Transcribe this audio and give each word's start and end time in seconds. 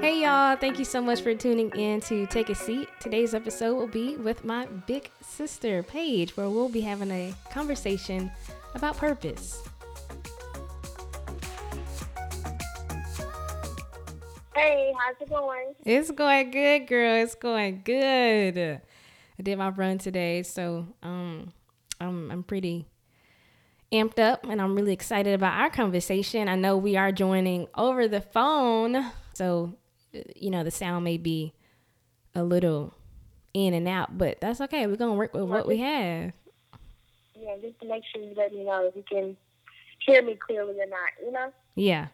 Hey 0.00 0.22
y'all, 0.22 0.54
thank 0.54 0.78
you 0.78 0.84
so 0.84 1.02
much 1.02 1.22
for 1.22 1.34
tuning 1.34 1.70
in 1.70 2.00
to 2.02 2.24
Take 2.26 2.50
a 2.50 2.54
Seat. 2.54 2.88
Today's 3.00 3.34
episode 3.34 3.74
will 3.74 3.88
be 3.88 4.16
with 4.16 4.44
my 4.44 4.66
big 4.86 5.10
sister, 5.20 5.82
Paige, 5.82 6.36
where 6.36 6.48
we'll 6.48 6.68
be 6.68 6.82
having 6.82 7.10
a 7.10 7.34
conversation 7.50 8.30
about 8.76 8.96
purpose. 8.96 9.60
Hey, 14.54 14.92
how's 14.96 15.20
it 15.20 15.28
going? 15.28 15.74
It's 15.84 16.12
going 16.12 16.52
good, 16.52 16.86
girl. 16.86 17.16
It's 17.16 17.34
going 17.34 17.82
good. 17.84 18.56
I 18.58 19.42
did 19.42 19.58
my 19.58 19.70
run 19.70 19.98
today, 19.98 20.44
so 20.44 20.86
um 21.02 21.52
I'm 22.00 22.30
I'm 22.30 22.42
pretty 22.44 22.86
amped 23.92 24.20
up 24.20 24.44
and 24.48 24.62
I'm 24.62 24.76
really 24.76 24.92
excited 24.92 25.34
about 25.34 25.58
our 25.60 25.70
conversation. 25.70 26.46
I 26.46 26.54
know 26.54 26.76
we 26.76 26.96
are 26.96 27.10
joining 27.10 27.66
over 27.74 28.06
the 28.06 28.20
phone. 28.20 29.10
So 29.34 29.74
you 30.12 30.50
know, 30.50 30.64
the 30.64 30.70
sound 30.70 31.04
may 31.04 31.16
be 31.16 31.54
a 32.34 32.42
little 32.42 32.94
in 33.54 33.74
and 33.74 33.88
out, 33.88 34.16
but 34.16 34.40
that's 34.40 34.60
okay. 34.62 34.86
We're 34.86 34.96
gonna 34.96 35.14
work 35.14 35.34
with 35.34 35.44
what 35.44 35.66
we 35.66 35.78
have. 35.78 36.32
Yeah, 37.34 37.56
just 37.60 37.80
to 37.80 37.88
make 37.88 38.02
sure 38.12 38.22
you 38.22 38.34
let 38.36 38.52
me 38.52 38.64
know 38.64 38.86
if 38.86 38.96
you 38.96 39.04
can 39.08 39.36
hear 40.04 40.22
me 40.22 40.36
clearly 40.36 40.74
or 40.80 40.86
not. 40.86 41.10
You 41.24 41.32
know. 41.32 41.52
Yeah, 41.74 42.08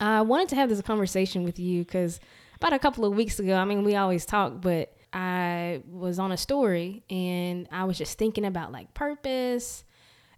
I 0.00 0.22
wanted 0.22 0.48
to 0.50 0.56
have 0.56 0.68
this 0.68 0.80
conversation 0.82 1.44
with 1.44 1.58
you 1.58 1.84
because 1.84 2.20
about 2.56 2.72
a 2.72 2.78
couple 2.78 3.04
of 3.04 3.14
weeks 3.14 3.38
ago, 3.38 3.54
I 3.54 3.64
mean, 3.64 3.84
we 3.84 3.96
always 3.96 4.24
talk, 4.24 4.60
but 4.60 4.96
I 5.12 5.82
was 5.90 6.18
on 6.18 6.32
a 6.32 6.36
story 6.36 7.02
and 7.08 7.68
I 7.70 7.84
was 7.84 7.96
just 7.98 8.18
thinking 8.18 8.44
about 8.44 8.72
like 8.72 8.92
purpose 8.94 9.84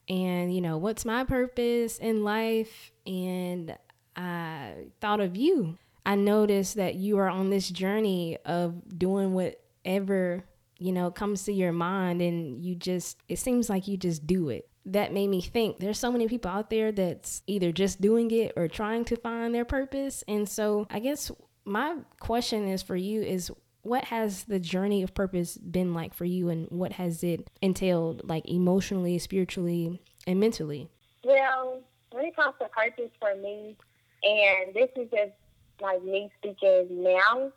and 0.09 0.55
you 0.55 0.61
know 0.61 0.79
what's 0.79 1.05
my 1.05 1.25
purpose 1.25 1.99
in 1.99 2.23
life 2.23 2.93
and 3.07 3.77
I 4.17 4.87
thought 5.01 5.21
of 5.21 5.37
you 5.37 5.79
I 6.09 6.15
noticed 6.15 6.77
that 6.77 6.95
you 6.95 7.19
are 7.19 7.29
on 7.29 7.51
this 7.51 7.69
journey 7.69 8.39
of 8.47 8.99
doing 8.99 9.35
whatever, 9.35 10.43
you 10.79 10.91
know, 10.91 11.11
comes 11.11 11.43
to 11.45 11.53
your 11.53 11.71
mind 11.71 12.23
and 12.23 12.65
you 12.65 12.77
just, 12.77 13.19
it 13.29 13.39
seems 13.39 13.69
like 13.69 13.87
you 13.87 13.99
just 13.99 14.27
do 14.27 14.49
it. 14.49 14.71
That 14.87 15.13
made 15.13 15.29
me 15.29 15.43
think 15.43 15.81
there's 15.81 15.99
so 15.99 16.11
many 16.11 16.27
people 16.27 16.51
out 16.51 16.71
there 16.71 16.93
that's 16.93 17.43
either 17.47 17.73
just 17.73 18.01
doing 18.01 18.31
it 18.31 18.55
or 18.57 18.69
trying 18.69 19.05
to 19.05 19.17
find 19.17 19.55
their 19.55 19.67
purpose. 19.67 20.25
And 20.27 20.49
so 20.49 20.87
I 20.89 20.99
guess 20.99 21.31
my 21.67 21.97
question 22.21 22.67
is 22.69 22.83
for 22.83 22.97
you 22.97 23.21
is 23.21 23.53
what 23.83 24.05
has 24.05 24.45
the 24.45 24.59
journey 24.59 25.03
of 25.03 25.13
purpose 25.13 25.59
been 25.59 25.93
like 25.93 26.15
for 26.15 26.25
you 26.25 26.49
and 26.49 26.69
what 26.71 26.93
has 26.93 27.23
it 27.23 27.51
entailed 27.61 28.27
like 28.27 28.49
emotionally, 28.49 29.19
spiritually, 29.19 30.01
and 30.27 30.41
mentally? 30.41 30.89
Well, 31.23 31.83
when 32.13 32.25
it 32.25 32.35
comes 32.35 32.55
to 32.63 32.69
purpose 32.69 33.11
for 33.21 33.37
me, 33.37 33.77
and 34.23 34.75
this 34.75 34.89
is 34.97 35.11
just 35.11 35.33
like 35.81 36.05
me 36.05 36.31
speaking 36.39 37.03
now, 37.03 37.53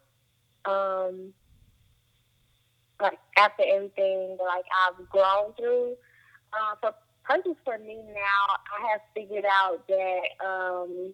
um, 0.66 1.34
like 3.02 3.20
after 3.38 3.64
everything 3.68 4.38
like 4.40 4.66
I've 4.88 5.10
grown 5.10 5.54
through, 5.58 5.96
uh, 6.54 6.76
for 6.82 6.94
purpose 7.24 7.58
for 7.64 7.78
me 7.78 7.96
now, 7.96 8.56
I 8.78 8.92
have 8.92 9.02
figured 9.14 9.46
out 9.46 9.88
that 9.88 10.46
um, 10.46 11.14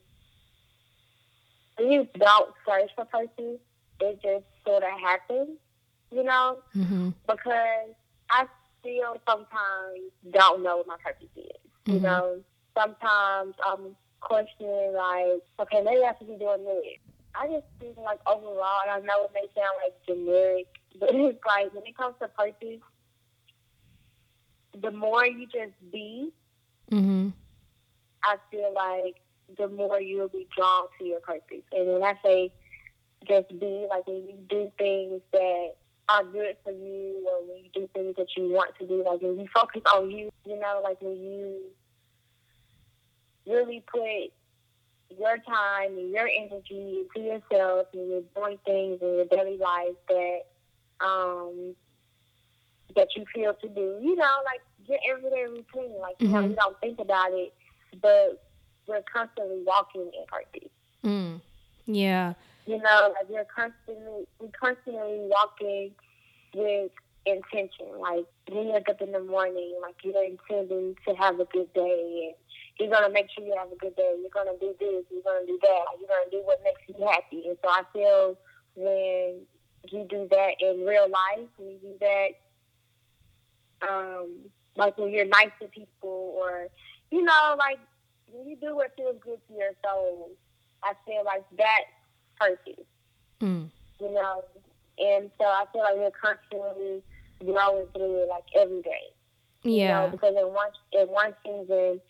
you 1.80 2.08
don't 2.18 2.54
search 2.68 2.90
for 2.96 3.06
purpose; 3.06 3.60
it 4.02 4.20
just 4.22 4.46
sort 4.66 4.84
of 4.84 5.00
happens, 5.00 5.58
you 6.12 6.24
know. 6.24 6.60
Mm-hmm. 6.76 7.10
Because 7.28 7.90
I 8.30 8.46
still 8.80 9.18
sometimes 9.28 10.12
don't 10.32 10.64
know 10.64 10.78
what 10.78 10.88
my 10.88 10.98
purpose 11.04 11.28
is. 11.36 11.44
Mm-hmm. 11.86 11.94
You 11.94 12.00
know, 12.02 12.40
sometimes 12.78 13.56
I'm 13.66 13.96
questioning 14.20 14.94
like, 14.94 15.42
okay, 15.60 15.82
maybe 15.84 16.04
I 16.04 16.14
should 16.18 16.28
be 16.28 16.38
doing 16.38 16.64
this. 16.64 17.00
I 17.36 17.48
just 17.48 17.66
think 17.80 17.98
like 17.98 18.20
overall, 18.26 18.82
and 18.84 18.92
I 18.92 19.06
know 19.06 19.26
it 19.26 19.32
may 19.34 19.48
sound 19.56 19.78
like 19.84 19.94
generic, 20.06 20.68
but 21.00 21.10
it's 21.14 21.40
like 21.46 21.74
when 21.74 21.86
it 21.86 21.98
comes 21.98 22.16
to 22.22 22.28
purpose, 22.30 22.82
the 24.82 24.92
more 24.92 25.26
you 25.26 25.46
just 25.46 25.74
be, 25.92 26.32
mm-hmm. 26.92 27.30
I 28.24 28.36
feel 28.52 28.74
like 28.74 29.22
the 29.58 29.68
more 29.68 30.02
you'll 30.02 30.28
be 30.28 30.48
drawn 30.56 30.88
to 31.00 31.06
your 31.06 31.20
purpose. 31.20 31.64
And 31.72 31.94
when 31.94 32.04
I 32.04 32.14
say 32.24 32.52
just 33.28 33.50
be, 33.60 33.88
like 33.90 34.06
when 34.08 34.18
you 34.28 34.36
do 34.50 34.72
things 34.78 35.22
that 35.32 35.76
are 36.10 36.24
good 36.24 36.58
for 36.64 36.72
you, 36.72 37.28
or 37.28 37.48
when 37.48 37.64
you 37.64 37.70
do 37.74 37.90
things 37.94 38.16
that 38.18 38.28
you 38.36 38.50
want 38.52 38.76
to 38.80 38.88
do, 38.88 39.04
like 39.04 39.22
when 39.22 39.40
you 39.40 39.48
focus 39.54 39.82
on 39.94 40.12
you, 40.12 40.30
you 40.46 40.60
know, 40.60 40.82
like 40.84 41.02
when 41.02 41.18
you 41.18 41.62
really 43.48 43.84
put 43.92 44.32
your 45.18 45.38
time 45.38 45.98
and 45.98 46.12
your 46.12 46.28
energy 46.28 47.04
to 47.16 47.20
yourself 47.22 47.88
and 47.94 48.10
you're 48.10 48.22
doing 48.36 48.58
things 48.66 49.00
in 49.02 49.08
your 49.16 49.26
daily 49.26 49.58
life 49.58 49.96
that 50.10 50.40
um 51.00 51.76
that 52.96 53.08
you 53.16 53.26
feel 53.34 53.54
to 53.54 53.70
do. 53.70 54.00
You 54.02 54.16
know, 54.16 54.36
like 54.46 54.62
your 54.86 55.00
everyday 55.10 55.44
routine. 55.44 56.00
Like 56.00 56.16
you 56.20 56.28
mm-hmm. 56.28 56.34
know, 56.34 56.48
you 56.48 56.56
don't 56.56 56.80
think 56.80 57.00
about 57.00 57.32
it, 57.32 57.54
but 58.02 58.44
we're 58.88 59.04
constantly 59.12 59.64
walking 59.66 60.02
in 60.02 60.26
purpose. 60.28 60.70
Mm. 61.04 61.42
Yeah. 61.86 62.34
You 62.66 62.80
know, 62.80 63.14
like 63.16 63.30
you're 63.30 63.46
constantly 63.46 64.26
we 64.40 64.50
constantly 64.50 65.30
walking 65.30 65.92
with 66.54 66.92
intention. 67.26 68.00
Like 68.00 68.26
when 68.50 68.68
you 68.68 68.74
wake 68.74 68.90
up 68.90 69.02
in 69.02 69.12
the 69.12 69.24
morning, 69.24 69.78
like 69.82 69.96
you're 70.04 70.24
intending 70.24 70.96
to 71.08 71.16
have 71.16 71.40
a 71.40 71.46
good 71.46 71.74
day 71.74 72.28
and 72.28 72.36
you're 72.80 72.90
gonna 72.90 73.10
make 73.10 73.28
sure 73.32 73.44
you 73.44 73.56
have 73.58 73.72
a 73.72 73.76
good 73.76 73.96
day. 73.96 74.16
You're 74.22 74.30
gonna 74.34 74.58
do 74.60 74.76
this. 74.80 75.04
You're 75.12 75.24
gonna 75.24 75.46
do 75.46 75.58
that. 75.62 75.86
You're 76.00 76.10
gonna 76.10 76.32
do 76.32 76.42
what 76.46 76.62
makes 76.64 76.82
you 76.88 77.06
happy. 77.06 77.48
And 77.48 77.58
so 77.64 77.70
I 77.70 77.82
feel 77.92 78.38
when 78.76 79.42
you 79.92 80.06
do 80.10 80.28
that 80.30 80.52
in 80.60 80.86
real 80.86 81.10
life, 81.10 81.48
when 81.58 81.72
you 81.72 81.78
do 81.82 81.94
that, 82.02 82.30
um, 83.88 84.30
like 84.76 84.98
when 84.98 85.12
you're 85.12 85.26
nice 85.26 85.52
to 85.62 85.68
people, 85.68 86.36
or 86.38 86.68
you 87.12 87.24
know, 87.24 87.56
like 87.58 87.80
when 88.32 88.48
you 88.48 88.56
do 88.58 88.76
what 88.76 88.94
feels 88.96 89.16
good 89.24 89.40
to 89.48 89.54
your 89.54 89.72
soul, 89.84 90.30
I 90.84 90.94
feel 91.06 91.24
like 91.26 91.44
that's 91.58 91.86
purpose. 92.40 92.86
Mm. 93.42 93.70
You 94.00 94.12
know, 94.14 94.44
and 95.00 95.32
so 95.40 95.46
I 95.46 95.66
feel 95.72 95.82
like 95.82 95.96
we're 95.96 96.12
constantly 96.12 97.02
growing 97.44 97.88
through 97.94 98.24
it, 98.24 98.30
like 98.30 98.44
every 98.56 98.82
day. 98.82 99.14
Yeah. 99.64 100.06
You 100.06 100.06
know, 100.06 100.12
because 100.12 100.36
in 100.38 100.54
one 100.54 100.70
in 100.94 101.08
one 101.08 101.34
season 101.44 102.02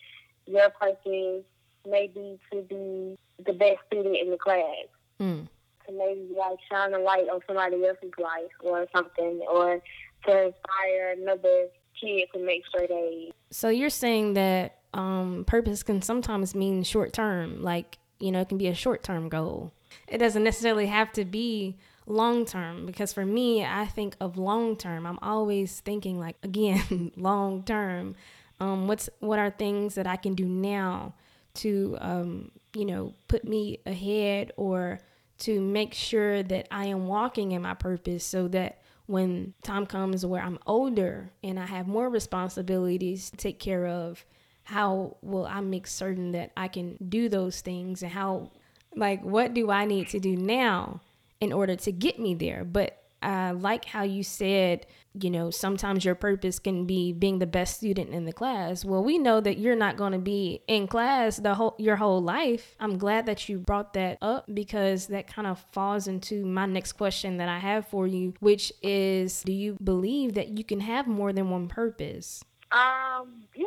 your 0.48 0.70
purpose 0.70 1.44
may 1.88 2.06
be 2.08 2.38
to 2.52 2.62
be 2.62 3.18
the 3.44 3.52
best 3.52 3.78
student 3.86 4.16
in 4.16 4.30
the 4.30 4.36
class. 4.36 4.86
Mm. 5.20 5.48
To 5.86 5.92
maybe 5.92 6.28
like 6.36 6.58
shine 6.70 6.94
a 6.94 6.98
light 6.98 7.28
on 7.32 7.40
somebody 7.46 7.84
else's 7.86 8.12
life 8.18 8.50
or 8.62 8.86
something, 8.94 9.40
or 9.50 9.80
to 10.26 10.46
inspire 10.46 11.14
another 11.16 11.68
kid 12.00 12.28
to 12.34 12.44
make 12.44 12.62
sure 12.70 12.86
they. 12.86 13.32
So 13.50 13.68
you're 13.68 13.90
saying 13.90 14.34
that 14.34 14.78
um, 14.94 15.44
purpose 15.46 15.82
can 15.82 16.02
sometimes 16.02 16.54
mean 16.54 16.82
short 16.82 17.12
term, 17.12 17.62
like 17.62 17.98
you 18.18 18.32
know, 18.32 18.40
it 18.40 18.48
can 18.48 18.58
be 18.58 18.68
a 18.68 18.74
short 18.74 19.02
term 19.02 19.28
goal. 19.28 19.72
It 20.06 20.18
doesn't 20.18 20.44
necessarily 20.44 20.86
have 20.86 21.12
to 21.12 21.24
be 21.24 21.76
long 22.06 22.44
term 22.44 22.86
because 22.86 23.12
for 23.12 23.24
me, 23.24 23.64
I 23.64 23.86
think 23.86 24.16
of 24.20 24.36
long 24.36 24.76
term. 24.76 25.06
I'm 25.06 25.18
always 25.22 25.80
thinking 25.80 26.18
like 26.18 26.36
again, 26.42 27.12
long 27.16 27.62
term 27.62 28.16
um, 28.60 28.88
what's 28.88 29.08
what 29.20 29.38
are 29.38 29.50
things 29.50 29.94
that 29.94 30.06
I 30.06 30.16
can 30.16 30.34
do 30.34 30.46
now 30.46 31.14
to 31.54 31.96
um, 32.00 32.50
you 32.74 32.84
know 32.84 33.14
put 33.28 33.44
me 33.44 33.80
ahead 33.86 34.52
or 34.56 35.00
to 35.38 35.60
make 35.60 35.94
sure 35.94 36.42
that 36.42 36.66
I 36.70 36.86
am 36.86 37.06
walking 37.06 37.52
in 37.52 37.62
my 37.62 37.74
purpose 37.74 38.24
so 38.24 38.48
that 38.48 38.82
when 39.06 39.54
time 39.62 39.86
comes 39.86 40.26
where 40.26 40.42
I'm 40.42 40.58
older 40.66 41.30
and 41.42 41.58
I 41.58 41.66
have 41.66 41.86
more 41.86 42.10
responsibilities 42.10 43.30
to 43.30 43.36
take 43.36 43.58
care 43.58 43.86
of, 43.86 44.24
how 44.64 45.16
will 45.22 45.46
I 45.46 45.60
make 45.60 45.86
certain 45.86 46.32
that 46.32 46.50
I 46.56 46.68
can 46.68 46.98
do 47.08 47.28
those 47.28 47.60
things 47.60 48.02
and 48.02 48.12
how 48.12 48.50
like 48.94 49.22
what 49.22 49.54
do 49.54 49.70
I 49.70 49.84
need 49.84 50.08
to 50.08 50.20
do 50.20 50.36
now 50.36 51.00
in 51.40 51.52
order 51.52 51.76
to 51.76 51.92
get 51.92 52.18
me 52.18 52.34
there? 52.34 52.64
But 52.64 52.97
I 53.22 53.52
like 53.52 53.84
how 53.84 54.02
you 54.02 54.22
said 54.22 54.86
you 55.22 55.30
know, 55.30 55.50
sometimes 55.50 56.04
your 56.04 56.14
purpose 56.14 56.58
can 56.58 56.86
be 56.86 57.12
being 57.12 57.38
the 57.38 57.46
best 57.46 57.76
student 57.76 58.10
in 58.10 58.24
the 58.24 58.32
class. 58.32 58.84
Well, 58.84 59.02
we 59.02 59.18
know 59.18 59.40
that 59.40 59.58
you're 59.58 59.76
not 59.76 59.96
going 59.96 60.12
to 60.12 60.18
be 60.18 60.62
in 60.66 60.86
class 60.86 61.38
the 61.38 61.54
whole 61.54 61.74
your 61.78 61.96
whole 61.96 62.22
life. 62.22 62.76
I'm 62.80 62.98
glad 62.98 63.26
that 63.26 63.48
you 63.48 63.58
brought 63.58 63.94
that 63.94 64.18
up 64.22 64.48
because 64.52 65.06
that 65.08 65.26
kind 65.26 65.46
of 65.46 65.64
falls 65.72 66.08
into 66.08 66.44
my 66.44 66.66
next 66.66 66.92
question 66.92 67.38
that 67.38 67.48
I 67.48 67.58
have 67.58 67.86
for 67.86 68.06
you, 68.06 68.34
which 68.40 68.72
is 68.82 69.42
do 69.42 69.52
you 69.52 69.76
believe 69.82 70.34
that 70.34 70.58
you 70.58 70.64
can 70.64 70.80
have 70.80 71.06
more 71.06 71.32
than 71.32 71.50
one 71.50 71.68
purpose? 71.68 72.44
Um, 72.70 73.44
yeah, 73.54 73.66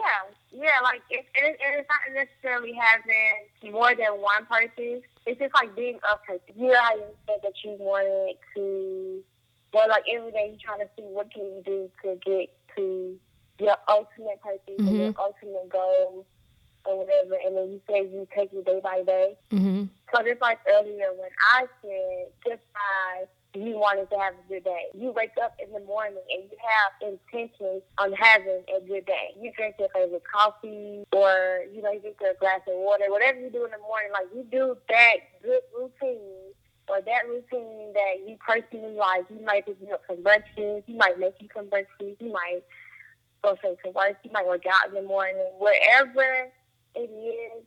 yeah, 0.52 0.80
like 0.84 1.02
it, 1.10 1.26
it, 1.34 1.58
it's 1.60 1.90
not 1.90 2.14
necessarily 2.14 2.74
having 2.74 3.74
more 3.74 3.96
than 3.96 4.22
one 4.22 4.46
purpose. 4.46 5.02
It's 5.26 5.40
just 5.40 5.54
like 5.56 5.76
being 5.76 6.00
a 6.12 6.18
person. 6.18 6.42
You 6.56 6.68
know 6.68 6.82
how 6.82 6.96
you 6.96 7.06
said 7.28 7.38
that 7.42 7.54
you 7.64 7.76
wanted 7.80 8.38
to 8.56 9.24
but 9.72 9.90
like 9.90 10.04
every 10.12 10.32
day, 10.32 10.50
you're 10.50 10.64
trying 10.64 10.86
to 10.86 10.90
see 10.96 11.04
what 11.04 11.32
can 11.34 11.44
you 11.44 11.62
do 11.66 11.90
to 12.04 12.20
get 12.26 12.50
to 12.76 13.18
your 13.60 13.78
ultimate 13.88 14.42
purpose 14.42 14.76
mm-hmm. 14.80 14.88
and 14.88 14.98
your 14.98 15.14
ultimate 15.20 15.70
goal. 15.70 16.26
or 16.86 16.98
whatever, 16.98 17.36
and 17.46 17.56
then 17.56 17.72
you 17.72 17.82
say 17.88 18.02
you 18.02 18.28
take 18.36 18.52
it 18.54 18.66
day 18.66 18.80
by 18.84 19.04
day. 19.04 19.38
Mm-hmm. 19.52 19.86
So 20.14 20.24
just 20.24 20.42
like 20.42 20.60
earlier 20.68 21.14
when 21.16 21.30
I 21.54 21.66
said, 21.82 22.34
just 22.46 22.64
by 22.74 23.28
you 23.54 23.78
wanted 23.78 24.10
to 24.10 24.18
have 24.18 24.34
a 24.34 24.48
good 24.48 24.64
day. 24.64 24.86
You 24.94 25.12
wake 25.12 25.36
up 25.44 25.56
in 25.62 25.72
the 25.74 25.86
morning 25.86 26.24
and 26.32 26.44
you 26.50 26.58
have 26.64 27.12
intentions 27.12 27.84
on 27.98 28.14
having 28.14 28.64
a 28.74 28.80
good 28.88 29.06
day. 29.06 29.36
You 29.40 29.52
drink 29.58 29.76
your 29.78 29.90
favorite 29.94 30.24
coffee 30.24 31.04
or, 31.12 31.66
you 31.74 31.82
know, 31.82 31.92
you 31.92 32.00
drink 32.00 32.18
a 32.22 32.40
glass 32.40 32.62
of 32.68 32.76
water, 32.76 33.06
whatever 33.10 33.40
you 33.40 33.50
do 33.50 33.66
in 33.66 33.72
the 33.72 33.78
morning, 33.80 34.12
like 34.14 34.28
you 34.34 34.46
do 34.50 34.78
that 34.88 35.16
good 35.44 35.62
routine 35.78 36.51
or 36.92 37.02
that 37.02 37.28
routine 37.28 37.94
that 37.94 38.28
you 38.28 38.36
personally 38.46 38.94
like. 38.96 39.24
You 39.30 39.44
might 39.46 39.66
pick 39.66 39.78
you 39.82 39.94
up 39.94 40.02
some 40.08 40.22
breakfast, 40.22 40.84
you 40.88 40.98
might 40.98 41.18
make 41.18 41.36
you 41.40 41.48
some 41.56 41.70
breakfast, 41.70 42.20
you 42.20 42.32
might 42.32 42.62
go 43.42 43.56
straight 43.56 43.78
to 43.86 43.92
work, 43.92 44.18
you 44.24 44.32
might 44.32 44.46
work 44.46 44.64
out 44.68 44.90
in 44.90 44.94
the 44.94 45.08
morning, 45.08 45.42
wherever 45.58 46.52
it 46.96 47.10
is 47.10 47.64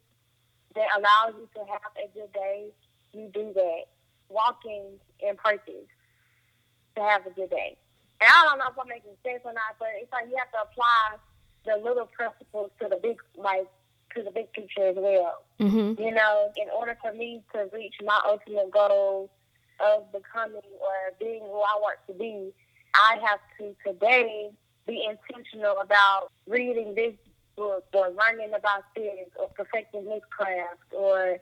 that 0.75 0.87
allows 0.97 1.35
you 1.39 1.49
to 1.55 1.61
have 1.73 1.93
a 1.97 2.07
good 2.13 2.33
day, 2.33 2.69
you 3.13 3.31
do 3.33 3.53
that. 3.55 3.85
Walking 4.29 4.99
in 5.21 5.37
purpose 5.37 5.89
to 6.97 7.03
have 7.03 7.27
a 7.27 7.31
good 7.31 7.51
day. 7.51 7.77
And 8.21 8.29
I 8.29 8.45
don't 8.45 8.59
know 8.59 8.67
if 8.71 8.79
I'm 8.79 8.89
making 8.89 9.13
sense 9.23 9.43
or 9.45 9.53
not, 9.53 9.77
but 9.79 9.89
it's 10.01 10.11
like 10.13 10.27
you 10.31 10.37
have 10.37 10.51
to 10.53 10.63
apply 10.71 11.17
the 11.67 11.77
little 11.83 12.07
principles 12.07 12.71
to 12.81 12.89
the 12.89 12.97
big, 12.97 13.19
like, 13.37 13.69
to 14.15 14.23
the 14.23 14.31
big 14.31 14.53
picture 14.53 14.87
as 14.89 14.97
well. 14.97 15.45
Mm-hmm. 15.61 16.01
You 16.01 16.11
know, 16.13 16.53
in 16.57 16.69
order 16.77 16.97
for 17.01 17.13
me 17.13 17.43
to 17.53 17.69
reach 17.73 17.95
my 18.05 18.21
ultimate 18.27 18.71
goal 18.71 19.31
of 19.81 20.11
becoming 20.13 20.61
or 20.81 21.13
being 21.19 21.41
who 21.41 21.61
I 21.61 21.79
want 21.81 21.99
to 22.09 22.15
be, 22.15 22.53
I 22.95 23.19
have 23.27 23.41
to 23.59 23.75
today 23.87 24.51
be 24.87 25.05
intentional 25.09 25.79
about 25.81 26.31
reading 26.47 26.95
this 26.95 27.15
book 27.57 27.85
or 27.93 28.09
learning 28.09 28.53
about 28.57 28.85
this 28.95 29.29
or 29.39 29.49
perfecting 29.57 30.05
this 30.05 30.23
craft 30.31 30.93
or 30.93 31.39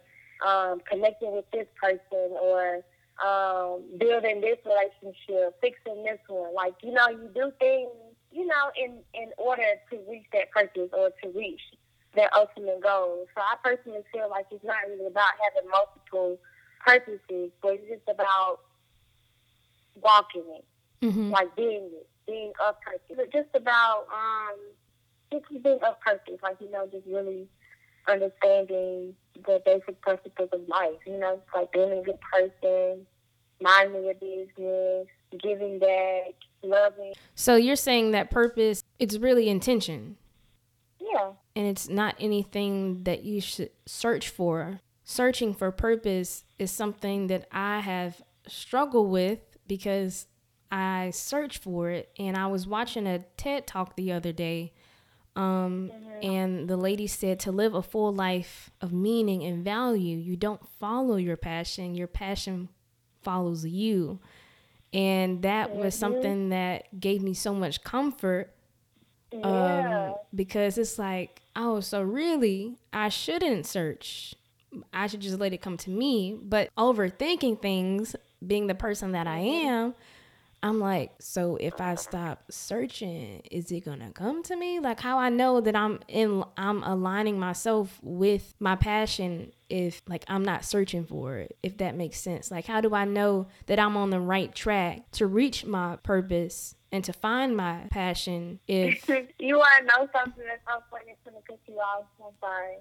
um, 0.46 0.80
connecting 0.88 1.32
with 1.32 1.50
this 1.52 1.66
person 1.80 2.36
or 2.40 2.80
um, 3.24 3.82
building 3.98 4.40
this 4.40 4.58
relationship, 4.64 5.60
fixing 5.60 6.02
this 6.04 6.18
one. 6.28 6.54
Like, 6.54 6.74
you 6.82 6.92
know, 6.92 7.08
you 7.08 7.30
do 7.34 7.52
things, 7.58 7.90
you 8.30 8.46
know, 8.46 8.70
in, 8.76 9.00
in 9.14 9.30
order 9.36 9.62
to 9.90 9.98
reach 10.08 10.24
that 10.32 10.50
purpose 10.50 10.90
or 10.92 11.10
to 11.22 11.38
reach 11.38 11.60
their 12.14 12.28
ultimate 12.36 12.82
goal. 12.82 13.26
So 13.34 13.40
I 13.40 13.56
personally 13.62 14.02
feel 14.12 14.28
like 14.30 14.46
it's 14.50 14.64
not 14.64 14.76
really 14.88 15.06
about 15.06 15.30
having 15.42 15.70
multiple 15.70 16.38
purposes, 16.84 17.50
but 17.62 17.74
it's 17.74 17.88
just 17.88 18.08
about 18.08 18.60
walking 20.02 20.44
it, 20.56 20.64
Mm-hmm. 21.04 21.30
like 21.30 21.54
being 21.56 21.90
it, 21.92 22.08
being 22.26 22.52
of 22.64 22.80
purpose. 22.80 23.00
But 23.16 23.32
just 23.32 23.48
about 23.54 24.06
um, 24.12 24.56
just 25.32 25.62
being 25.62 25.78
of 25.82 25.98
purpose, 26.00 26.38
like, 26.42 26.56
you 26.60 26.70
know, 26.70 26.86
just 26.92 27.06
really 27.06 27.48
understanding 28.08 29.14
the 29.46 29.60
basic 29.64 30.00
principles 30.00 30.50
of 30.52 30.60
life. 30.68 31.00
You 31.06 31.18
know, 31.18 31.40
like 31.54 31.72
being 31.72 31.90
a 31.92 32.02
good 32.02 32.18
person, 32.20 33.06
minding 33.60 34.04
your 34.04 34.14
business, 34.14 35.08
giving 35.42 35.78
back, 35.78 36.34
loving. 36.62 37.14
So 37.34 37.56
you're 37.56 37.74
saying 37.76 38.12
that 38.12 38.30
purpose, 38.30 38.84
it's 38.98 39.16
really 39.18 39.48
intention 39.48 40.16
and 41.54 41.66
it's 41.66 41.88
not 41.88 42.16
anything 42.18 43.04
that 43.04 43.24
you 43.24 43.40
should 43.40 43.70
search 43.86 44.28
for. 44.28 44.80
Searching 45.04 45.52
for 45.54 45.70
purpose 45.70 46.44
is 46.58 46.70
something 46.70 47.26
that 47.26 47.46
I 47.50 47.80
have 47.80 48.22
struggled 48.46 49.10
with 49.10 49.40
because 49.66 50.26
I 50.70 51.10
search 51.10 51.58
for 51.58 51.90
it. 51.90 52.10
And 52.18 52.36
I 52.36 52.46
was 52.46 52.66
watching 52.66 53.06
a 53.06 53.20
TED 53.36 53.66
talk 53.66 53.96
the 53.96 54.12
other 54.12 54.32
day, 54.32 54.72
um, 55.34 55.90
and 56.22 56.68
the 56.68 56.76
lady 56.76 57.06
said 57.06 57.40
to 57.40 57.52
live 57.52 57.74
a 57.74 57.82
full 57.82 58.12
life 58.12 58.70
of 58.80 58.92
meaning 58.92 59.42
and 59.42 59.64
value, 59.64 60.16
you 60.18 60.36
don't 60.36 60.66
follow 60.78 61.16
your 61.16 61.36
passion, 61.38 61.94
your 61.94 62.06
passion 62.06 62.68
follows 63.22 63.64
you. 63.64 64.20
And 64.92 65.40
that 65.42 65.74
was 65.74 65.94
something 65.94 66.50
that 66.50 67.00
gave 67.00 67.22
me 67.22 67.32
so 67.32 67.54
much 67.54 67.82
comfort 67.82 68.54
yeah, 69.32 70.08
um, 70.10 70.14
because 70.34 70.78
it's 70.78 70.98
like, 70.98 71.42
oh, 71.56 71.80
so 71.80 72.02
really, 72.02 72.76
I 72.92 73.08
shouldn't 73.08 73.66
search. 73.66 74.34
I 74.92 75.06
should 75.06 75.20
just 75.20 75.38
let 75.38 75.52
it 75.52 75.62
come 75.62 75.76
to 75.78 75.90
me. 75.90 76.38
But 76.40 76.70
overthinking 76.76 77.60
things, 77.60 78.16
being 78.46 78.66
the 78.66 78.74
person 78.74 79.12
that 79.12 79.26
I 79.26 79.38
am, 79.38 79.94
I'm 80.64 80.78
like, 80.78 81.10
so 81.18 81.56
if 81.56 81.80
I 81.80 81.96
stop 81.96 82.44
searching, 82.50 83.42
is 83.50 83.72
it 83.72 83.84
gonna 83.84 84.12
come 84.12 84.44
to 84.44 84.56
me? 84.56 84.78
Like 84.78 85.00
how 85.00 85.18
I 85.18 85.28
know 85.28 85.60
that 85.60 85.74
I'm 85.74 85.98
in, 86.06 86.44
I'm 86.56 86.84
aligning 86.84 87.38
myself 87.38 87.98
with 88.02 88.54
my 88.60 88.76
passion. 88.76 89.52
If 89.68 90.02
like 90.06 90.24
I'm 90.28 90.44
not 90.44 90.64
searching 90.64 91.04
for 91.04 91.38
it, 91.38 91.56
if 91.62 91.78
that 91.78 91.96
makes 91.96 92.18
sense. 92.18 92.50
Like 92.50 92.66
how 92.66 92.80
do 92.80 92.94
I 92.94 93.04
know 93.04 93.48
that 93.66 93.80
I'm 93.80 93.96
on 93.96 94.10
the 94.10 94.20
right 94.20 94.54
track 94.54 95.10
to 95.12 95.26
reach 95.26 95.64
my 95.64 95.96
purpose 95.96 96.76
and 96.92 97.02
to 97.04 97.12
find 97.12 97.56
my 97.56 97.86
passion? 97.90 98.60
If 98.68 99.08
you 99.38 99.56
want 99.56 99.80
to 99.80 99.84
know 99.86 100.08
something 100.12 100.44
that's? 100.44 100.62
It's 100.62 101.18
gonna 101.24 101.40
piss 101.48 101.58
you 101.66 101.76
off. 101.76 102.04
I'm 102.24 102.32
sorry. 102.40 102.76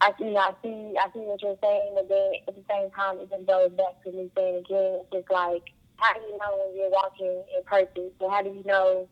I 0.00 0.12
see, 0.18 0.36
I 0.36 0.52
see, 0.62 0.94
I 0.98 1.06
see 1.12 1.20
what 1.20 1.42
you're 1.42 1.58
saying, 1.62 1.92
but 1.94 2.08
then 2.08 2.32
at 2.46 2.54
the 2.54 2.62
same 2.70 2.90
time, 2.90 3.18
it 3.18 3.30
just 3.30 3.46
goes 3.46 3.70
back 3.72 4.02
to 4.04 4.12
me 4.12 4.30
saying 4.36 4.58
again, 4.58 5.00
it's 5.02 5.10
just 5.12 5.30
like, 5.30 5.62
how 5.96 6.14
do 6.14 6.20
you 6.20 6.38
know 6.38 6.54
when 6.54 6.76
you're 6.76 6.90
walking 6.90 7.42
in 7.56 7.64
purpose? 7.64 8.12
Or 8.20 8.30
how 8.30 8.42
do 8.42 8.50
you 8.50 8.62
know 8.64 9.08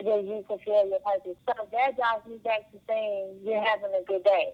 that 0.00 0.24
you 0.24 0.44
fulfill 0.46 0.88
your 0.88 1.00
purpose? 1.00 1.36
So 1.46 1.54
that 1.72 1.96
drives 1.96 2.26
me 2.28 2.36
back 2.44 2.70
to 2.72 2.78
saying 2.86 3.38
you're 3.42 3.62
having 3.62 3.92
a 3.98 4.04
good 4.06 4.24
day. 4.24 4.52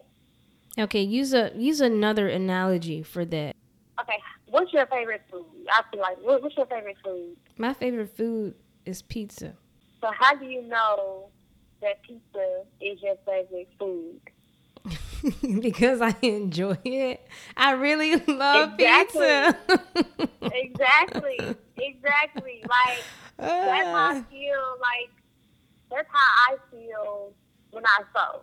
Okay, 0.78 1.00
use 1.00 1.32
a 1.32 1.50
use 1.56 1.80
another 1.80 2.28
analogy 2.28 3.02
for 3.02 3.24
that. 3.24 3.56
Okay, 4.00 4.19
what's 4.50 4.72
your 4.72 4.87
favorite 4.87 5.22
food? 5.31 5.44
I 5.72 5.82
feel 5.90 6.00
like, 6.00 6.19
what, 6.22 6.43
what's 6.43 6.56
your 6.56 6.66
favorite 6.66 6.96
food? 7.04 7.37
My 7.56 7.72
favorite 7.72 8.14
food 8.16 8.54
is 8.84 9.00
pizza. 9.02 9.54
So 10.00 10.10
how 10.19 10.34
do 10.37 10.44
you 10.44 10.62
know 10.62 11.31
that 11.81 12.02
pizza 12.02 12.62
is 12.81 13.00
your 13.02 13.16
favorite 13.25 13.69
food? 13.78 14.20
because 15.60 16.00
I 16.00 16.14
enjoy 16.22 16.76
it. 16.84 17.26
I 17.56 17.72
really 17.72 18.16
love 18.16 18.75
Exactly. 18.75 19.20
pizza. 19.26 19.56
Exactly, 20.52 21.56
exactly. 21.78 22.62
Like 22.69 23.04
that's 23.38 23.87
how 23.88 24.10
I 24.10 24.20
Ah. 24.20 24.25
feel. 24.31 24.64
Like 24.81 25.10
that's 25.90 26.08
how 26.12 26.52
I 26.54 26.56
feel 26.70 27.32
when 27.70 27.84
I 27.87 28.02
sew. 28.14 28.40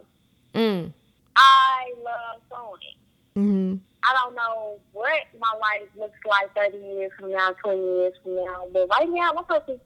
mm. 0.55 0.93
I 1.35 1.93
love 2.03 2.41
sewing. 2.49 2.97
hmm 3.35 3.75
I 4.03 4.13
don't 4.13 4.35
know 4.35 4.79
what 4.91 5.13
my 5.39 5.53
life 5.59 5.89
looks 5.97 6.19
like 6.25 6.53
30 6.55 6.77
years 6.77 7.11
from 7.19 7.31
now, 7.31 7.51
20 7.63 7.79
years 7.81 8.13
from 8.23 8.35
now, 8.35 8.65
but 8.71 8.87
right 8.89 9.09
now, 9.09 9.31
my 9.33 9.43
focus 9.47 9.79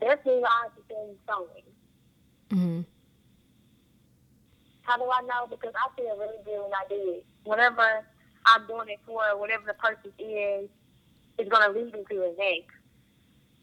definitely 0.00 0.42
lies 0.42 0.70
within 0.76 1.14
sewing. 1.28 1.64
hmm 2.50 2.80
How 4.82 4.96
do 4.96 5.04
I 5.04 5.22
know? 5.22 5.46
Because 5.48 5.72
I 5.76 5.94
feel 5.96 6.16
really 6.18 6.38
good 6.44 6.60
when 6.62 6.72
I 6.74 6.84
do 6.88 7.14
it. 7.18 7.24
Whatever 7.44 8.04
I'm 8.46 8.66
doing 8.66 8.88
it 8.88 8.98
for, 9.06 9.22
whatever 9.36 9.64
the 9.66 9.74
purpose 9.74 10.12
is, 10.18 10.68
is 11.38 11.48
going 11.48 11.62
to 11.62 11.78
lead 11.78 11.92
me 11.92 12.04
to 12.10 12.16
the 12.16 12.34
next. 12.38 12.74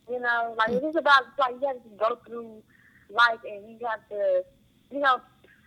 You 0.10 0.20
know, 0.22 0.56
like 0.58 0.70
it's 0.72 0.98
about, 0.98 1.24
it's 1.27 1.39
like 1.39 1.56
you 1.62 1.68
have 1.68 1.84
to 1.84 1.89
go 2.00 2.20
through 2.25 2.63
life 3.10 3.39
and 3.44 3.70
you 3.70 3.86
have 3.88 4.08
to, 4.10 4.44
you 4.92 5.00
know, 5.00 5.20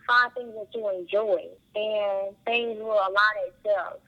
find 0.07 0.33
things 0.33 0.53
that 0.55 0.67
you 0.73 0.89
enjoy 0.89 1.41
and 1.75 2.35
things 2.45 2.79
will 2.79 2.91
align 2.91 3.47
itself. 3.47 3.99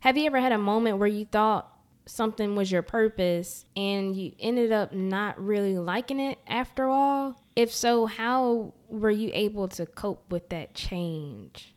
Have 0.00 0.16
you 0.16 0.26
ever 0.26 0.40
had 0.40 0.52
a 0.52 0.58
moment 0.58 0.98
where 0.98 1.08
you 1.08 1.24
thought 1.24 1.68
something 2.06 2.56
was 2.56 2.72
your 2.72 2.82
purpose 2.82 3.64
and 3.76 4.16
you 4.16 4.32
ended 4.40 4.72
up 4.72 4.92
not 4.92 5.40
really 5.42 5.78
liking 5.78 6.18
it 6.18 6.38
after 6.46 6.88
all? 6.88 7.40
If 7.54 7.72
so, 7.72 8.06
how 8.06 8.74
were 8.88 9.10
you 9.10 9.30
able 9.32 9.68
to 9.68 9.86
cope 9.86 10.30
with 10.30 10.48
that 10.48 10.74
change? 10.74 11.72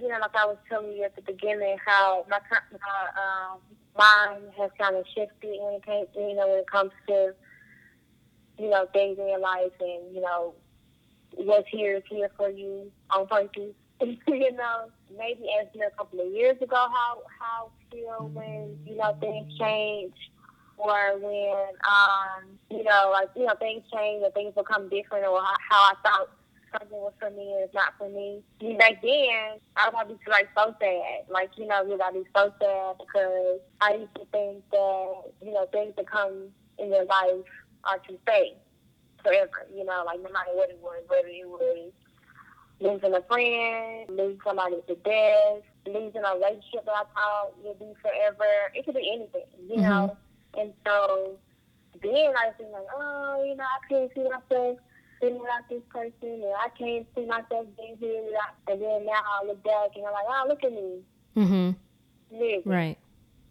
you 0.00 0.08
know, 0.08 0.18
like 0.20 0.34
I 0.34 0.46
was 0.46 0.56
telling 0.68 0.92
you 0.92 1.04
at 1.04 1.14
the 1.14 1.22
beginning, 1.22 1.76
how 1.84 2.24
my 2.28 2.38
my 2.50 3.52
um, 3.52 3.58
mind 3.96 4.52
has 4.58 4.70
kind 4.78 4.96
of 4.96 5.04
shifted 5.14 5.58
when 5.60 5.74
it 5.74 5.84
came, 5.84 6.06
you 6.14 6.34
know, 6.34 6.48
when 6.48 6.58
it 6.58 6.70
comes 6.70 6.92
to, 7.08 7.34
you 8.58 8.70
know, 8.70 8.86
things 8.92 9.18
in 9.18 9.28
your 9.28 9.38
life 9.38 9.72
and 9.80 10.14
you 10.14 10.22
know, 10.22 10.54
what's 11.34 11.68
here 11.68 11.96
is 11.96 12.02
here 12.08 12.30
for 12.36 12.48
you 12.48 12.90
on 13.10 13.26
purpose. 13.26 13.74
you 14.26 14.52
know, 14.52 14.90
maybe 15.16 15.46
ask 15.60 15.74
me 15.74 15.82
a 15.86 15.96
couple 15.96 16.20
of 16.20 16.32
years 16.32 16.56
ago 16.60 16.76
how 16.76 17.22
how 17.40 17.70
feel 17.90 18.30
when 18.32 18.78
you 18.86 18.96
know 18.96 19.16
things 19.20 19.52
change. 19.58 20.14
Or 20.82 21.18
when, 21.18 21.76
um, 21.84 22.56
you 22.70 22.82
know, 22.82 23.10
like, 23.12 23.28
you 23.36 23.44
know, 23.44 23.52
things 23.58 23.82
change 23.92 24.24
and 24.24 24.32
things 24.32 24.54
become 24.56 24.88
different 24.88 25.26
or 25.26 25.38
how, 25.38 25.54
how 25.68 25.92
I 25.92 25.94
thought 26.02 26.30
something 26.72 26.98
was 26.98 27.12
for 27.18 27.30
me 27.30 27.52
and 27.52 27.64
it's 27.64 27.74
not 27.74 27.94
for 27.98 28.08
me. 28.08 28.42
And 28.60 28.78
back 28.78 29.02
then, 29.02 29.60
I 29.76 29.86
would 29.86 29.94
probably 29.94 30.14
be 30.14 30.30
like 30.30 30.48
so 30.56 30.74
sad. 30.80 31.28
Like, 31.28 31.50
you 31.56 31.66
know, 31.66 31.82
you 31.84 31.98
gotta 31.98 32.20
be 32.20 32.24
so 32.34 32.52
sad 32.60 32.96
because 32.98 33.60
I 33.80 33.94
used 33.94 34.14
to 34.16 34.24
think 34.32 34.64
that, 34.70 35.22
you 35.42 35.52
know, 35.52 35.66
things 35.72 35.94
that 35.96 36.10
come 36.10 36.48
in 36.78 36.88
your 36.88 37.04
life 37.04 37.44
are 37.84 37.98
to 37.98 38.18
stay 38.22 38.56
forever, 39.22 39.66
you 39.74 39.84
know, 39.84 40.02
like 40.06 40.22
no 40.22 40.30
matter 40.32 40.50
what 40.54 40.70
it 40.70 40.78
was, 40.80 41.02
whether 41.08 41.28
it 41.28 41.46
was 41.46 41.92
losing 42.80 43.14
a 43.14 43.22
friend, 43.22 44.08
losing 44.08 44.40
somebody 44.44 44.76
to 44.88 44.94
death, 44.96 45.62
losing 45.86 46.22
a 46.24 46.34
relationship 46.34 46.84
that 46.86 46.94
I 46.96 47.04
thought 47.14 47.52
would 47.62 47.78
be 47.78 47.92
forever. 48.02 48.72
It 48.74 48.84
could 48.84 48.94
be 48.94 49.10
anything, 49.12 49.48
you 49.68 49.76
mm-hmm. 49.76 49.82
know. 49.82 50.16
And 50.58 50.72
so 50.86 51.36
then 52.02 52.12
I 52.14 52.48
was 52.48 52.54
like, 52.58 52.82
oh, 52.96 53.44
you 53.46 53.56
know, 53.56 53.64
I 53.64 53.88
can't 53.88 54.10
see 54.14 54.24
myself 54.24 54.78
sitting 55.20 55.38
without 55.38 55.68
this 55.68 55.82
person, 55.90 56.42
and 56.42 56.54
I 56.58 56.68
can't 56.78 57.06
see 57.14 57.26
myself 57.26 57.66
being 57.76 57.96
here 58.00 58.22
without. 58.24 58.56
And 58.68 58.80
then 58.80 59.06
now 59.06 59.20
I 59.20 59.46
look 59.46 59.62
back 59.62 59.90
and 59.96 60.06
I'm 60.06 60.12
like, 60.12 60.24
oh, 60.28 60.44
look 60.48 60.64
at 60.64 60.72
me. 60.72 61.02
Mhm. 61.36 61.76
Right. 62.64 62.98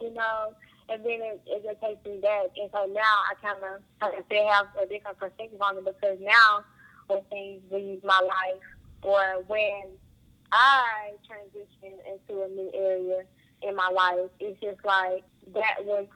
You 0.02 0.14
know, 0.14 0.54
and 0.90 1.04
then 1.04 1.20
it, 1.22 1.42
it 1.46 1.64
just 1.64 1.82
takes 1.82 2.04
me 2.06 2.20
back. 2.22 2.48
And 2.58 2.70
so 2.74 2.86
now 2.92 3.16
I 3.30 3.36
kind 3.42 3.58
of, 3.64 3.82
like 4.02 4.14
I 4.14 4.24
said, 4.30 4.48
have 4.52 4.68
a 4.82 4.88
different 4.88 5.20
perspective 5.20 5.62
on 5.62 5.78
it 5.78 5.86
because 5.86 6.18
now 6.22 6.64
when 7.08 7.22
things 7.30 7.62
leave 7.72 8.04
my 8.04 8.20
life 8.20 8.64
or 9.02 9.44
when 9.48 9.84
I 10.52 11.12
transition 11.28 12.00
into 12.08 12.44
a 12.44 12.48
new 12.48 12.72
area 12.74 13.24
in 13.62 13.76
my 13.76 13.90
life, 13.90 14.30
it's 14.40 14.60
just 14.62 14.84
like 14.86 15.24
that 15.54 15.86
was 15.86 16.08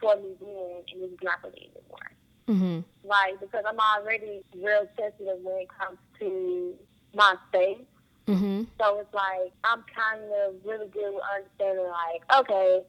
for 0.00 0.16
me 0.16 0.34
then 0.40 0.82
and 0.92 1.12
it's 1.12 1.22
not 1.22 1.40
for 1.40 1.50
me 1.50 1.70
anymore. 1.74 2.10
Mm-hmm. 2.48 3.08
Like, 3.08 3.40
because 3.40 3.64
I'm 3.66 3.78
already 3.78 4.42
real 4.56 4.86
sensitive 4.98 5.38
when 5.42 5.62
it 5.62 5.68
comes 5.78 5.98
to 6.20 6.74
my 7.14 7.34
space. 7.48 7.78
Mm-hmm. 8.26 8.64
So 8.80 9.00
it's 9.00 9.14
like, 9.14 9.52
I'm 9.64 9.84
kind 9.94 10.22
of 10.46 10.54
really 10.64 10.88
good 10.88 11.12
with 11.12 11.22
understanding, 11.34 11.86
like, 11.86 12.22
okay, 12.40 12.82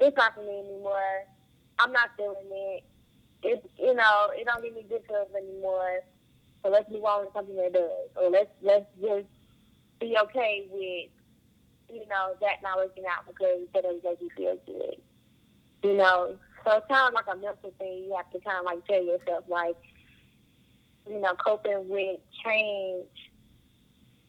it's 0.00 0.16
not 0.16 0.34
for 0.34 0.42
me 0.42 0.58
anymore. 0.58 1.24
I'm 1.78 1.92
not 1.92 2.10
feeling 2.16 2.36
it. 2.50 2.84
It, 3.44 3.70
you 3.78 3.94
know, 3.94 4.30
it 4.32 4.44
don't 4.44 4.62
give 4.62 4.74
me 4.74 4.84
good 4.88 5.02
feelings 5.06 5.30
anymore. 5.36 6.00
So 6.62 6.70
let's 6.70 6.90
move 6.90 7.04
on 7.04 7.26
to 7.26 7.32
something 7.32 7.56
that 7.56 7.72
does. 7.72 8.08
Or 8.16 8.30
let's, 8.30 8.50
let's 8.62 8.86
just 9.00 9.26
be 10.00 10.16
okay 10.24 10.66
with, 10.70 11.10
you 11.92 12.06
know, 12.08 12.34
that 12.40 12.62
not 12.62 12.78
working 12.78 13.04
out 13.10 13.26
because 13.26 13.60
that 13.74 13.82
doesn't 13.82 14.04
make 14.04 14.20
you 14.20 14.30
feel 14.36 14.56
good. 14.66 14.96
You 15.82 15.96
know, 15.96 16.36
so 16.64 16.76
it's 16.76 16.86
kind 16.86 17.08
of 17.08 17.14
like 17.14 17.26
a 17.32 17.36
mental 17.36 17.72
thing. 17.78 18.04
You 18.04 18.14
have 18.16 18.30
to 18.30 18.38
kind 18.40 18.58
of 18.58 18.64
like 18.64 18.86
tell 18.86 19.02
yourself, 19.02 19.44
like, 19.48 19.76
you 21.08 21.20
know, 21.20 21.34
coping 21.44 21.88
with 21.88 22.20
change 22.44 23.06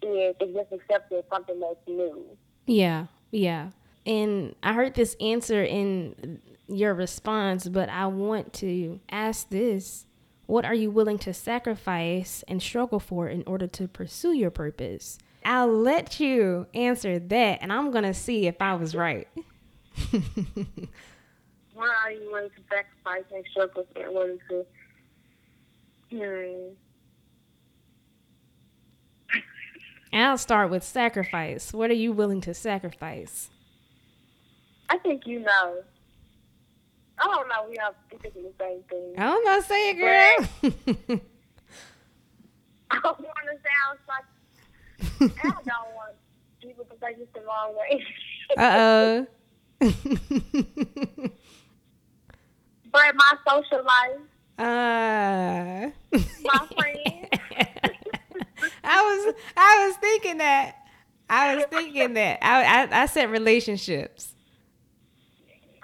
is, 0.01 0.35
is 0.41 0.55
just 0.55 0.71
accepting 0.71 1.21
something 1.31 1.59
that's 1.59 1.75
new. 1.87 2.25
Yeah, 2.65 3.05
yeah. 3.31 3.69
And 4.05 4.55
I 4.63 4.73
heard 4.73 4.95
this 4.95 5.15
answer 5.21 5.63
in 5.63 6.41
your 6.67 6.93
response, 6.93 7.67
but 7.67 7.89
I 7.89 8.07
want 8.07 8.53
to 8.53 8.99
ask 9.09 9.49
this. 9.49 10.05
What 10.45 10.65
are 10.65 10.73
you 10.73 10.91
willing 10.91 11.17
to 11.19 11.33
sacrifice 11.33 12.43
and 12.47 12.62
struggle 12.62 13.00
for 13.00 13.27
in 13.27 13.43
order 13.47 13.67
to 13.67 13.88
pursue 13.88 14.33
your 14.33 14.51
purpose? 14.51 15.17
I'll 15.45 15.71
let 15.71 16.19
you 16.19 16.67
answer 16.73 17.19
that, 17.19 17.59
and 17.62 17.71
I'm 17.71 17.91
going 17.91 18.03
to 18.03 18.13
see 18.13 18.47
if 18.47 18.62
I 18.62 18.75
was 18.75 18.95
right. 18.95 19.27
what 21.73 21.89
are 22.03 22.12
you 22.12 22.31
willing 22.31 22.50
to 22.50 22.62
sacrifice 22.69 23.23
and 23.33 23.45
struggle 23.51 23.85
for 23.93 24.01
in 24.01 24.15
order 24.15 24.38
to 24.50 24.65
hmm. 26.12 26.73
I'll 30.13 30.38
start 30.38 30.69
with 30.69 30.83
sacrifice. 30.83 31.73
What 31.73 31.89
are 31.89 31.95
you 31.95 32.12
willing 32.12 32.41
to 32.41 32.53
sacrifice? 32.53 33.50
I 34.89 34.97
think 35.00 35.25
you 35.25 35.39
know. 35.39 35.77
I 37.23 37.27
don't 37.27 37.47
know. 37.47 37.65
We 37.69 37.77
are 37.77 37.95
thinking 38.09 38.43
the 38.43 38.51
same 38.59 38.83
thing. 38.89 39.13
I 39.17 39.23
don't 39.23 39.45
know. 39.45 39.61
Say 39.61 39.91
it, 39.91 39.93
girl. 39.93 41.19
I 42.91 42.99
don't 43.01 43.19
want 43.21 43.45
to 43.49 43.57
sound 43.63 43.99
like 44.09 44.25
I 45.39 45.51
don't 45.63 45.93
want 45.95 46.15
people 46.61 46.83
to 46.85 46.95
take 46.99 47.17
it 47.17 47.33
the 47.33 47.41
wrong 47.41 47.75
way. 47.77 48.03
uh 48.57 48.77
oh. 48.77 49.27
But 52.91 53.15
my 53.15 53.31
social 53.47 53.83
life. 53.83 54.19
Uh. 54.59 55.89
my 56.43 56.67
friends. 56.75 57.29
I 58.83 59.01
was 59.01 59.35
I 59.55 59.87
was 59.87 59.95
thinking 59.97 60.37
that. 60.39 60.75
I 61.29 61.55
was 61.55 61.65
thinking 61.71 62.13
that. 62.15 62.39
I 62.41 62.63
I, 62.63 63.03
I 63.03 63.05
said 63.05 63.31
relationships. 63.31 64.35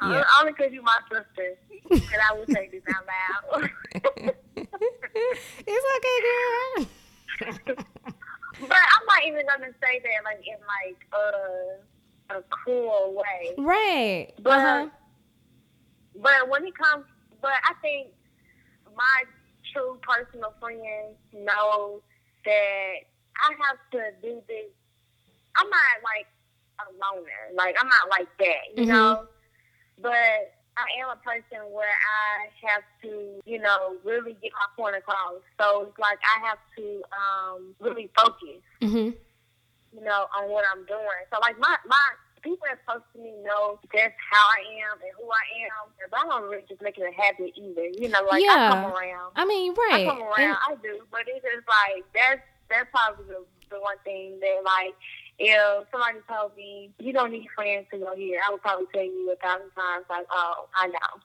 Yeah. 0.01 0.24
Only 0.39 0.53
because 0.53 0.74
you 0.74 0.82
my 0.82 0.98
sister. 1.12 1.58
And 1.91 2.22
I 2.29 2.34
will 2.34 2.46
say 2.48 2.70
this 2.72 2.84
out 2.96 3.06
loud. 3.08 3.70
it's 4.56 5.86
okay, 5.98 6.18
girl. 6.25 6.88
but 8.68 8.77
I'm 8.77 9.06
not 9.08 9.25
even 9.25 9.46
gonna 9.48 9.74
say 9.82 10.01
that 10.03 10.24
like 10.24 10.44
in 10.46 10.60
like 10.68 11.00
a 11.13 12.36
a 12.38 12.44
cool 12.65 13.15
way. 13.15 13.56
Right. 13.58 14.34
But 14.41 14.60
uh-huh. 14.60 14.89
But 16.22 16.50
when 16.50 16.65
it 16.65 16.77
comes, 16.77 17.06
but 17.41 17.51
I 17.63 17.74
think 17.82 18.10
my 18.96 19.24
true 19.74 20.00
personal 20.01 20.53
friends 20.60 21.15
know 21.34 22.01
that 22.46 22.96
I 23.38 23.53
have 23.68 23.77
to 23.91 24.12
do 24.22 24.41
this. 24.48 24.72
I'm 25.56 25.70
not 25.70 25.79
like 26.03 26.27
a 26.79 26.86
loner. 26.94 27.56
Like 27.56 27.75
I'm 27.79 27.88
not 27.88 28.10
like 28.10 28.27
that, 28.39 28.75
you 28.75 28.84
mm-hmm. 28.84 28.91
know. 28.91 29.27
But 30.01 30.53
I 30.79 30.88
am 31.03 31.10
a 31.12 31.20
person 31.20 31.72
where 31.72 31.91
I 31.91 32.48
have 32.68 32.84
to, 33.03 33.41
you 33.46 33.60
know, 33.60 33.96
really 34.03 34.38
get 34.41 34.51
my 34.53 34.68
point 34.75 34.96
across. 34.96 35.44
So 35.60 35.88
it's 35.89 36.00
like 36.00 36.20
I 36.24 36.48
have 36.48 36.60
to 36.77 37.03
um, 37.12 37.75
really 37.79 38.10
focus, 38.15 38.63
mm-hmm. 38.82 39.12
you 39.91 40.03
know, 40.03 40.27
on 40.38 40.50
what 40.50 40.65
I'm 40.72 40.86
doing. 40.86 41.24
So 41.32 41.39
like 41.41 41.60
my 41.60 41.75
my 41.88 42.08
people 42.41 42.63
that 42.70 42.79
close 42.88 43.03
to 43.13 43.20
me 43.20 43.34
know 43.44 43.79
just 43.91 44.15
how 44.32 44.46
I 44.56 44.63
am 44.88 44.96
and 45.03 45.12
who 45.20 45.27
I 45.27 45.46
am. 45.68 45.91
But 46.10 46.20
I 46.20 46.24
don't 46.27 46.50
really 46.50 46.63
just 46.70 46.82
make 46.82 46.98
it 46.98 47.03
a 47.03 47.12
habit 47.12 47.51
either. 47.60 47.88
You 48.00 48.08
know, 48.08 48.24
like 48.29 48.44
yeah. 48.44 48.72
I 48.72 48.75
come 48.75 48.91
around. 48.91 49.32
I 49.36 49.46
mean, 49.46 49.74
right. 49.75 50.08
I 50.08 50.10
come 50.10 50.24
around, 50.24 50.39
and, 50.39 50.58
I 50.68 50.75
do. 50.82 51.03
But 51.12 51.27
it's 51.27 51.44
just 51.44 51.68
like 51.68 52.06
that's 52.15 52.41
that's 52.70 52.88
probably 52.91 53.25
the, 53.27 53.44
the 53.70 53.79
one 53.79 54.00
thing 54.06 54.39
that 54.39 54.62
like 54.63 54.96
if 55.39 55.88
somebody 55.91 56.19
told 56.27 56.55
me 56.55 56.91
you 57.00 57.13
don't 57.13 57.31
need 57.31 57.48
friends 57.55 57.88
to 57.91 57.98
go 57.98 58.15
here, 58.15 58.41
I 58.46 58.51
would 58.51 58.62
probably 58.62 58.88
tell 58.93 59.03
you 59.03 59.31
a 59.31 59.36
thousand 59.38 59.72
times 59.72 60.05
like, 60.10 60.25
Oh, 60.31 60.67
I 60.75 60.88
know. 60.88 61.22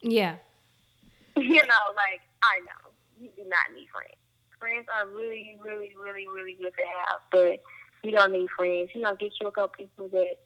Yeah. 0.00 0.36
you 1.36 1.62
know, 1.62 1.84
like 1.96 2.20
I 2.42 2.60
know. 2.60 2.90
You 3.20 3.30
do 3.36 3.42
not 3.48 3.74
need 3.74 3.88
friends. 3.92 4.18
Friends 4.58 4.86
are 4.94 5.08
really, 5.08 5.58
really, 5.62 5.92
really, 6.00 6.26
really 6.28 6.54
good 6.54 6.72
to 6.74 6.82
have, 6.82 7.20
but 7.30 7.62
you 8.02 8.12
don't 8.12 8.32
need 8.32 8.48
friends. 8.56 8.90
You 8.94 9.02
know, 9.02 9.14
get 9.16 9.32
you 9.40 9.48
a 9.48 9.52
couple 9.52 9.86
people 9.86 10.08
that, 10.08 10.38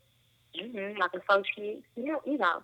mm-hmm, 0.58 0.98
like 0.98 1.10
associates. 1.12 1.84
You 1.96 2.12
know, 2.12 2.20
you 2.24 2.38
know. 2.38 2.62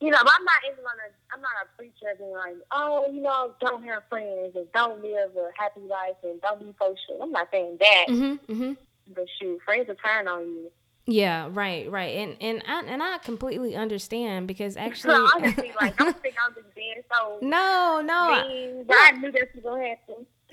You 0.00 0.10
know, 0.10 0.18
but 0.22 0.32
I'm 0.36 0.44
not 0.44 0.60
even 0.66 0.84
gonna. 0.84 1.08
I'm 1.32 1.40
not 1.40 1.52
a 1.64 1.76
preacher 1.76 2.12
being 2.18 2.32
like, 2.32 2.56
oh, 2.70 3.06
you 3.10 3.22
know, 3.22 3.52
don't 3.60 3.82
have 3.84 4.02
friends 4.10 4.54
and 4.54 4.70
don't 4.72 5.02
live 5.02 5.30
a 5.36 5.48
happy 5.58 5.80
life 5.80 6.16
and 6.22 6.40
don't 6.42 6.60
be 6.60 6.74
social. 6.78 7.22
I'm 7.22 7.32
not 7.32 7.48
saying 7.50 7.78
that. 7.80 8.04
Mm-hmm, 8.08 8.52
mm-hmm. 8.52 8.72
But 9.14 9.26
shoot, 9.40 9.60
are 9.68 9.84
turn 9.94 10.28
on 10.28 10.42
you. 10.42 10.70
Yeah, 11.08 11.48
right, 11.52 11.88
right, 11.88 12.16
and 12.16 12.36
and 12.40 12.62
I 12.66 12.82
and 12.82 13.02
I 13.02 13.18
completely 13.18 13.76
understand 13.76 14.48
because 14.48 14.76
actually, 14.76 15.14
honestly, 15.14 15.72
like, 15.80 16.00
I 16.00 16.04
don't 16.04 16.20
think 16.22 16.34
I'm 16.44 16.54
just 16.54 16.74
being 16.74 17.02
so. 17.12 17.38
No, 17.42 18.02
no, 18.04 18.48
mean, 18.48 18.86
I, 18.90 19.12
I 19.12 19.18
knew 19.18 19.30
this 19.30 19.48
was 19.54 19.62
gonna 19.62 19.88
happen. 19.88 20.26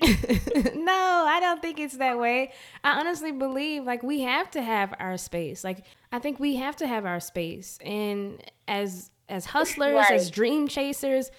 no, 0.76 1.24
I 1.28 1.38
don't 1.40 1.62
think 1.62 1.78
it's 1.78 1.96
that 1.96 2.18
way. 2.18 2.52
I 2.82 2.98
honestly 3.00 3.32
believe 3.32 3.84
like 3.84 4.02
we 4.02 4.20
have 4.20 4.50
to 4.52 4.62
have 4.62 4.94
our 4.98 5.16
space. 5.16 5.64
Like 5.64 5.84
I 6.12 6.18
think 6.18 6.40
we 6.40 6.56
have 6.56 6.76
to 6.76 6.86
have 6.86 7.06
our 7.06 7.20
space. 7.20 7.78
And 7.84 8.42
as 8.68 9.10
as 9.28 9.46
hustlers, 9.46 9.94
right. 9.94 10.10
as 10.12 10.30
dream 10.30 10.68
chasers, 10.68 11.30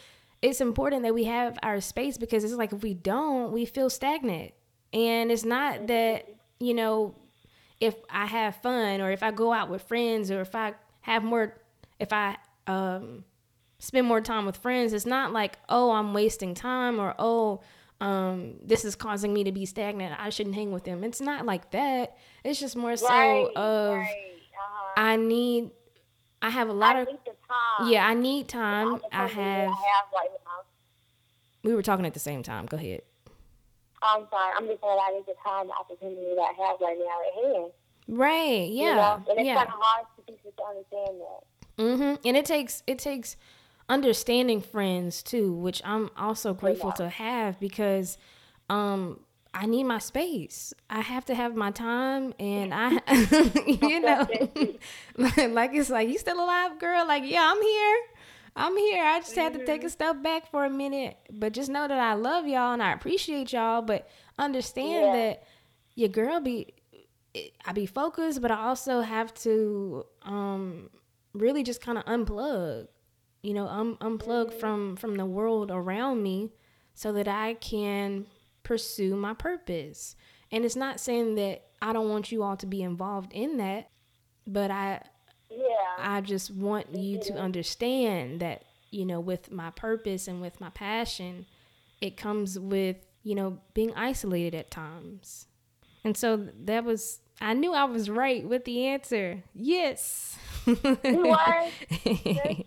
it's 0.41 0.61
important 0.61 1.03
that 1.03 1.13
we 1.13 1.25
have 1.25 1.57
our 1.63 1.81
space 1.81 2.17
because 2.17 2.43
it's 2.43 2.53
like 2.53 2.73
if 2.73 2.81
we 2.81 2.93
don't, 2.93 3.51
we 3.51 3.65
feel 3.65 3.89
stagnant. 3.89 4.53
And 4.93 5.31
it's 5.31 5.43
not 5.43 5.87
that, 5.87 6.23
mm-hmm. 6.23 6.34
You 6.59 6.73
know, 6.73 7.15
if 7.79 7.95
I 8.09 8.25
have 8.25 8.55
fun 8.57 9.01
or 9.01 9.11
if 9.11 9.23
I 9.23 9.31
go 9.31 9.53
out 9.53 9.69
with 9.69 9.83
friends 9.83 10.31
or 10.31 10.41
if 10.41 10.55
I 10.55 10.73
have 11.01 11.23
more 11.23 11.55
if 11.99 12.11
I 12.11 12.37
um 12.67 13.23
spend 13.79 14.07
more 14.07 14.21
time 14.21 14.45
with 14.45 14.57
friends, 14.57 14.93
it's 14.93 15.05
not 15.05 15.33
like, 15.33 15.57
oh, 15.69 15.91
I'm 15.91 16.13
wasting 16.13 16.55
time 16.55 16.99
or 16.99 17.13
oh, 17.19 17.61
um, 18.01 18.55
this 18.63 18.83
is 18.83 18.95
causing 18.95 19.33
me 19.33 19.43
to 19.45 19.51
be 19.51 19.65
stagnant. 19.65 20.19
I 20.19 20.29
shouldn't 20.29 20.55
hang 20.55 20.71
with 20.71 20.83
them. 20.83 21.03
It's 21.03 21.21
not 21.21 21.45
like 21.45 21.71
that. 21.71 22.17
It's 22.43 22.59
just 22.59 22.75
more 22.75 22.95
so 22.97 23.07
right, 23.07 23.47
of 23.55 23.95
right. 23.95 24.31
uh-huh. 24.53 24.93
I 24.97 25.15
need. 25.15 25.71
I 26.41 26.49
have 26.49 26.69
a 26.69 26.73
lot 26.73 26.95
I 26.95 27.01
of. 27.01 27.07
time. 27.07 27.89
Yeah, 27.89 28.05
I 28.05 28.13
need 28.13 28.47
time. 28.47 28.99
I 29.11 29.27
have. 29.27 29.69
I 29.69 29.71
have 29.71 30.05
we 31.65 31.73
were 31.73 31.81
talking 31.81 32.05
at 32.05 32.13
the 32.13 32.19
same 32.19 32.43
time. 32.43 32.67
Go 32.67 32.77
ahead. 32.77 33.01
I'm 34.05 34.27
sorry. 34.29 34.53
I'm 34.57 34.67
just 34.67 34.81
saying 34.81 34.99
I 35.01 35.11
need 35.13 35.25
the 35.25 35.35
time, 35.43 35.67
the 35.67 35.73
opportunity 35.73 36.35
that 36.35 36.41
I 36.41 36.67
have 36.67 36.77
right 36.81 36.97
now 36.97 37.17
at 37.25 37.45
hand. 37.45 37.71
Right. 38.07 38.69
Yeah. 38.69 38.89
You 38.89 38.95
know? 38.95 39.23
And 39.29 39.39
it's 39.39 39.47
yeah. 39.47 39.55
kind 39.55 39.67
of 39.67 39.75
hard 39.77 40.05
for 40.15 40.21
people 40.21 40.51
to 40.55 40.63
understand 40.63 41.21
that. 41.21 41.43
Mm-hmm. 41.77 42.27
And 42.27 42.37
it 42.37 42.45
takes 42.45 42.83
it 42.87 42.99
takes 42.99 43.35
understanding 43.89 44.61
friends 44.61 45.21
too, 45.21 45.53
which 45.53 45.81
I'm 45.83 46.09
also 46.17 46.53
grateful 46.53 46.91
to 46.93 47.09
have 47.09 47.59
because 47.59 48.17
um 48.69 49.19
I 49.53 49.65
need 49.67 49.85
my 49.85 49.99
space. 49.99 50.73
I 50.89 51.01
have 51.01 51.25
to 51.25 51.35
have 51.35 51.55
my 51.55 51.71
time 51.71 52.33
and 52.39 52.73
I 52.73 53.01
you 53.67 53.99
know 54.01 54.27
like 55.53 55.71
it's 55.73 55.89
like 55.89 56.09
you 56.09 56.17
still 56.17 56.43
alive, 56.43 56.79
girl? 56.79 57.07
Like, 57.07 57.23
yeah, 57.25 57.51
I'm 57.51 57.61
here. 57.61 57.97
I'm 58.55 58.77
here. 58.77 59.03
I 59.03 59.19
just 59.19 59.35
had 59.35 59.53
to 59.53 59.65
take 59.65 59.83
a 59.83 59.89
step 59.89 60.23
back 60.23 60.49
for 60.49 60.63
a 60.65 60.69
minute. 60.69 61.17
But 61.31 61.53
just 61.53 61.69
know 61.69 61.87
that 61.87 61.99
I 61.99 62.13
love 62.13 62.47
y'all 62.47 62.73
and 62.73 62.81
I 62.81 62.93
appreciate 62.93 63.51
y'all. 63.51 63.81
But 63.81 64.07
understand 64.39 65.07
Yeah. 65.07 65.11
that 65.13 65.43
your 65.95 66.09
girl 66.09 66.39
be 66.39 66.73
I 67.65 67.73
be 67.73 67.85
focused, 67.85 68.41
but 68.41 68.49
I 68.51 68.67
also 68.67 69.01
have 69.01 69.33
to 69.43 70.05
um 70.21 70.89
really 71.33 71.63
just 71.63 71.81
kind 71.81 71.97
of 71.97 72.05
unplug. 72.05 72.87
You 73.43 73.53
know, 73.53 73.67
um, 73.67 73.97
unplug 74.01 74.53
from 74.53 74.95
from 74.95 75.15
the 75.15 75.25
world 75.25 75.69
around 75.69 76.23
me 76.23 76.53
so 76.93 77.11
that 77.11 77.27
I 77.27 77.55
can 77.55 78.25
pursue 78.63 79.15
my 79.17 79.33
purpose. 79.33 80.15
And 80.49 80.63
it's 80.63 80.77
not 80.77 80.99
saying 81.01 81.35
that 81.35 81.65
I 81.81 81.91
don't 81.91 82.09
want 82.09 82.31
you 82.31 82.41
all 82.41 82.55
to 82.57 82.65
be 82.65 82.81
involved 82.81 83.33
in 83.33 83.57
that, 83.57 83.89
but 84.47 84.71
I 84.71 85.01
Yeah. 85.55 85.63
I 85.97 86.21
just 86.21 86.51
want 86.51 86.95
you 86.95 87.19
to 87.19 87.33
understand 87.37 88.39
that, 88.41 88.63
you 88.91 89.05
know, 89.05 89.19
with 89.19 89.51
my 89.51 89.71
purpose 89.71 90.27
and 90.27 90.41
with 90.41 90.59
my 90.59 90.69
passion, 90.69 91.45
it 92.01 92.17
comes 92.17 92.59
with, 92.59 92.97
you 93.23 93.35
know, 93.35 93.59
being 93.73 93.93
isolated 93.95 94.55
at 94.55 94.71
times. 94.71 95.47
And 96.03 96.15
so 96.15 96.47
that 96.65 96.83
was, 96.83 97.19
I 97.41 97.53
knew 97.53 97.73
I 97.73 97.85
was 97.85 98.09
right 98.09 98.47
with 98.47 98.65
the 98.65 98.87
answer. 98.87 99.43
Yes. 99.53 100.37
You 100.65 100.77
was? 100.83 101.71
That's 101.89 102.21
crazy. 102.21 102.65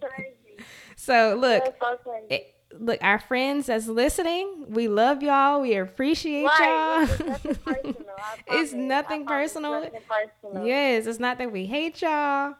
so 0.97 1.37
look, 1.41 1.63
so 1.81 1.99
it, 2.29 2.55
look, 2.79 2.99
our 3.03 3.19
friends 3.19 3.67
that's 3.67 3.87
listening, 3.87 4.67
we 4.69 4.89
love 4.89 5.23
y'all. 5.23 5.61
We 5.61 5.77
appreciate 5.77 6.45
right. 6.45 7.07
Y'all. 7.09 7.27
nothing 7.29 7.55
personal. 7.55 7.97
I 8.19 8.37
It's 8.49 8.73
nothing 8.73 9.27
personal. 9.27 9.75
It's 9.75 9.93
nothing 9.93 10.09
personal. 10.43 10.67
Yes, 10.67 11.07
it's 11.07 11.19
not 11.19 11.39
that 11.39 11.53
we 11.53 11.67
hate 11.67 12.03
y'all. 12.03 12.55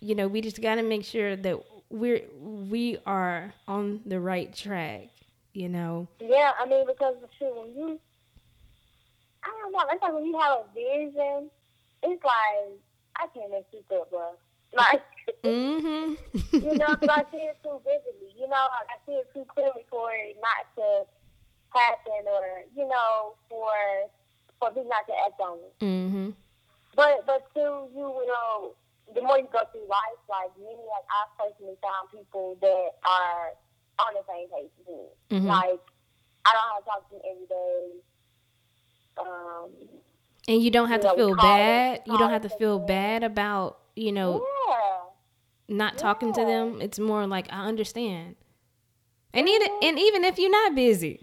You 0.00 0.14
know, 0.14 0.28
we 0.28 0.40
just 0.40 0.60
got 0.60 0.76
to 0.76 0.82
make 0.82 1.04
sure 1.04 1.36
that 1.36 1.58
we're 1.90 2.22
we 2.40 2.98
are 3.06 3.52
on 3.68 4.00
the 4.06 4.20
right 4.20 4.54
track. 4.54 5.08
You 5.52 5.68
know. 5.68 6.08
Yeah, 6.20 6.52
I 6.58 6.66
mean, 6.66 6.86
because 6.86 7.16
shoot, 7.38 7.54
when 7.54 7.74
you, 7.74 8.00
I 9.42 9.48
don't 9.60 9.72
know, 9.72 9.80
it's 9.90 10.00
like 10.00 10.14
when 10.14 10.24
you 10.24 10.38
have 10.38 10.58
a 10.60 10.64
vision, 10.74 11.50
it's 12.02 12.24
like, 12.24 12.78
I 13.16 13.26
can't 13.34 13.50
make 13.50 13.70
this 13.72 13.82
up, 13.92 14.10
bro. 14.10 14.30
Like, 14.72 15.02
mm-hmm. 15.44 16.14
you 16.56 16.78
know, 16.78 16.94
because 16.94 17.08
I 17.08 17.24
see 17.32 17.42
it 17.42 17.58
too 17.62 17.80
vividly, 17.84 18.32
you 18.38 18.48
know, 18.48 18.66
I 18.70 18.96
see 19.06 19.12
it 19.12 19.28
too 19.34 19.44
clearly 19.48 19.84
for 19.90 20.10
it 20.12 20.36
not 20.40 20.74
to 20.76 21.04
happen 21.76 22.26
or, 22.26 22.62
you 22.76 22.88
know, 22.88 23.34
for, 23.48 23.72
for 24.58 24.70
me 24.72 24.88
not 24.88 25.06
to 25.08 25.12
act 25.26 25.40
on 25.40 25.58
it. 25.58 25.84
Mm-hmm. 25.84 26.30
But, 26.94 27.26
but 27.26 27.52
too, 27.54 27.88
you 27.94 28.26
know, 28.26 28.72
the 29.14 29.22
more 29.22 29.38
you 29.38 29.48
go 29.52 29.60
through 29.72 29.86
life, 29.88 30.20
like 30.28 30.56
me, 30.58 30.70
like 30.70 31.06
I've 31.10 31.32
personally 31.38 31.76
found 31.82 32.10
people 32.10 32.56
that 32.60 32.88
are 33.04 33.50
on 33.98 34.14
the 34.14 34.22
same 34.28 34.48
page 34.48 34.70
as 34.80 34.86
me. 34.86 35.06
Mhm. 35.30 35.46
Like, 35.46 35.80
I 36.46 36.50
don't 36.54 36.68
have 36.74 36.84
to 36.84 36.90
talk 36.90 37.08
to 37.10 37.14
them 37.16 37.22
every 37.30 37.46
day. 37.46 38.00
Um, 39.18 39.70
And 40.48 40.62
you 40.62 40.70
don't 40.70 40.88
have 40.88 41.02
you 41.04 41.10
to 41.10 41.16
know, 41.16 41.26
feel 41.28 41.36
bad. 41.36 42.02
You 42.06 42.18
don't 42.18 42.30
have 42.30 42.42
to 42.42 42.48
feel 42.48 42.78
bad 42.78 43.22
about 43.22 43.78
you 43.96 44.12
know 44.12 44.46
yeah. 44.68 45.76
not 45.76 45.98
talking 45.98 46.32
to 46.32 46.44
them. 46.44 46.80
It's 46.80 46.98
more 46.98 47.26
like 47.26 47.46
I 47.52 47.66
understand. 47.66 48.36
And 49.34 49.48
even 49.48 49.68
and 49.82 49.98
even 49.98 50.24
if 50.24 50.38
you're 50.38 50.50
not 50.50 50.74
busy. 50.74 51.20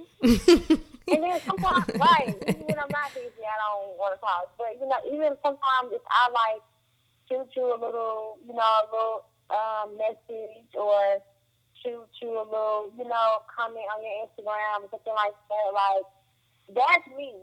And 1.10 1.24
then 1.24 1.39
sometimes, 1.46 1.86
right, 2.00 2.36
even 2.48 2.62
when 2.67 2.79
I'm 2.79 2.91
not 2.91 3.13
busy, 3.13 3.41
I 3.41 3.56
don't 3.63 3.98
want 3.98 4.13
to 4.15 4.20
talk. 4.20 4.51
But, 4.58 4.75
you 4.79 4.88
know, 4.88 5.00
even 5.08 5.38
sometimes 5.41 5.91
if 5.94 6.01
I, 6.12 6.27
like, 6.29 6.62
shoot 7.30 7.48
you 7.56 7.66
a 7.74 7.78
little, 7.80 8.38
you 8.48 8.54
know, 8.54 8.62
a 8.62 8.86
little 8.92 9.26
um, 9.50 9.98
message 9.98 10.70
or 10.76 11.20
shoot 11.84 12.08
you 12.22 12.30
a 12.40 12.46
little, 12.46 12.92
you 12.98 13.04
know, 13.08 13.40
comment 13.56 13.86
on 13.96 14.04
your 14.04 14.28
Instagram 14.28 14.84
or 14.84 14.90
something 14.92 15.13
like 15.16 15.36
that, 15.50 15.74
like, 15.74 16.06
that's 16.76 17.08
me 17.18 17.34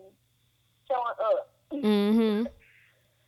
showing 0.88 1.18
up. 1.20 1.50
mhm. 1.72 2.46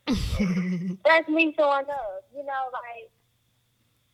That's 1.04 1.28
me 1.28 1.52
showing 1.56 1.86
up. 1.90 2.24
You 2.34 2.44
know, 2.44 2.62
like, 2.72 3.10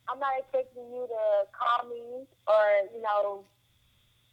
I'm 0.09 0.19
not 0.19 0.31
expecting 0.39 0.85
you 0.91 1.07
to 1.09 1.23
call 1.53 1.89
me 1.89 2.25
or, 2.47 2.65
you 2.95 3.03
know, 3.03 3.45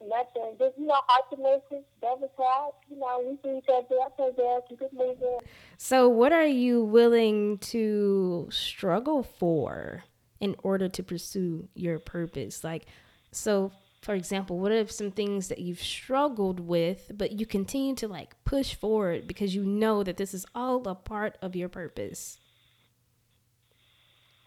nothing. 0.01 0.55
Just, 0.57 0.77
you 0.77 0.87
know, 0.87 1.01
message, 1.37 1.85
double 2.01 2.31
tap, 2.37 2.75
you 2.89 2.99
know, 2.99 3.21
we 3.25 3.37
see 3.43 3.57
each 3.57 3.69
other, 3.69 3.95
I 4.01 4.09
say 4.17 4.31
that, 4.35 4.61
keep 4.67 4.81
it 4.81 4.91
moving. 4.93 5.39
So, 5.77 6.09
what 6.09 6.33
are 6.33 6.45
you 6.45 6.83
willing 6.83 7.57
to 7.59 8.47
struggle 8.51 9.23
for 9.23 10.03
in 10.39 10.55
order 10.63 10.89
to 10.89 11.03
pursue 11.03 11.67
your 11.73 11.99
purpose? 11.99 12.63
Like, 12.63 12.85
so 13.31 13.71
for 14.01 14.15
example, 14.15 14.59
what 14.59 14.71
are 14.71 14.87
some 14.87 15.11
things 15.11 15.49
that 15.49 15.59
you've 15.59 15.81
struggled 15.81 16.59
with, 16.59 17.11
but 17.13 17.39
you 17.39 17.45
continue 17.45 17.95
to 17.95 18.07
like 18.07 18.33
push 18.45 18.73
forward 18.73 19.27
because 19.27 19.53
you 19.53 19.65
know 19.65 20.03
that 20.03 20.17
this 20.17 20.33
is 20.33 20.45
all 20.55 20.87
a 20.87 20.95
part 20.95 21.37
of 21.41 21.55
your 21.55 21.69
purpose? 21.69 22.39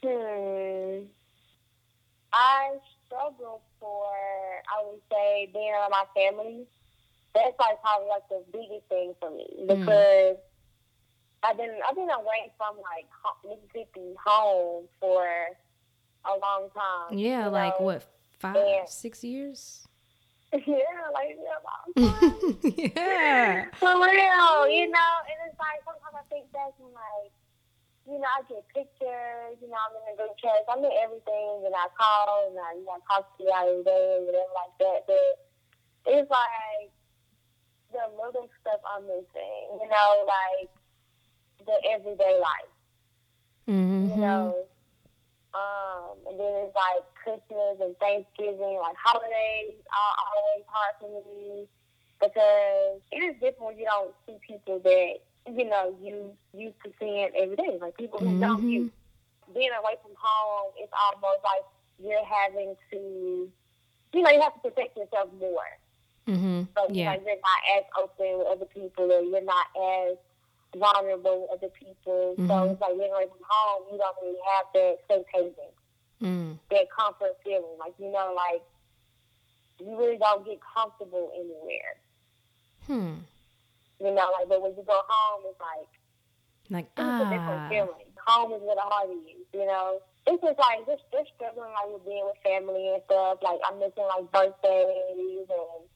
Hmm. 0.02 1.04
I 2.32 2.70
struggle 3.12 3.61
for, 3.79 4.07
I 4.68 4.85
would 4.87 5.01
say, 5.11 5.51
being 5.53 5.72
around 5.72 5.90
my 5.90 6.05
family. 6.14 6.64
That's 7.35 7.59
like 7.59 7.81
probably 7.81 8.09
like 8.09 8.29
the 8.29 8.44
biggest 8.53 8.88
thing 8.88 9.14
for 9.18 9.31
me 9.31 9.48
mm. 9.61 9.66
because 9.68 10.37
I've 11.42 11.57
been 11.57 11.75
I've 11.88 11.96
been 11.96 12.11
away 12.11 12.53
from 12.59 12.77
like 12.77 13.09
Mississippi 13.42 14.14
home 14.25 14.85
for 15.01 15.25
a 15.25 16.38
long 16.38 16.68
time. 16.75 17.18
Yeah, 17.18 17.48
like 17.48 17.81
know? 17.81 17.87
what, 17.87 18.05
five, 18.38 18.57
Yeah. 18.57 18.85
six 18.87 19.25
years? 19.25 19.87
yeah, 20.53 20.59
like 21.14 21.38
yeah, 21.40 21.57
a 21.57 22.05
long 22.05 22.12
time. 22.20 22.59
yeah. 22.77 23.64
For 23.81 23.94
real, 23.94 24.68
you 24.68 24.90
know, 24.90 25.12
and 25.25 25.38
it's 25.48 25.59
like 25.59 25.81
sometimes 25.87 26.14
I 26.14 26.25
think 26.29 26.53
back 26.53 26.72
and 26.79 26.92
like, 26.92 27.33
you 28.06 28.18
know, 28.18 28.26
I 28.26 28.42
get 28.50 28.66
pictures, 28.74 29.56
you 29.62 29.68
know, 29.70 29.78
I'm 29.78 29.94
in 30.02 30.14
a 30.14 30.16
group 30.18 30.34
chat, 30.38 30.66
I'm 30.68 30.82
in 30.82 30.90
everything, 31.02 31.62
and 31.66 31.74
I 31.74 31.86
call 31.94 32.50
and 32.50 32.58
I, 32.58 32.74
you 32.74 32.84
know, 32.86 32.98
talk 33.06 33.30
to 33.38 33.44
you 33.44 33.52
every 33.54 33.84
day 33.84 34.04
and 34.18 34.26
whatever 34.26 34.52
like 34.58 34.74
that. 34.82 35.00
But 35.06 35.30
it's 36.10 36.30
like 36.30 36.90
the 37.94 38.04
little 38.18 38.50
stuff 38.60 38.80
I'm 38.82 39.06
missing, 39.06 39.78
you 39.78 39.88
know, 39.88 40.10
like 40.26 40.70
the 41.66 41.76
everyday 41.94 42.38
life, 42.40 42.72
Mm-hmm. 43.68 44.10
you 44.10 44.18
know. 44.20 44.66
Um, 45.54 46.16
and 46.28 46.40
then 46.40 46.52
it's 46.64 46.74
like 46.74 47.04
Christmas 47.14 47.76
and 47.80 47.96
Thanksgiving, 48.00 48.80
like 48.80 48.96
holidays 48.96 49.76
are 49.92 50.14
always 50.26 50.64
hard 50.66 50.94
for 50.98 51.10
me 51.28 51.68
because 52.20 53.00
it 53.12 53.20
is 53.20 53.34
different 53.34 53.76
when 53.76 53.78
you 53.78 53.84
don't 53.84 54.14
see 54.26 54.38
people 54.46 54.80
that 54.80 55.14
you 55.46 55.68
know 55.68 55.96
you 56.00 56.37
used 56.55 56.76
to 56.85 56.92
seeing 56.98 57.31
every 57.37 57.57
day, 57.57 57.78
like 57.81 57.96
people 57.96 58.18
who 58.20 58.33
know 58.33 58.57
Mhm. 58.57 58.70
you. 58.70 58.92
Being 59.55 59.70
away 59.72 59.96
from 60.02 60.12
home, 60.16 60.72
it's 60.76 60.92
almost 61.12 61.40
like 61.44 61.64
you're 61.98 62.24
having 62.24 62.76
to, 62.90 62.96
you 64.12 64.22
know, 64.22 64.31
you 64.31 64.40
have 64.40 64.55
to 64.55 64.61
protect 64.61 64.96
yourself 64.96 65.31
more. 65.35 65.78
Mm-hmm. 66.26 66.62
So 66.76 66.87
Yeah. 66.90 67.11
like 67.11 67.24
you're 67.26 67.35
not 67.37 67.61
as 67.76 67.85
open 67.98 68.38
with 68.38 68.46
other 68.46 68.66
people, 68.66 69.12
or 69.12 69.20
you're 69.20 69.40
not 69.42 69.66
as 69.76 70.16
vulnerable 70.76 71.42
with 71.42 71.50
other 71.50 71.68
people. 71.70 72.35
So 72.37 72.42
Mhm. 72.42 72.72
it's 72.72 72.81
like 72.81 72.96
being 72.96 73.12
away 73.12 73.26
from 73.26 73.42
home, 73.46 73.92
you 73.92 73.98
don't 73.98 74.16
really 74.22 74.40
have 74.40 74.66
that 74.74 74.98
safe 75.09 75.26
haven 75.35 75.72
Mm. 76.20 76.59
that 76.70 76.88
comfort 76.90 77.37
feeling. 77.42 77.76
Like, 77.78 77.94
you 77.98 78.09
know, 78.11 78.33
like, 78.35 78.62
you 79.81 79.96
really 79.98 80.16
don't 80.18 80.44
get 80.46 80.61
comfortable 80.61 81.33
anywhere. 81.35 81.96
Hmm. 82.87 83.14
You 84.02 84.10
know, 84.10 84.26
like, 84.34 84.50
but 84.50 84.58
when 84.58 84.74
you 84.74 84.82
go 84.82 84.98
home, 85.06 85.46
it's 85.46 85.62
like, 85.62 85.86
Like 86.74 86.90
it's 86.98 87.22
a 87.22 87.30
different 87.30 87.62
ah. 87.62 87.68
feeling. 87.70 88.10
Home 88.26 88.50
is 88.50 88.62
where 88.66 88.74
the 88.74 88.82
heart 88.82 89.14
is, 89.14 89.46
you 89.54 89.62
know? 89.62 90.02
It's 90.26 90.42
just 90.42 90.58
like, 90.58 90.82
just, 90.90 91.06
just 91.14 91.30
struggling, 91.38 91.70
like, 91.70 91.86
with 91.86 92.02
being 92.02 92.26
with 92.26 92.38
family 92.42 92.90
and 92.94 93.02
stuff. 93.06 93.38
Like, 93.42 93.62
I'm 93.62 93.78
missing, 93.78 94.06
like, 94.10 94.26
birthdays 94.34 95.46
and 95.50 95.86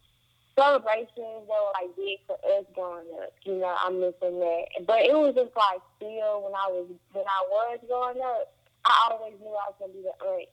celebrations 0.54 1.50
that 1.50 1.58
were, 1.58 1.74
like, 1.74 1.90
big 1.98 2.22
for 2.30 2.38
us 2.38 2.66
growing 2.78 3.10
up. 3.18 3.34
You 3.42 3.58
know, 3.58 3.74
I'm 3.74 3.98
missing 3.98 4.38
that. 4.38 4.86
But 4.86 5.02
it 5.02 5.14
was 5.14 5.34
just, 5.34 5.54
like, 5.58 5.82
still, 5.98 6.46
when 6.46 6.54
I 6.54 6.70
was, 6.70 6.86
when 7.10 7.26
I 7.26 7.42
was 7.50 7.78
growing 7.90 8.22
up, 8.22 8.54
I 8.86 8.94
always 9.10 9.34
knew 9.42 9.50
I 9.50 9.70
was 9.70 9.78
going 9.82 9.90
to 9.90 9.98
be 9.98 10.06
the 10.06 10.14
aunt 10.14 10.50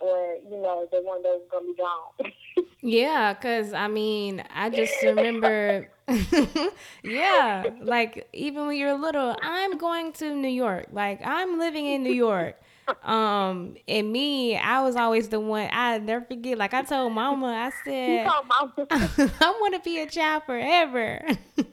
or, 0.00 0.36
you 0.48 0.60
know, 0.62 0.86
the 0.90 1.00
one 1.02 1.22
that 1.22 1.40
was 1.40 1.42
to 1.50 1.66
be 1.66 1.74
gone. 1.76 2.32
Yeah, 2.82 3.34
cause 3.34 3.72
I 3.72 3.88
mean, 3.88 4.44
I 4.54 4.70
just 4.70 4.94
remember, 5.02 5.90
yeah, 7.02 7.64
like 7.82 8.28
even 8.32 8.66
when 8.68 8.76
you're 8.76 8.94
little, 8.96 9.34
I'm 9.42 9.76
going 9.76 10.12
to 10.14 10.32
New 10.34 10.46
York, 10.48 10.86
like 10.92 11.20
I'm 11.24 11.58
living 11.58 11.86
in 11.86 12.04
New 12.04 12.12
York. 12.12 12.60
um, 13.02 13.74
and 13.88 14.12
me, 14.12 14.56
I 14.56 14.82
was 14.82 14.94
always 14.94 15.28
the 15.30 15.40
one. 15.40 15.68
I 15.72 15.98
never 15.98 16.24
forget. 16.24 16.56
Like 16.58 16.72
I 16.74 16.82
told 16.82 17.12
Mama, 17.12 17.46
I 17.48 17.72
said, 17.84 18.28
I 19.40 19.50
want 19.60 19.74
to 19.74 19.80
be 19.80 20.00
a 20.00 20.06
child 20.06 20.44
forever. 20.46 21.22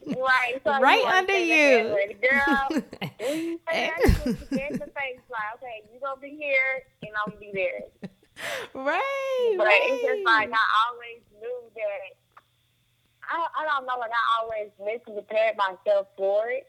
Right, 0.07 0.59
so 0.63 0.79
right 0.79 1.05
under 1.05 1.38
you, 1.38 1.95
girl. 2.21 2.67
you 3.19 3.59
say 3.69 3.91
that, 3.91 4.25
you 4.25 4.57
get 4.57 4.71
the 4.73 4.89
face 4.97 5.19
like, 5.29 5.53
okay, 5.57 5.83
you 5.93 5.99
gonna 6.01 6.19
be 6.19 6.29
here, 6.39 6.81
and 7.03 7.12
I'm 7.23 7.33
gonna 7.33 7.39
be 7.39 7.51
there. 7.53 8.09
Right. 8.73 9.56
But 9.58 9.65
right. 9.67 9.82
it's 9.86 10.03
just 10.03 10.25
like 10.25 10.49
I 10.51 10.65
always 10.89 11.21
knew 11.39 11.60
that. 11.75 12.17
I, 13.29 13.47
I 13.62 13.65
don't 13.65 13.86
know, 13.88 13.97
like 13.99 14.12
I 14.12 14.41
always 14.41 14.69
mentally 14.79 15.21
prepared 15.21 15.56
myself 15.58 16.08
for 16.17 16.49
it. 16.49 16.67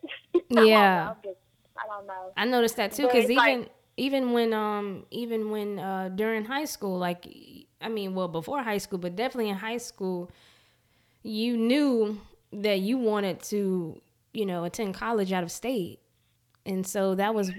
Yeah. 0.49 0.61
I, 0.61 0.65
don't 0.65 1.25
know, 1.25 1.31
just, 1.31 1.39
I 1.77 1.87
don't 1.87 2.07
know. 2.07 2.33
I 2.37 2.45
noticed 2.45 2.77
that 2.77 2.93
too, 2.93 3.07
because 3.07 3.25
even 3.25 3.37
like- 3.37 3.71
even 3.97 4.33
when 4.33 4.53
um 4.53 5.07
even 5.11 5.51
when 5.51 5.79
uh 5.79 6.11
during 6.15 6.45
high 6.45 6.65
school, 6.65 6.99
like 6.99 7.27
I 7.81 7.89
mean, 7.89 8.15
well 8.15 8.29
before 8.29 8.63
high 8.63 8.79
school, 8.79 8.99
but 8.99 9.17
definitely 9.17 9.51
in 9.51 9.57
high 9.57 9.79
school, 9.79 10.31
you 11.23 11.57
knew 11.57 12.21
that 12.53 12.81
you 12.81 12.99
wanted 12.99 13.43
to 13.45 14.01
you 14.33 14.47
know 14.47 14.65
attend 14.65 14.95
college 14.95 15.33
out 15.33 15.43
of 15.43 15.51
state, 15.51 16.01
and 16.67 16.87
so 16.87 17.15
that 17.15 17.35
was. 17.35 17.51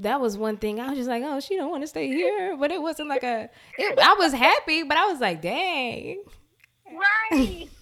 That 0.00 0.20
was 0.20 0.36
one 0.36 0.56
thing. 0.56 0.78
I 0.78 0.90
was 0.90 0.98
just 0.98 1.08
like, 1.08 1.22
"Oh, 1.24 1.40
she 1.40 1.56
don't 1.56 1.70
want 1.70 1.82
to 1.82 1.88
stay 1.88 2.06
here," 2.08 2.56
but 2.56 2.70
it 2.70 2.80
wasn't 2.80 3.08
like 3.08 3.24
a. 3.24 3.50
It, 3.76 3.98
I 3.98 4.14
was 4.14 4.32
happy, 4.32 4.84
but 4.84 4.96
I 4.96 5.06
was 5.06 5.20
like, 5.20 5.42
"Dang." 5.42 6.22
Right. 6.86 7.68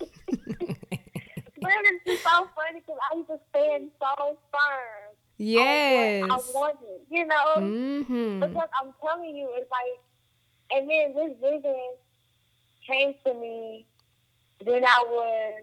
but 1.61 1.73
it's 2.07 2.23
so 2.23 2.49
funny 2.55 2.81
because 2.81 2.99
I 3.13 3.17
used 3.17 3.29
to 3.29 3.39
stand 3.51 3.91
so 4.01 4.39
firm. 4.51 5.17
Yes. 5.39 6.23
on 6.23 6.29
what 6.31 6.41
I 6.41 6.51
wanted, 6.55 7.01
you 7.11 7.27
know. 7.27 7.55
Mm-hmm. 7.59 8.41
Because 8.41 8.69
I'm 8.81 8.93
telling 9.01 9.37
you, 9.37 9.51
it's 9.53 9.71
like, 9.71 10.01
and 10.73 10.89
then 10.89 11.15
this 11.15 11.37
vision 11.41 11.77
came 12.87 13.15
to 13.25 13.35
me 13.35 13.87
when 14.65 14.85
I 14.85 15.05
was, 15.07 15.63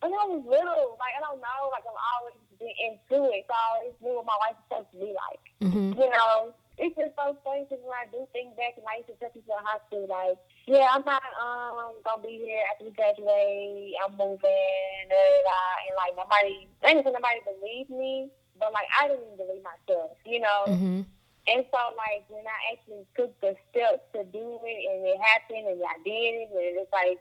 when 0.00 0.12
I 0.12 0.24
was 0.30 0.42
little. 0.46 0.96
Like, 1.00 1.14
I 1.18 1.20
don't 1.20 1.40
know, 1.40 1.70
like, 1.72 1.82
I've 1.82 1.98
always 2.20 2.38
been 2.58 2.70
into 2.78 3.32
it. 3.34 3.44
So 3.48 3.54
I 3.54 3.78
always 3.78 3.94
knew 4.00 4.14
what 4.16 4.26
my 4.26 4.38
life 4.46 4.56
was 4.70 4.86
supposed 4.86 4.90
to 4.92 4.98
be 4.98 5.12
like. 5.12 5.42
Mm-hmm. 5.62 5.94
You 6.00 6.10
know, 6.10 6.52
it's 6.78 6.96
just 6.96 7.14
so 7.14 7.36
funny 7.44 7.66
because 7.68 7.82
when 7.84 7.94
I 7.94 8.10
do 8.10 8.26
think 8.32 8.56
back 8.56 8.74
and 8.76 8.86
I 8.88 9.00
used 9.00 9.08
to 9.08 9.16
tell 9.22 9.30
people 9.30 9.54
in 9.54 9.64
high 9.64 9.82
school, 9.86 10.06
like, 10.10 10.38
yeah, 10.66 10.90
I'm 10.90 11.06
not 11.06 11.22
um 11.38 11.94
gonna 12.02 12.22
be 12.22 12.42
here 12.42 12.62
after 12.72 12.84
we 12.86 12.92
graduate. 12.92 13.94
I'm 14.02 14.18
moving, 14.18 15.06
and 15.06 15.94
like 15.94 16.14
nobody, 16.18 16.66
I 16.82 16.98
didn't 16.98 17.12
nobody 17.12 17.40
believed 17.46 17.90
me, 17.90 18.30
but 18.58 18.72
like 18.72 18.90
I 18.90 19.08
didn't 19.08 19.22
even 19.30 19.38
believe 19.38 19.62
myself, 19.62 20.18
you 20.26 20.40
know. 20.40 20.60
Mm-hmm. 20.68 21.00
And 21.42 21.66
so, 21.74 21.80
like, 21.98 22.22
when 22.30 22.46
I 22.46 22.58
actually 22.70 23.02
took 23.18 23.34
the 23.42 23.58
steps 23.70 24.06
to 24.14 24.22
do 24.30 24.62
it 24.62 24.80
and 24.86 25.02
it 25.02 25.18
happened 25.18 25.66
and 25.66 25.82
I 25.82 25.98
did 26.06 26.46
it, 26.46 26.54
and 26.54 26.78
it's 26.78 26.92
like, 26.94 27.18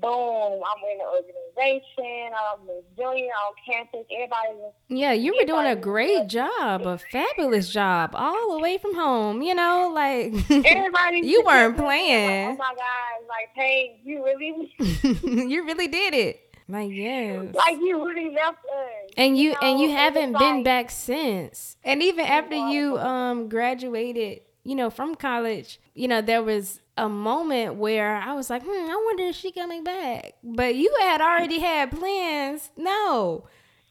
boom, 0.00 0.60
I'm 0.62 0.90
in 0.90 0.98
the 0.98 1.04
organization, 1.04 2.32
I'm 2.32 2.68
a 2.68 2.80
junior 2.96 3.30
on 3.32 3.54
campus, 3.68 4.06
everybody 4.14 4.54
was, 4.54 4.72
Yeah, 4.88 5.12
you 5.12 5.34
were 5.38 5.44
doing 5.46 5.66
a 5.66 5.76
great 5.76 6.28
job, 6.28 6.86
a 6.86 6.98
fabulous 6.98 7.70
job, 7.70 8.10
all 8.14 8.52
the 8.56 8.58
way 8.60 8.78
from 8.78 8.94
home. 8.94 9.42
You 9.42 9.54
know, 9.54 9.90
like 9.94 10.32
everybody. 10.50 11.20
You 11.30 11.42
weren't 11.44 11.76
Like, 11.76 11.84
playing. 11.86 12.48
oh 12.50 12.56
my 12.56 12.74
God, 12.74 13.26
like, 13.28 13.50
hey, 13.54 14.00
you 14.04 14.24
really, 14.24 14.74
you 15.50 15.64
really 15.66 15.88
did 15.88 16.14
it. 16.14 16.40
Like 16.68 16.90
yes. 16.92 17.52
like, 17.54 17.78
you 17.80 18.06
really 18.06 18.30
left 18.32 18.58
us. 18.64 19.10
and 19.16 19.36
you 19.36 19.50
know, 19.52 19.58
and 19.60 19.80
you 19.80 19.90
haven't 19.90 20.32
like- 20.32 20.40
been 20.40 20.62
back 20.62 20.90
since. 20.90 21.76
And 21.82 22.00
even 22.02 22.24
after 22.24 22.54
you 22.54 22.96
um 22.98 23.48
graduated, 23.48 24.42
you 24.62 24.76
know, 24.76 24.88
from 24.90 25.14
college, 25.16 25.80
you 25.94 26.06
know, 26.06 26.20
there 26.20 26.42
was 26.44 26.80
a 27.00 27.08
moment 27.08 27.76
where 27.76 28.16
I 28.16 28.34
was 28.34 28.50
like, 28.50 28.62
hmm, 28.62 28.68
I 28.90 29.02
wonder 29.04 29.24
if 29.24 29.36
she 29.36 29.52
coming 29.52 29.82
back. 29.84 30.34
But 30.42 30.74
you 30.74 30.94
had 31.00 31.20
already 31.20 31.58
had 31.60 31.90
plans. 31.90 32.70
No. 32.76 33.44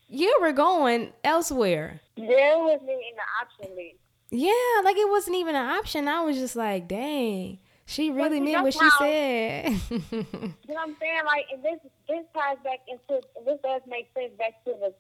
You 0.08 0.38
were 0.42 0.52
going 0.54 1.14
elsewhere. 1.24 2.02
There 2.16 2.58
was 2.58 2.82
me 2.82 2.94
in 2.94 3.16
the 3.16 3.66
option 3.66 3.76
list. 3.76 3.96
Yeah, 4.32 4.82
like 4.84 4.96
it 4.98 5.10
wasn't 5.10 5.38
even 5.38 5.56
an 5.56 5.70
option. 5.70 6.08
I 6.08 6.22
was 6.22 6.38
just 6.38 6.56
like, 6.56 6.88
dang, 6.88 7.58
she 7.86 8.12
really 8.12 8.40
meant 8.40 8.64
what 8.64 8.74
she 8.74 8.90
said. 9.00 9.74
You 10.12 10.76
know 10.76 10.82
what 10.82 10.90
I'm 10.90 10.96
saying? 11.00 11.22
Like, 11.26 11.46
and 11.52 11.64
this 11.64 11.80
this 12.08 12.26
ties 12.36 12.58
back 12.64 12.80
into 12.88 13.22
this 13.46 13.58
does 13.64 13.82
make 13.88 14.08
sense 14.16 14.32
back 14.38 14.64
to 14.66 14.74
the 14.80 14.94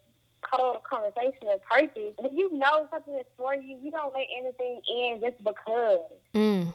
whole 0.50 0.82
conversation 0.90 1.48
of 1.54 1.64
purpose. 1.64 2.14
When 2.18 2.36
you 2.36 2.52
know 2.58 2.88
something 2.92 3.14
is 3.16 3.26
for 3.38 3.54
you, 3.54 3.78
you 3.84 3.92
don't 3.92 4.14
let 4.16 4.26
anything 4.40 4.82
in 4.90 5.22
just 5.22 5.38
because. 5.44 6.00
mm, 6.34 6.74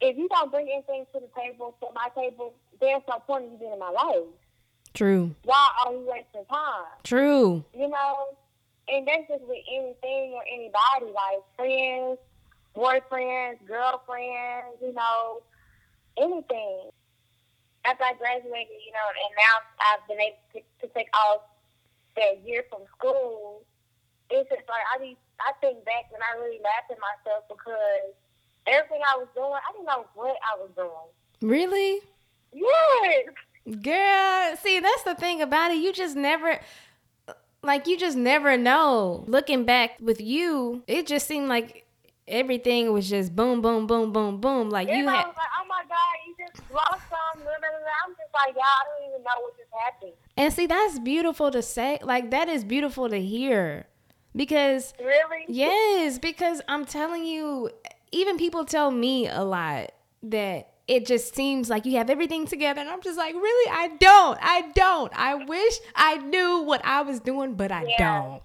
If 0.00 0.16
you 0.16 0.28
don't 0.28 0.50
bring 0.50 0.68
anything 0.72 1.04
to 1.12 1.20
the 1.20 1.28
table, 1.38 1.74
to 1.80 1.86
my 1.94 2.08
table, 2.16 2.54
there's 2.80 3.02
no 3.08 3.18
point 3.20 3.44
in 3.44 3.52
you 3.52 3.58
being 3.58 3.72
in 3.72 3.78
my 3.78 3.90
life. 3.90 4.24
true, 4.94 5.34
Why 5.44 5.68
are 5.84 5.92
you 5.92 6.06
wasting 6.08 6.44
time? 6.48 6.86
true. 7.04 7.64
You 7.74 7.88
know? 7.88 8.36
And 8.88 9.06
that's 9.06 9.28
just 9.28 9.42
with 9.46 9.62
anything 9.70 10.32
or 10.34 10.42
anybody, 10.50 11.12
like 11.14 11.44
friends, 11.54 12.18
boyfriends, 12.74 13.58
girlfriends, 13.68 14.80
you 14.82 14.92
know, 14.94 15.42
anything. 16.18 16.90
After 17.84 18.04
I 18.04 18.14
graduated, 18.18 18.76
you 18.84 18.92
know, 18.92 19.06
and 19.08 19.32
now 19.36 19.54
I've 19.92 20.04
been 20.08 20.20
able 20.20 20.42
to, 20.54 20.60
to 20.84 20.92
take 20.92 21.08
off 21.14 21.42
that 22.16 22.42
year 22.44 22.64
from 22.68 22.82
school, 22.98 23.62
it's 24.28 24.48
just 24.50 24.66
like 24.68 24.84
I 24.94 24.98
be, 24.98 25.16
I 25.40 25.52
think 25.60 25.84
back 25.84 26.10
and 26.12 26.20
I 26.20 26.36
really 26.42 26.58
laugh 26.60 26.90
at 26.90 26.98
myself 26.98 27.44
because 27.48 28.12
everything 28.70 29.00
I 29.06 29.16
was 29.16 29.28
doing, 29.34 29.52
I 29.52 29.72
didn't 29.72 29.86
know 29.86 30.06
what 30.14 30.36
I 30.36 30.60
was 30.60 30.70
doing. 30.76 31.50
Really? 31.50 32.00
Yes. 32.52 33.26
Girl, 33.82 34.56
see, 34.56 34.80
that's 34.80 35.02
the 35.04 35.14
thing 35.14 35.42
about 35.42 35.70
it. 35.70 35.76
You 35.78 35.92
just 35.92 36.16
never, 36.16 36.60
like, 37.62 37.86
you 37.86 37.96
just 37.98 38.16
never 38.16 38.56
know. 38.56 39.24
Looking 39.26 39.64
back 39.64 39.98
with 40.00 40.20
you, 40.20 40.82
it 40.86 41.06
just 41.06 41.26
seemed 41.26 41.48
like 41.48 41.86
everything 42.26 42.92
was 42.92 43.08
just 43.10 43.34
boom, 43.36 43.60
boom, 43.60 43.86
boom, 43.86 44.12
boom, 44.12 44.40
boom. 44.40 44.70
Like, 44.70 44.88
you 44.88 45.06
had, 45.06 45.26
like, 45.26 45.26
oh 45.26 45.66
my 45.68 45.82
God, 45.88 46.16
you 46.26 46.34
just 46.46 46.62
lost 46.72 47.02
some. 47.08 47.42
I'm 47.42 48.12
just 48.12 48.32
like, 48.34 48.54
y'all, 48.54 48.64
I 48.64 48.84
don't 48.98 49.10
even 49.10 49.22
know 49.22 49.40
what 49.40 49.56
just 49.56 49.70
happened. 49.84 50.12
and 50.36 50.52
see, 50.52 50.66
that's 50.66 50.98
beautiful 50.98 51.50
to 51.50 51.62
say. 51.62 51.98
Like, 52.02 52.30
that 52.30 52.48
is 52.48 52.64
beautiful 52.64 53.08
to 53.08 53.20
hear. 53.20 53.86
Because 54.34 54.94
Really? 55.00 55.44
Yes, 55.48 56.18
because 56.20 56.62
I'm 56.68 56.84
telling 56.84 57.24
you, 57.24 57.70
even 58.12 58.36
people 58.38 58.64
tell 58.64 58.90
me 58.90 59.28
a 59.28 59.42
lot 59.42 59.92
that 60.22 60.68
it 60.88 61.06
just 61.06 61.34
seems 61.34 61.70
like 61.70 61.86
you 61.86 61.96
have 61.98 62.10
everything 62.10 62.46
together. 62.46 62.80
And 62.80 62.90
I'm 62.90 63.00
just 63.02 63.16
like, 63.16 63.34
really? 63.34 63.70
I 63.70 63.88
don't. 63.98 64.38
I 64.42 64.70
don't. 64.74 65.12
I 65.14 65.34
wish 65.36 65.74
I 65.94 66.18
knew 66.18 66.62
what 66.62 66.80
I 66.84 67.02
was 67.02 67.20
doing, 67.20 67.54
but 67.54 67.70
I 67.70 67.84
Yeah. 67.84 67.96
don't. 67.98 68.42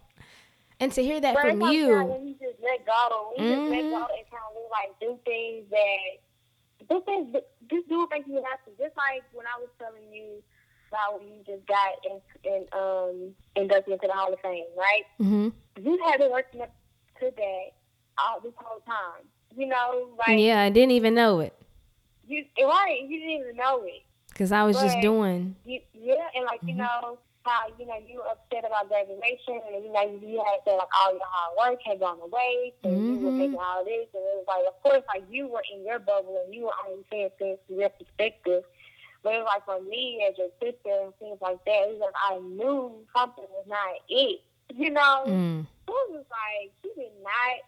And 0.79 0.91
to 0.91 1.01
hear 1.01 1.19
that 1.21 1.33
But 1.35 1.41
from 1.41 1.61
you, 1.61 2.03
when 2.03 2.27
you 2.27 2.33
just 2.35 2.59
let 2.61 2.85
go, 2.85 3.31
when 3.35 3.47
you 3.47 3.55
just 3.55 3.69
let 3.69 3.89
go 3.89 4.05
and 4.15 4.25
kind 4.29 4.43
of 4.51 4.69
like 4.69 4.99
do 4.99 5.17
things 5.25 5.65
that 5.71 6.87
do 6.89 7.01
things, 7.05 7.35
just 7.71 7.87
do 7.89 7.99
what 7.99 8.09
makes 8.11 8.27
you 8.27 8.43
happy. 8.43 8.71
Just 8.77 8.95
like 8.97 9.23
when 9.33 9.45
I 9.47 9.59
was 9.59 9.69
telling 9.79 10.13
you 10.13 10.43
about 10.91 11.19
when 11.19 11.29
you 11.29 11.43
just 11.47 11.65
got 11.65 11.93
in, 12.05 12.21
in 12.43 12.65
um 12.73 13.33
inducted 13.55 13.93
into 13.93 14.07
the 14.07 14.13
Hall 14.13 14.31
of 14.33 14.39
Fame, 14.41 14.65
right? 14.77 15.03
hmm 15.17 15.49
You 15.81 15.97
have 16.05 16.19
been 16.19 16.31
working 16.31 16.61
up 16.61 16.73
to 17.21 17.31
that 17.35 17.65
all 18.19 18.39
this 18.41 18.53
whole 18.57 18.81
time. 18.81 19.25
You 19.55 19.67
know, 19.67 20.09
like 20.17 20.39
yeah, 20.39 20.61
I 20.61 20.69
didn't 20.69 20.91
even 20.91 21.13
know 21.15 21.39
it 21.39 21.53
you 22.27 22.43
right, 22.67 23.01
you 23.07 23.19
didn't 23.19 23.41
even 23.43 23.55
know 23.55 23.83
it. 23.83 24.03
because 24.29 24.51
I 24.51 24.63
was 24.63 24.79
just 24.79 24.99
doing. 24.99 25.55
You, 25.65 25.79
yeah, 25.93 26.27
and 26.35 26.45
like 26.45 26.61
you 26.67 26.73
Mhm. 26.73 26.77
know 26.77 27.17
how 27.43 27.67
you 27.77 27.85
know 27.85 27.97
you 28.07 28.17
were 28.17 28.27
upset 28.27 28.65
about 28.65 28.87
graduation, 28.89 29.61
and 29.71 29.83
you 29.83 29.91
know 29.91 30.01
you 30.01 30.43
had 30.43 30.63
to 30.65 30.75
like 30.75 30.87
all 31.01 31.11
your 31.13 31.21
hard 31.25 31.71
work 31.73 31.79
had 31.85 31.99
gone 31.99 32.19
away, 32.21 32.73
so 32.83 32.89
you 32.89 33.19
were 33.19 33.31
Mhm. 33.31 33.37
making 33.37 33.59
all 33.59 33.83
this, 33.85 34.07
and 34.13 34.23
it 34.23 34.35
was 34.37 34.45
like 34.47 34.65
of 34.67 34.81
course 34.83 35.03
like 35.13 35.23
you 35.29 35.47
were 35.47 35.63
in 35.71 35.85
your 35.85 35.99
bubble 35.99 36.41
and 36.43 36.53
you 36.53 36.63
were 36.65 36.73
only 36.87 37.05
seeing 37.11 37.29
things 37.37 37.59
from 37.67 37.79
your 37.79 37.89
perspective. 37.89 38.63
But 39.23 39.33
it 39.35 39.37
was 39.39 39.45
like 39.53 39.65
for 39.65 39.81
me 39.81 40.23
as 40.29 40.37
your 40.37 40.49
sister 40.61 41.01
and 41.03 41.15
things 41.17 41.39
like 41.41 41.63
that, 41.65 41.89
it 41.89 41.97
was 41.97 41.99
like 41.99 42.15
I 42.21 42.37
knew 42.39 43.05
something 43.15 43.45
was 43.49 43.65
not 43.67 43.95
it. 44.09 44.41
You 44.73 44.89
know, 44.91 45.23
Mm. 45.27 45.61
it 45.61 45.91
was 45.91 46.09
just 46.25 46.29
like 46.31 46.71
she 46.81 46.89
did 46.99 47.11
not 47.23 47.61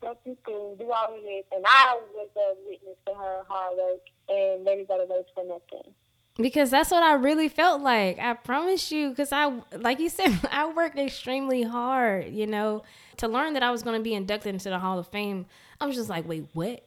go 0.00 0.16
to 0.24 0.36
school, 0.42 0.76
do 0.76 0.90
all 0.90 1.14
of 1.14 1.22
this, 1.22 1.44
and 1.54 1.64
I 1.66 1.98
was 2.14 2.28
a 2.36 2.54
witness 2.68 2.96
to 3.06 3.14
her 3.14 3.42
hard 3.48 3.76
work, 3.76 4.00
and 4.28 4.64
maybe 4.64 4.84
go 4.84 4.98
to 4.98 5.04
waste 5.12 5.30
for 5.34 5.44
nothing. 5.44 5.92
Because 6.36 6.70
that's 6.70 6.90
what 6.90 7.02
I 7.02 7.14
really 7.14 7.48
felt 7.48 7.82
like. 7.82 8.18
I 8.18 8.34
promise 8.34 8.90
you, 8.90 9.10
because 9.10 9.32
I, 9.32 9.52
like 9.76 9.98
you 9.98 10.08
said, 10.08 10.38
I 10.50 10.72
worked 10.72 10.98
extremely 10.98 11.62
hard, 11.62 12.32
you 12.32 12.46
know, 12.46 12.82
to 13.18 13.28
learn 13.28 13.54
that 13.54 13.62
I 13.62 13.70
was 13.70 13.82
going 13.82 13.98
to 13.98 14.02
be 14.02 14.14
inducted 14.14 14.54
into 14.54 14.70
the 14.70 14.78
Hall 14.78 14.98
of 14.98 15.08
Fame. 15.08 15.46
I 15.80 15.86
was 15.86 15.96
just 15.96 16.08
like, 16.08 16.26
wait, 16.26 16.46
what? 16.52 16.86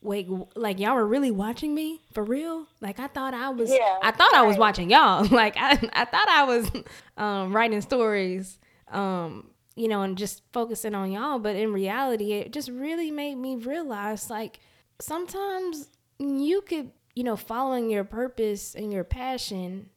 Wait, 0.00 0.28
like 0.54 0.78
y'all 0.80 0.94
were 0.94 1.06
really 1.06 1.30
watching 1.30 1.74
me 1.74 2.02
for 2.12 2.22
real? 2.22 2.66
Like 2.82 3.00
I 3.00 3.06
thought 3.06 3.32
I 3.32 3.48
was, 3.48 3.70
Yeah, 3.70 3.98
I 4.02 4.10
thought 4.10 4.34
I 4.34 4.42
was 4.42 4.58
watching 4.58 4.90
y'all. 4.90 5.26
Like 5.30 5.56
I, 5.56 5.72
I 5.94 6.04
thought 6.04 6.28
I 6.28 6.44
was 6.44 6.70
um, 7.16 7.56
writing 7.56 7.80
stories 7.80 8.58
um, 8.88 9.48
you 9.76 9.88
know, 9.88 10.02
and 10.02 10.16
just 10.16 10.42
focusing 10.52 10.94
on 10.94 11.12
y'all. 11.12 11.38
But 11.38 11.56
in 11.56 11.72
reality, 11.72 12.32
it 12.32 12.52
just 12.52 12.68
really 12.68 13.10
made 13.10 13.36
me 13.36 13.56
realize 13.56 14.30
like 14.30 14.60
sometimes 15.00 15.88
you 16.18 16.60
could, 16.62 16.90
you 17.14 17.24
know, 17.24 17.36
following 17.36 17.90
your 17.90 18.04
purpose 18.04 18.74
and 18.74 18.92
your 18.92 19.04
passion 19.04 19.90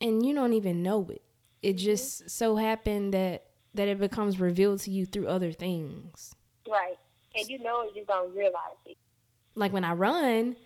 and 0.00 0.24
you 0.24 0.34
don't 0.34 0.52
even 0.52 0.82
know 0.82 1.08
it. 1.10 1.22
It 1.62 1.76
mm-hmm. 1.76 1.84
just 1.84 2.30
so 2.30 2.56
happened 2.56 3.14
that 3.14 3.46
that 3.74 3.88
it 3.88 3.98
becomes 3.98 4.38
revealed 4.38 4.80
to 4.80 4.90
you 4.90 5.06
through 5.06 5.28
other 5.28 5.50
things. 5.50 6.34
Right. 6.68 6.98
And 7.34 7.48
you 7.48 7.58
know 7.58 7.82
it, 7.82 7.96
you 7.96 8.04
don't 8.06 8.34
realize 8.34 8.76
it. 8.84 8.98
Like 9.54 9.72
when 9.72 9.84
I 9.84 9.94
run, 9.94 10.56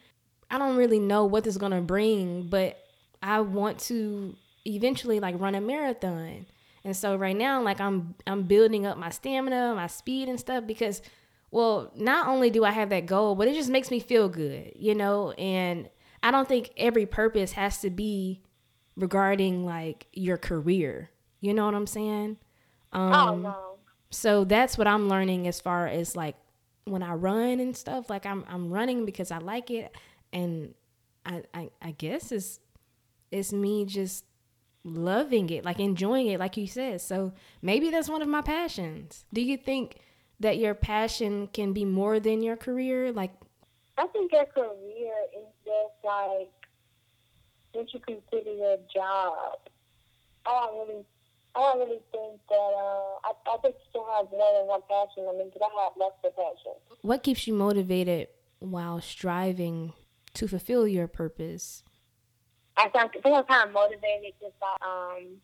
I 0.51 0.59
don't 0.59 0.77
really 0.77 0.99
know 0.99 1.25
what 1.25 1.45
this 1.45 1.55
is 1.55 1.59
gonna 1.59 1.83
bring, 1.83 2.49
but 2.49 2.79
I 3.23 3.41
want 3.41 3.79
to 3.81 4.35
eventually 4.67 5.21
like 5.21 5.39
run 5.39 5.55
a 5.55 5.61
marathon. 5.61 6.47
And 6.87 6.97
so 6.97 7.17
right 7.17 7.37
now, 7.37 7.61
like 7.63 7.81
I'm 7.81 8.15
I'm 8.29 8.45
building 8.45 8.87
up 8.87 8.97
my 8.97 9.11
stamina, 9.11 9.75
my 9.75 9.89
speed 9.89 10.29
and 10.29 10.39
stuff 10.39 10.69
because 10.69 11.03
well, 11.51 11.91
not 11.97 12.29
only 12.29 12.49
do 12.49 12.65
I 12.65 12.71
have 12.71 12.91
that 12.91 13.07
goal, 13.07 13.35
but 13.35 13.49
it 13.49 13.55
just 13.55 13.71
makes 13.71 13.91
me 13.91 13.99
feel 13.99 14.29
good, 14.29 14.73
you 14.77 14.95
know, 14.95 15.33
and 15.33 15.91
I 16.23 16.31
don't 16.31 16.47
think 16.47 16.71
every 16.77 17.05
purpose 17.05 17.53
has 17.53 17.81
to 17.81 17.91
be 17.91 18.41
regarding 18.95 19.67
like 19.67 20.07
your 20.13 20.37
career. 20.37 21.11
You 21.41 21.55
know 21.55 21.65
what 21.65 21.75
I'm 21.75 21.89
saying? 21.89 22.37
Um, 22.93 23.13
oh 23.13 23.35
no. 23.35 23.79
So 24.11 24.45
that's 24.45 24.79
what 24.79 24.87
I'm 24.87 25.09
learning 25.09 25.49
as 25.49 25.61
far 25.61 25.89
as 25.89 26.15
like 26.15 26.37
when 26.85 27.03
I 27.03 27.15
run 27.15 27.59
and 27.59 27.77
stuff. 27.77 28.09
Like 28.09 28.27
I'm 28.27 28.45
I'm 28.49 28.71
running 28.71 29.05
because 29.05 29.33
I 29.33 29.39
like 29.39 29.73
it, 29.73 29.93
and 30.33 30.73
I 31.25 31.43
I, 31.53 31.71
I 31.83 31.91
guess 31.91 32.31
it's 32.31 32.61
it's 33.33 33.53
me 33.53 33.87
just 33.87 34.25
loving 34.87 35.51
it, 35.51 35.65
like 35.65 35.81
enjoying 35.81 36.29
it, 36.29 36.39
like 36.39 36.57
you 36.57 36.67
said. 36.67 37.01
So 37.01 37.33
maybe 37.61 37.91
that's 37.91 38.09
one 38.09 38.23
of 38.23 38.29
my 38.29 38.43
passions. 38.43 39.25
Do 39.33 39.41
you 39.41 39.57
think 39.57 39.97
that 40.41 40.59
your 40.59 40.75
passion 40.75 41.49
can 41.49 41.73
be 41.73 41.85
more 41.85 42.21
than 42.21 42.43
your 42.43 42.57
career? 42.57 43.13
Like, 43.13 43.33
I 43.99 44.07
think 44.07 44.33
your 44.33 44.47
career 44.47 45.15
is 45.37 45.47
just 45.65 46.05
like 46.05 46.51
what 47.73 47.93
you 47.93 48.01
consider 48.01 48.53
your 48.53 48.79
job. 48.95 49.59
I 50.47 50.67
don't 50.67 50.89
really, 50.89 51.05
I 51.55 51.61
don't 51.61 51.79
really 51.81 52.01
think 52.13 52.41
that. 52.49 52.55
Uh, 52.55 53.19
I, 53.25 53.33
I 53.55 53.57
think 53.63 53.75
you 53.75 53.85
still 53.91 54.07
have 54.17 54.31
more 54.31 54.59
than 54.59 54.69
one 54.69 54.83
passion. 54.89 55.27
I 55.29 55.37
mean, 55.37 55.49
because 55.53 55.63
I 55.65 55.83
have 55.83 55.93
less 55.99 56.13
of 56.25 56.37
passion. 56.37 56.73
What 57.03 57.23
keeps 57.23 57.47
you 57.47 57.55
motivated 57.55 58.29
while 58.61 59.01
striving 59.01 59.93
to 60.35 60.47
fulfill 60.47 60.87
your 60.87 61.09
purpose? 61.09 61.83
I 62.79 62.89
think, 62.89 63.17
I 63.17 63.21
think 63.21 63.49
kind 63.49 63.69
of 63.69 63.73
motivated 63.73 64.33
just 64.41 64.55
by, 64.61 64.77
um, 64.87 65.37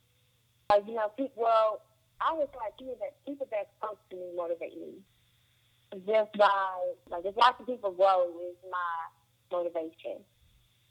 like, 0.71 0.87
you 0.87 0.95
know, 0.95 1.09
people. 1.17 1.43
Well, 1.43 1.81
I 2.21 2.33
was 2.33 2.49
like 2.57 2.77
people 2.79 2.97
that 3.01 3.15
people 3.27 3.49
that 3.51 3.69
close 3.81 3.97
to 4.11 4.17
me 4.17 4.27
motivate 4.37 4.77
me. 4.77 4.95
Just 6.07 6.33
by 6.39 6.49
like 7.11 7.25
just 7.25 7.37
watching 7.37 7.67
people 7.67 7.93
grow 7.93 8.29
is 8.49 8.57
my 8.71 9.59
motivation. 9.59 10.23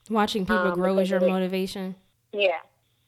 Watching 0.10 0.46
people 0.46 0.68
um, 0.68 0.74
grow 0.74 0.98
is 1.00 1.10
your 1.10 1.22
motivation. 1.22 1.96
Yeah, 2.34 2.60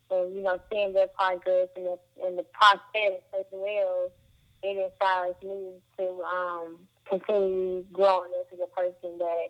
and 0.10 0.36
you 0.36 0.42
know, 0.42 0.60
seeing 0.72 0.94
their 0.94 1.08
progress 1.08 1.68
and 1.76 1.86
the 1.86 2.00
and 2.26 2.38
the 2.38 2.46
process 2.54 3.22
as 3.38 3.46
well, 3.52 4.10
it 4.64 4.92
inspires 4.92 5.36
me 5.44 5.74
to 5.98 6.24
um 6.24 6.80
continue 7.08 7.84
growing 7.92 8.32
into 8.40 8.60
the 8.60 8.68
person 8.76 9.18
that 9.20 9.48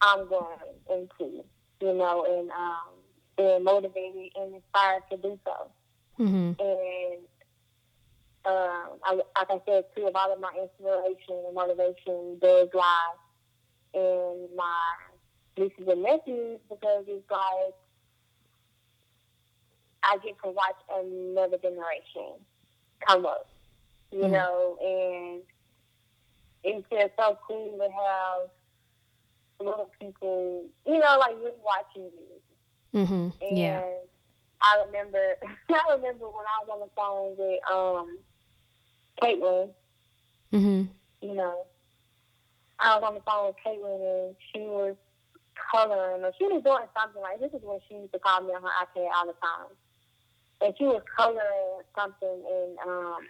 I'm 0.00 0.28
growing 0.28 0.56
into. 0.88 1.44
You 1.80 1.94
know, 1.94 2.24
and 2.24 2.50
um 2.52 2.95
being 3.36 3.64
motivated 3.64 4.30
and 4.36 4.54
inspired 4.54 5.02
to 5.10 5.16
do 5.16 5.38
so. 5.44 5.70
Mm-hmm. 6.18 6.52
And 6.60 7.18
um, 8.46 8.98
I, 9.04 9.14
like 9.14 9.50
I 9.50 9.60
said, 9.66 9.84
too, 9.94 10.08
a 10.08 10.10
lot 10.10 10.30
of 10.30 10.40
my 10.40 10.52
inspiration 10.60 11.42
and 11.46 11.54
motivation 11.54 12.38
does 12.40 12.68
lie 12.72 13.14
in 13.94 14.48
my 14.56 14.94
nieces 15.58 15.88
and 15.88 16.02
nephews 16.02 16.60
because 16.68 17.04
it's 17.08 17.30
like 17.30 17.74
I 20.02 20.18
get 20.18 20.36
to 20.44 20.50
watch 20.50 20.76
another 20.94 21.58
generation 21.58 22.38
come 23.06 23.26
up, 23.26 23.48
you 24.12 24.20
mm-hmm. 24.20 24.32
know, 24.32 24.78
and 24.80 25.42
it's 26.62 26.86
just 26.90 27.12
so 27.18 27.38
cool 27.46 27.76
to 27.78 27.84
have 27.84 28.50
little 29.66 29.90
people, 30.00 30.66
you 30.86 30.98
know, 30.98 31.16
like 31.18 31.34
really 31.36 31.52
watching 31.64 32.04
you. 32.04 32.35
Mm-hmm. 32.96 33.28
And 33.42 33.58
yeah. 33.58 33.82
I 34.62 34.82
remember, 34.86 35.18
I 35.68 35.94
remember 35.94 36.24
when 36.26 36.46
I 36.48 36.64
was 36.64 36.68
on 36.72 36.80
the 36.80 36.90
phone 36.96 37.36
with 37.36 37.60
um 37.70 38.18
Caitlin. 39.22 39.70
Mm-hmm. 40.52 41.26
You 41.26 41.34
know, 41.34 41.66
I 42.78 42.96
was 42.96 43.04
on 43.06 43.14
the 43.14 43.20
phone 43.20 43.48
with 43.48 43.56
Caitlin 43.64 44.28
and 44.28 44.36
she 44.52 44.60
was 44.60 44.96
coloring, 45.72 46.24
or 46.24 46.32
she 46.38 46.44
was 46.44 46.62
doing 46.64 46.88
something 46.98 47.20
like 47.20 47.40
this 47.40 47.52
is 47.52 47.60
when 47.62 47.80
she 47.88 47.96
used 47.96 48.12
to 48.12 48.18
call 48.18 48.42
me 48.42 48.54
on 48.54 48.62
her 48.62 48.68
iPad 48.68 49.08
all 49.14 49.26
the 49.26 49.36
time. 49.44 49.72
And 50.62 50.74
she 50.78 50.84
was 50.84 51.02
coloring 51.14 51.84
something, 51.94 52.40
and 52.48 52.78
um, 52.88 53.20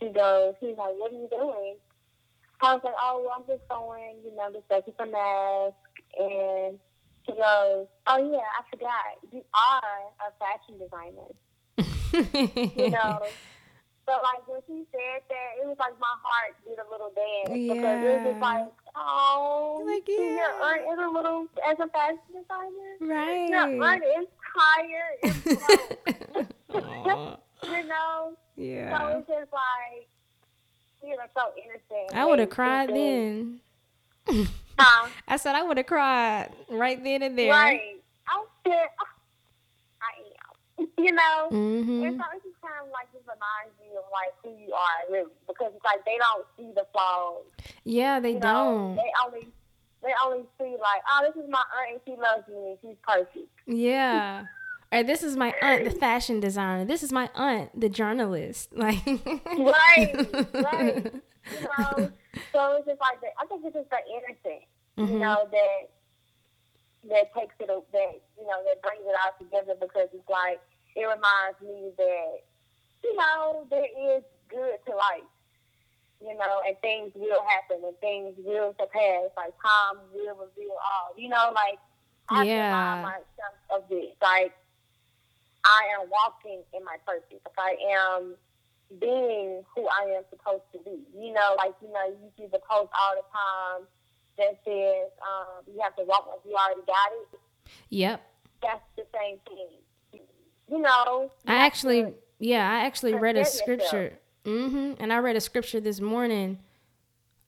she 0.00 0.08
goes, 0.08 0.54
she's 0.58 0.76
like, 0.78 0.96
"What 0.96 1.12
are 1.12 1.20
you 1.20 1.28
doing?" 1.28 1.76
I 2.62 2.72
was 2.72 2.80
like, 2.82 2.94
"Oh, 2.98 3.20
well, 3.24 3.36
I'm 3.36 3.46
just 3.46 3.68
going, 3.68 4.16
you 4.24 4.34
know, 4.34 4.48
just 4.50 4.64
making 4.70 4.94
some 4.96 5.12
mask." 5.12 5.76
And 6.18 6.78
she 7.26 7.32
goes, 7.32 7.86
"Oh 8.06 8.18
yeah, 8.18 8.46
I 8.58 8.62
forgot. 8.70 9.18
You 9.32 9.44
are 9.54 10.12
a 10.20 10.32
fashion 10.38 10.78
designer." 10.78 11.30
you 12.76 12.90
know. 12.90 13.22
But 14.06 14.22
like 14.22 14.46
when 14.46 14.60
she 14.66 14.84
said 14.92 15.22
that, 15.30 15.62
it 15.62 15.66
was 15.66 15.76
like 15.78 15.98
my 15.98 16.14
heart 16.22 16.54
did 16.66 16.78
a 16.78 16.84
little 16.90 17.10
dance 17.16 17.58
yeah. 17.58 17.72
because 17.72 18.04
it 18.04 18.08
was 18.12 18.32
just 18.32 18.40
like, 18.42 18.66
oh, 18.94 19.82
like 19.86 20.04
yeah, 20.06 20.44
your 20.44 20.52
aunt 20.62 20.82
is 20.92 20.98
a 20.98 21.10
little 21.10 21.46
as 21.66 21.78
a 21.80 21.88
fashion 21.88 22.18
designer, 22.28 23.00
right? 23.00 23.48
Your 23.48 23.82
aunt 23.82 24.04
is 24.04 24.26
tired, 24.52 25.18
you 27.64 27.88
know. 27.88 28.36
Yeah. 28.56 28.98
So 28.98 29.18
it's 29.18 29.28
just 29.28 29.52
like, 29.52 30.08
you 31.02 31.16
know, 31.16 31.24
so 31.34 31.52
innocent. 31.56 32.14
I 32.14 32.26
would 32.26 32.38
have 32.40 32.50
cried 32.50 32.90
then. 32.90 33.60
huh? 34.78 35.08
I 35.28 35.36
said 35.36 35.54
I 35.54 35.62
would 35.62 35.76
have 35.76 35.86
cried 35.86 36.50
right 36.70 37.02
then 37.02 37.22
and 37.22 37.38
there. 37.38 37.50
Right. 37.50 38.02
I 38.28 38.44
said, 38.66 38.88
I 40.00 40.82
am. 40.82 40.88
you 40.98 41.12
know. 41.12 41.48
Mm-hmm. 41.50 42.04
And 42.04 42.16
so 42.16 42.24
it's 42.34 42.44
just 42.44 42.60
kind 42.60 42.74
of 42.82 42.90
like 42.92 43.12
just 43.12 43.26
reminds 43.26 43.74
you 43.84 43.98
of 43.98 44.04
like 44.12 44.34
who 44.42 44.50
you 44.62 44.72
are 44.72 45.12
really 45.12 45.32
because 45.46 45.72
it's 45.74 45.84
like 45.84 46.04
they 46.04 46.18
don't 46.18 46.46
see 46.56 46.72
the 46.74 46.86
flaws. 46.92 47.44
Yeah, 47.84 48.20
they 48.20 48.32
you 48.32 48.40
don't. 48.40 48.96
Know? 48.96 49.02
They 49.02 49.10
only 49.24 49.48
they 50.02 50.12
only 50.24 50.44
see 50.58 50.76
like, 50.80 51.02
oh, 51.10 51.24
this 51.26 51.42
is 51.42 51.50
my 51.50 51.62
aunt 51.78 51.92
and 51.92 52.00
she 52.04 52.20
loves 52.20 52.46
me 52.48 52.70
and 52.70 52.78
she's 52.82 52.96
perfect. 53.02 53.48
Yeah. 53.66 54.44
or 54.92 55.02
this 55.02 55.22
is 55.22 55.36
my 55.36 55.54
aunt, 55.62 55.84
the 55.84 55.90
fashion 55.90 56.40
designer. 56.40 56.84
This 56.84 57.02
is 57.02 57.10
my 57.10 57.30
aunt, 57.34 57.78
the 57.78 57.88
journalist. 57.88 58.70
Like 58.74 59.04
right, 59.06 60.14
right. 60.52 61.12
You 61.50 61.60
know, 61.68 62.10
so 62.52 62.76
it's 62.76 62.86
just 62.86 63.00
like 63.00 63.20
the, 63.20 63.28
I 63.36 63.46
think 63.46 63.64
it's 63.64 63.76
just 63.76 63.90
the 63.90 64.00
innocent, 64.08 64.64
mm-hmm. 64.96 65.12
you 65.12 65.18
know, 65.18 65.48
that 65.50 65.82
that 67.10 67.34
takes 67.36 67.54
it 67.60 67.68
that 67.68 68.14
you 68.40 68.46
know 68.48 68.58
that 68.64 68.80
brings 68.80 69.04
it 69.04 69.16
all 69.20 69.36
together 69.36 69.76
because 69.76 70.08
it's 70.14 70.28
like 70.28 70.60
it 70.96 71.04
reminds 71.04 71.60
me 71.60 71.92
that 71.98 72.40
you 73.04 73.16
know, 73.16 73.66
there 73.70 73.84
is 74.16 74.24
good 74.48 74.78
to 74.86 74.96
life. 74.96 75.28
You 76.20 76.34
know, 76.38 76.62
and 76.66 76.74
things 76.80 77.12
will 77.14 77.42
happen 77.44 77.84
and 77.84 77.96
things 78.00 78.32
will 78.38 78.74
surpass. 78.80 79.28
Like 79.36 79.52
time 79.60 80.00
will 80.14 80.48
reveal 80.48 80.72
all. 80.72 81.12
You 81.18 81.28
know, 81.28 81.52
like 81.54 81.78
I 82.30 82.44
yeah. 82.44 82.96
remind 82.96 83.02
myself 83.02 83.56
of 83.70 83.88
this. 83.90 84.16
Like 84.22 84.56
I 85.64 86.00
am 86.00 86.08
walking 86.08 86.62
in 86.72 86.82
my 86.84 86.96
purpose. 87.04 87.40
Like 87.44 87.58
I 87.58 87.76
am 87.92 88.36
being 89.00 89.62
who 89.74 89.88
I 89.88 90.16
am 90.16 90.22
supposed 90.30 90.64
to 90.72 90.78
be. 90.78 91.02
You 91.16 91.32
know, 91.32 91.54
like 91.58 91.74
you 91.82 91.88
know, 91.88 92.06
you 92.06 92.30
see 92.36 92.46
the 92.46 92.60
post 92.68 92.90
all 92.92 93.14
the 93.16 93.26
time 93.32 93.86
that 94.38 94.58
says 94.64 95.10
um, 95.22 95.64
you 95.72 95.80
have 95.82 95.94
to 95.96 96.04
walk 96.04 96.26
like 96.28 96.40
you 96.44 96.54
already 96.54 96.86
got 96.86 97.10
it. 97.12 97.40
Yep. 97.90 98.22
That's 98.62 98.82
the 98.96 99.04
same 99.14 99.38
thing. 99.48 100.22
You 100.70 100.80
know. 100.80 101.30
I 101.46 101.56
actually. 101.56 102.02
To, 102.02 102.14
yeah, 102.38 102.68
I 102.70 102.84
actually 102.84 103.14
read 103.14 103.36
a 103.36 103.44
scripture. 103.44 104.18
Mm-hmm. 104.44 105.02
And 105.02 105.12
I 105.12 105.18
read 105.18 105.36
a 105.36 105.40
scripture 105.40 105.80
this 105.80 106.00
morning 106.00 106.58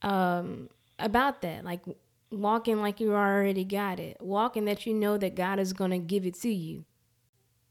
um, 0.02 0.70
about 0.98 1.42
that. 1.42 1.64
Like 1.64 1.82
walking 2.30 2.80
like 2.80 3.00
you 3.00 3.12
already 3.12 3.64
got 3.64 4.00
it. 4.00 4.16
Walking 4.20 4.64
that 4.66 4.86
you 4.86 4.94
know 4.94 5.18
that 5.18 5.34
God 5.34 5.58
is 5.58 5.72
going 5.72 5.90
to 5.90 5.98
give 5.98 6.24
it 6.24 6.34
to 6.40 6.48
you. 6.48 6.84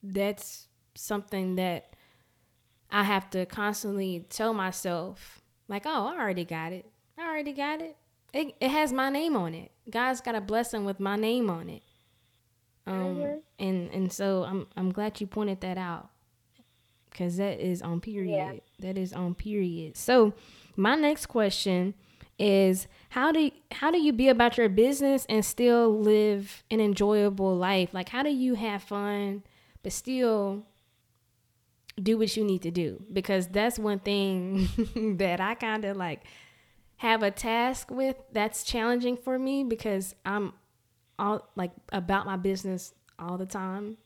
That's 0.03 0.67
something 0.93 1.55
that 1.55 1.94
I 2.95 3.03
have 3.03 3.29
to 3.31 3.45
constantly 3.45 4.25
tell 4.29 4.53
myself, 4.53 5.41
like, 5.67 5.83
oh, 5.85 6.07
I 6.07 6.19
already 6.19 6.45
got 6.45 6.71
it. 6.71 6.85
I 7.17 7.27
already 7.27 7.53
got 7.53 7.81
it. 7.81 7.97
It, 8.33 8.55
it 8.59 8.69
has 8.69 8.93
my 8.93 9.09
name 9.09 9.35
on 9.35 9.53
it. 9.53 9.71
God's 9.89 10.21
got 10.21 10.35
a 10.35 10.41
blessing 10.41 10.85
with 10.85 10.99
my 10.99 11.15
name 11.15 11.49
on 11.49 11.69
it. 11.69 11.83
Um, 12.87 13.15
mm-hmm. 13.17 13.37
and 13.57 13.89
and 13.91 14.13
so 14.13 14.43
I'm 14.43 14.67
I'm 14.77 14.91
glad 14.91 15.19
you 15.19 15.25
pointed 15.25 15.61
that 15.61 15.77
out 15.77 16.09
Cause 17.17 17.37
that 17.37 17.59
is 17.59 17.81
on 17.81 18.01
period. 18.01 18.35
Yeah. 18.35 18.53
That 18.79 18.97
is 18.97 19.13
on 19.13 19.35
period. 19.35 19.95
So 19.95 20.33
my 20.75 20.95
next 20.95 21.27
question 21.27 21.93
is 22.37 22.87
how 23.09 23.31
do 23.31 23.49
how 23.71 23.89
do 23.89 23.97
you 23.97 24.11
be 24.11 24.27
about 24.27 24.57
your 24.57 24.67
business 24.67 25.25
and 25.29 25.43
still 25.45 25.97
live 25.97 26.63
an 26.69 26.81
enjoyable 26.81 27.55
life? 27.55 27.93
Like 27.93 28.09
how 28.09 28.21
do 28.21 28.29
you 28.29 28.55
have 28.55 28.83
fun 28.83 29.43
but 29.81 29.93
still 29.93 30.65
do 32.01 32.17
what 32.17 32.35
you 32.35 32.43
need 32.43 32.61
to 32.63 32.71
do? 32.71 33.03
Because 33.11 33.47
that's 33.47 33.79
one 33.79 33.99
thing 33.99 34.67
that 35.17 35.39
I 35.39 35.55
kind 35.55 35.85
of 35.85 35.97
like 35.97 36.23
have 36.97 37.23
a 37.23 37.31
task 37.31 37.91
with 37.91 38.15
that's 38.31 38.63
challenging 38.63 39.17
for 39.17 39.37
me 39.37 39.63
because 39.63 40.15
I'm 40.25 40.53
all 41.17 41.47
like 41.55 41.71
about 41.91 42.25
my 42.25 42.37
business 42.37 42.93
all 43.17 43.37
the 43.37 43.45
time. 43.45 43.97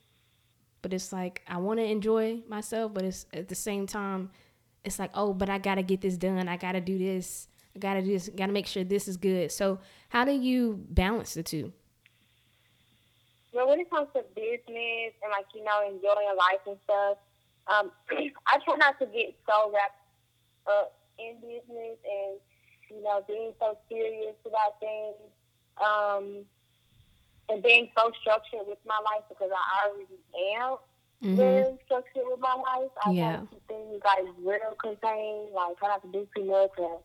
But 0.82 0.94
it's 0.94 1.12
like 1.12 1.42
I 1.48 1.58
want 1.58 1.80
to 1.80 1.86
enjoy 1.86 2.42
myself, 2.48 2.94
but 2.94 3.04
it's 3.04 3.26
at 3.34 3.48
the 3.48 3.56
same 3.56 3.86
time 3.86 4.30
it's 4.84 5.00
like, 5.00 5.12
"Oh, 5.14 5.34
but 5.34 5.50
I 5.50 5.58
got 5.58 5.76
to 5.76 5.84
get 5.84 6.02
this 6.02 6.18
done. 6.18 6.48
I 6.48 6.58
got 6.58 6.74
to 6.74 6.82
do 6.82 6.98
this. 6.98 7.48
I 7.76 7.80
got 7.80 7.96
to 7.96 8.02
do 8.02 8.12
this. 8.12 8.30
Got 8.30 8.48
to 8.48 8.52
make 8.52 8.68
sure 8.68 8.84
this 8.84 9.08
is 9.08 9.18
good." 9.18 9.52
So, 9.52 9.80
how 10.10 10.26
do 10.26 10.32
you 10.32 10.86
balance 10.90 11.34
the 11.34 11.44
two? 11.44 11.74
Well, 13.52 13.68
when 13.68 13.80
it 13.80 13.90
comes 13.90 14.08
to 14.14 14.24
business 14.36 15.14
and 15.22 15.32
like 15.32 15.48
you 15.54 15.64
know 15.64 15.82
enjoying 15.86 16.38
life 16.38 16.62
and 16.66 16.78
stuff, 16.86 17.18
um, 17.70 17.92
I 18.48 18.58
try 18.66 18.76
not 18.78 19.00
to 19.00 19.06
get 19.06 19.36
so 19.48 19.72
wrapped 19.72 20.02
up 20.68 20.98
in 21.18 21.36
business 21.42 21.98
and 22.04 22.40
you 22.90 23.04
know, 23.04 23.24
being 23.28 23.54
so 23.60 23.78
serious 23.90 24.36
about 24.46 24.80
things, 24.80 25.16
um, 25.78 26.46
and 27.50 27.64
being 27.64 27.90
so 27.98 28.12
structured 28.22 28.68
with 28.68 28.80
my 28.86 29.00
life 29.06 29.24
because 29.30 29.50
I 29.54 29.88
already 29.88 30.20
am 30.58 30.78
mm-hmm. 31.24 31.36
very 31.36 31.78
structured 31.86 32.24
with 32.26 32.40
my 32.40 32.56
life. 32.56 32.92
I 33.06 33.12
yeah. 33.12 33.32
try 33.32 33.40
to 33.42 33.48
keep 33.48 33.68
things 33.68 34.02
like 34.04 34.26
real 34.44 34.76
contained, 34.82 35.54
like 35.54 35.78
try 35.78 35.90
not 35.90 36.02
to 36.04 36.12
do 36.12 36.28
too 36.36 36.46
much 36.46 36.72
and 36.78 37.00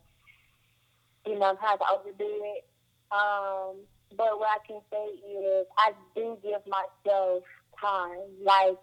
you 1.26 1.38
know, 1.38 1.56
try 1.56 1.76
to 1.76 1.84
overdo 1.92 2.14
it. 2.20 2.64
Um, 3.12 3.76
but 4.16 4.38
what 4.38 4.48
I 4.48 4.58
can 4.66 4.80
say 4.90 5.06
is 5.28 5.66
I 5.78 5.92
do 6.14 6.36
give 6.42 6.60
myself 6.66 7.42
time. 7.80 8.28
Like 8.42 8.78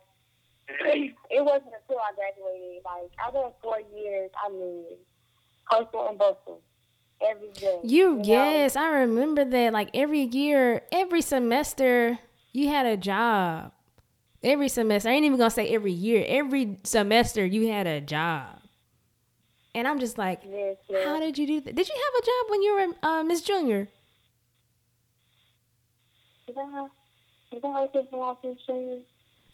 it 0.86 1.44
wasn't 1.44 1.74
until 1.82 2.00
I 2.00 2.14
graduated, 2.16 2.84
like 2.86 3.12
I 3.20 3.30
went 3.34 3.54
four 3.62 3.80
years, 3.96 4.32
I 4.44 4.52
mean, 4.52 4.86
hustle 5.66 6.08
and 6.10 6.18
bustle 6.18 6.62
every 7.22 7.52
day. 7.52 7.80
You, 7.84 8.18
you 8.18 8.22
yes, 8.24 8.76
know? 8.76 8.84
I 8.84 8.90
remember 9.02 9.46
that. 9.46 9.74
Like 9.74 9.90
every 9.94 10.22
year, 10.22 10.82
every 10.92 11.22
semester, 11.22 12.20
you 12.52 12.70
had 12.70 12.86
a 12.86 12.98
job. 12.98 13.72
Every 14.44 14.70
semester, 14.70 15.10
I 15.10 15.14
ain't 15.14 15.26
even 15.26 15.38
gonna 15.38 15.52
say 15.52 15.70
every 15.70 15.92
year. 15.92 16.26
Every 16.28 16.80
semester, 16.84 17.46
you 17.46 17.68
had 17.68 17.86
a 17.86 18.02
job. 18.02 18.60
And 19.74 19.88
I'm 19.88 20.00
just 20.00 20.18
like, 20.18 20.42
yes, 20.44 20.78
yes. 20.90 21.08
how 21.08 21.20
did 21.20 21.38
you 21.38 21.48
do 21.48 21.62
that? 21.62 21.76
Did 21.76 21.88
you 21.88 21.96
have 21.96 22.24
a 22.24 22.26
job 22.26 22.50
when 22.50 22.62
you 22.62 22.74
were 22.74 23.10
uh, 23.10 23.24
Miss 23.24 23.42
Junior? 23.42 23.88
Did 26.48 26.58
I 26.58 26.88
did 27.52 27.64
I 27.64 27.82
have 27.82 28.38
Miss 28.44 28.58
Junior? 28.66 29.00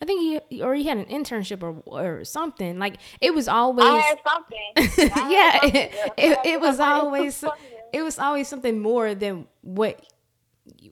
I 0.01 0.05
think 0.05 0.43
he 0.49 0.61
or 0.61 0.75
he 0.75 0.83
had 0.83 0.97
an 0.97 1.05
internship 1.05 1.63
or 1.63 1.81
or 1.85 2.23
something. 2.23 2.77
Like 2.77 2.97
it 3.19 3.33
was 3.33 3.47
always 3.47 3.87
I 3.87 3.97
had 3.97 4.19
something. 4.27 5.09
Yeah, 5.31 5.59
something. 5.61 5.71
It, 6.17 6.17
it, 6.17 6.39
it, 6.45 6.61
was 6.61 6.79
always 6.79 7.43
it 7.93 8.01
was 8.01 8.19
always 8.19 8.47
something 8.47 8.79
more 8.79 9.15
than 9.15 9.47
what 9.61 10.05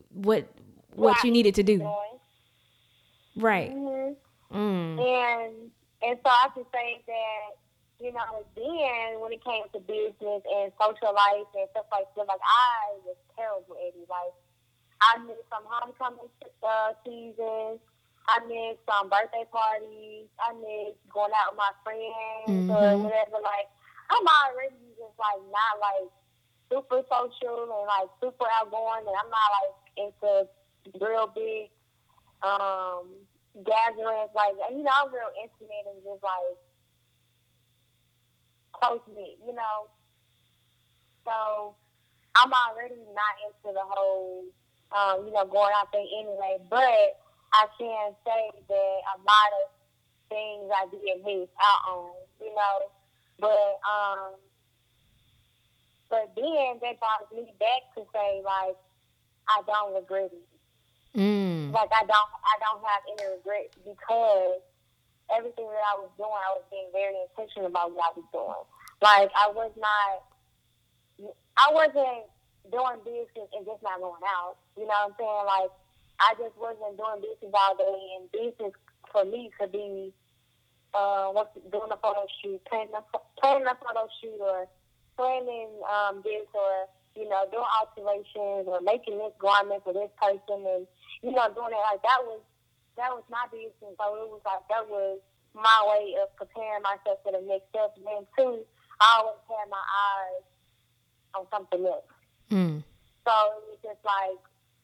what 0.10 0.48
what 0.94 1.24
you 1.24 1.32
needed 1.32 1.56
to 1.56 1.63
do. 1.63 1.88
Right. 3.36 3.72
Mm-hmm. 3.72 4.58
Mm. 4.58 5.00
And 5.00 5.54
and 6.02 6.20
so 6.24 6.30
I 6.30 6.48
can 6.54 6.63
say 6.74 7.04
that 7.06 7.46
you 8.00 8.12
know 8.12 8.46
then 8.56 9.20
when 9.22 9.34
it 9.34 9.44
came 9.44 9.63
to 9.74 9.80
business 9.80 10.41
and 10.50 10.72
social 10.82 11.13
life 11.13 11.50
and 11.54 11.68
stuff 11.72 11.86
like 11.91 12.06
that, 12.15 12.28
like 12.28 12.41
I 12.41 12.98
was 13.06 13.18
terrible 13.36 13.76
at 13.76 13.94
it. 13.94 14.08
Like 14.10 14.34
I 15.02 15.18
missed 15.20 15.46
some 15.50 15.63
homecoming 15.68 16.30
uh, 16.63 16.94
seasons. 17.06 17.82
I 18.28 18.42
miss 18.50 18.82
um, 18.90 19.10
birthday 19.10 19.46
parties. 19.52 20.26
I 20.42 20.54
miss 20.58 20.98
going 21.14 21.32
out 21.38 21.54
with 21.54 21.62
my 21.62 21.74
friends 21.86 22.50
mm-hmm. 22.50 22.72
or 22.72 22.98
whatever. 23.06 23.38
Like, 23.42 23.70
I'm 24.10 24.26
already 24.26 24.82
just 24.98 25.18
like 25.18 25.42
not 25.54 25.74
like 25.78 26.10
super 26.70 27.02
social 27.06 27.70
and 27.70 27.86
like 27.86 28.10
super 28.22 28.50
outgoing, 28.62 29.06
and 29.06 29.14
I'm 29.18 29.30
not 29.30 29.50
like 29.62 29.74
into 29.98 30.32
real 30.98 31.30
big 31.34 31.70
um 32.42 33.14
gatherings. 33.62 34.34
Like, 34.34 34.58
you 34.74 34.82
know, 34.82 34.94
I'm 34.94 35.14
real 35.14 35.32
intimate 35.38 35.86
and 35.86 36.02
just 36.02 36.24
like 36.26 36.58
close 38.74 39.02
knit, 39.14 39.38
you 39.46 39.54
know. 39.54 39.90
So 41.26 41.76
I'm 42.36 42.52
already 42.52 43.02
not 43.14 43.34
into 43.46 43.74
the 43.74 43.86
whole, 43.86 44.46
um, 44.92 45.26
you 45.26 45.34
know, 45.34 45.46
going 45.46 45.74
out 45.78 45.92
there 45.92 46.02
anyway. 46.02 46.58
But 46.70 47.22
I 47.56 47.68
can 47.80 48.12
say 48.28 48.44
that 48.68 48.98
a 49.08 49.18
lot 49.24 49.50
of 49.63 49.65
things 50.28 50.68
I 50.68 50.84
did 50.91 51.24
miss 51.24 51.50
out 51.56 51.82
on, 51.88 52.12
you 52.41 52.52
know. 52.52 52.76
But 53.39 53.80
um 53.88 54.36
but 56.10 56.32
then 56.36 56.80
that 56.84 57.00
brought 57.00 57.32
me 57.32 57.48
back 57.60 57.96
to 57.96 58.04
say 58.12 58.41
like 58.44 58.76
I 59.48 59.62
don't 59.68 59.96
regret 59.96 60.32
it. 60.36 60.48
Mm. 61.15 61.72
Like 61.72 61.91
I 61.96 62.04
don't 62.04 62.32
I 62.44 62.56
don't 62.60 62.84
have 62.84 63.04
any 63.08 63.39
regrets 63.39 63.76
because 63.88 64.60
everything 65.32 65.68
that 65.72 65.86
I 65.91 65.96
was 65.96 66.12
doing 66.20 66.36
I 66.36 66.60
was 66.60 66.65
being 66.68 66.91
very 66.91 67.15
intentional 67.24 67.72
about 67.72 67.96
what 67.96 68.12
I 68.12 68.20
was 68.20 68.28
doing. 68.36 68.63
Like 69.00 69.32
I 69.32 69.48
was 69.52 69.72
not 69.80 71.32
I 71.56 71.72
wasn't 71.72 72.28
doing 72.68 73.00
business 73.08 73.48
and 73.56 73.63
just 73.63 73.80
not 73.84 74.04
going 74.04 74.24
out. 74.28 74.60
You 74.76 74.84
know 74.84 74.96
what 75.08 75.08
I'm 75.08 75.15
saying? 75.15 75.46
Like 75.48 75.72
I 76.19 76.34
just 76.39 76.56
wasn't 76.58 76.97
doing 76.97 77.21
business 77.21 77.54
all 77.54 77.75
day, 77.75 77.99
and 78.19 78.32
business 78.32 78.73
for 79.12 79.25
me 79.25 79.51
could 79.60 79.71
be 79.71 80.13
uh, 80.93 81.28
what's 81.36 81.56
doing 81.71 81.91
a 81.91 81.97
photo 81.97 82.25
shoot, 82.41 82.63
planning 82.65 82.95
a, 82.95 83.04
planning 83.39 83.67
a 83.67 83.75
photo 83.75 84.08
shoot, 84.21 84.39
or 84.39 84.67
planning 85.17 85.69
um, 85.84 86.21
this, 86.23 86.47
or 86.56 86.88
you 87.15 87.28
know, 87.28 87.43
doing 87.51 87.67
alterations, 87.80 88.67
or 88.67 88.80
making 88.82 89.17
this 89.17 89.36
garment 89.39 89.84
for 89.84 89.93
this 89.93 90.12
person, 90.15 90.63
and 90.63 90.88
you 91.21 91.32
know, 91.32 91.47
doing 91.51 91.75
it 91.75 91.84
like 91.91 92.01
that 92.04 92.23
was 92.23 92.39
that 92.95 93.12
was 93.12 93.23
my 93.30 93.43
business. 93.51 93.95
So 93.99 94.06
it 94.15 94.30
was 94.32 94.41
like 94.45 94.63
that 94.71 94.88
was 94.88 95.19
my 95.56 95.80
way 95.88 96.15
of 96.23 96.36
preparing 96.36 96.84
myself 96.84 97.19
for 97.23 97.32
the 97.32 97.43
next 97.43 97.67
step. 97.71 97.95
And 97.95 98.06
then 98.06 98.23
two, 98.36 98.63
I 98.99 99.19
always 99.19 99.43
had 99.47 99.67
my 99.71 99.84
eyes 99.84 100.43
on 101.36 101.43
something 101.51 101.84
else. 101.86 102.12
Mm. 102.51 102.84
So 103.23 103.32
it 103.32 103.63
was 103.67 103.80
just 103.84 104.04
like 104.04 104.41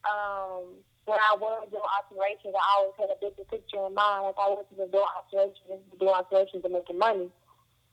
um, 0.07 0.75
when 1.05 1.17
I 1.17 1.33
was 1.35 1.67
doing 1.71 1.81
alterations, 1.81 2.53
I 2.53 2.65
always 2.77 2.95
had 2.97 3.09
a 3.09 3.17
bigger 3.17 3.43
picture 3.49 3.81
in 3.81 3.93
mind. 3.93 4.29
Like 4.29 4.37
I 4.37 4.47
wasn't 4.53 4.77
just 4.77 4.91
doing 4.91 5.11
alterations, 5.17 5.81
doing 5.97 6.13
alterations 6.13 6.61
and 6.63 6.73
making 6.73 6.97
money. 6.97 7.29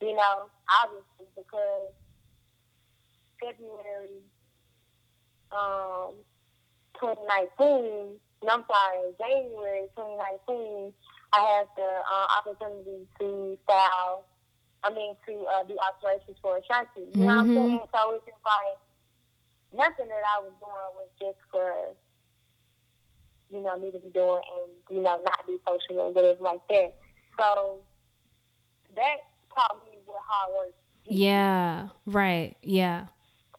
You 0.00 0.14
know, 0.14 0.52
obviously 0.68 1.26
because 1.34 1.90
February 3.40 4.22
um, 5.50 6.14
2019, 7.00 8.20
no, 8.44 8.50
I'm 8.52 8.64
sorry, 8.68 9.10
January 9.18 9.88
2019, 9.96 10.92
I 11.32 11.40
had 11.40 11.66
the 11.74 11.90
uh, 12.04 12.26
opportunity 12.38 13.08
to 13.18 13.58
style, 13.64 14.24
I 14.84 14.92
mean, 14.94 15.16
to 15.26 15.34
uh, 15.48 15.64
do 15.64 15.74
alterations 15.80 16.38
for 16.40 16.58
Ashanti. 16.58 17.02
You 17.02 17.06
mm-hmm. 17.06 17.20
know 17.20 17.26
what 17.26 17.38
I'm 17.38 17.48
mm-hmm. 17.48 17.56
saying? 17.56 17.80
So 17.90 18.00
it's 18.14 18.26
just 18.28 18.44
like, 18.44 18.78
nothing 19.74 20.08
that 20.08 20.24
I 20.24 20.38
was 20.44 20.54
doing 20.60 20.90
was 20.96 21.10
just 21.18 21.40
for 21.50 21.74
you 23.50 23.62
know, 23.62 23.76
need 23.76 23.92
to 23.92 23.98
be 23.98 24.10
doing 24.10 24.40
and, 24.40 24.96
you 24.96 25.02
know, 25.02 25.20
not 25.24 25.46
be 25.46 25.58
social 25.66 26.06
and 26.06 26.14
whatever 26.14 26.42
like 26.42 26.60
that. 26.68 26.94
So 27.38 27.80
that 28.96 29.16
taught 29.54 29.82
me 29.84 29.98
what 30.06 30.20
hard 30.26 30.52
work 30.54 30.74
is. 31.06 31.16
Yeah, 31.16 31.88
right. 32.06 32.56
Yeah. 32.62 33.06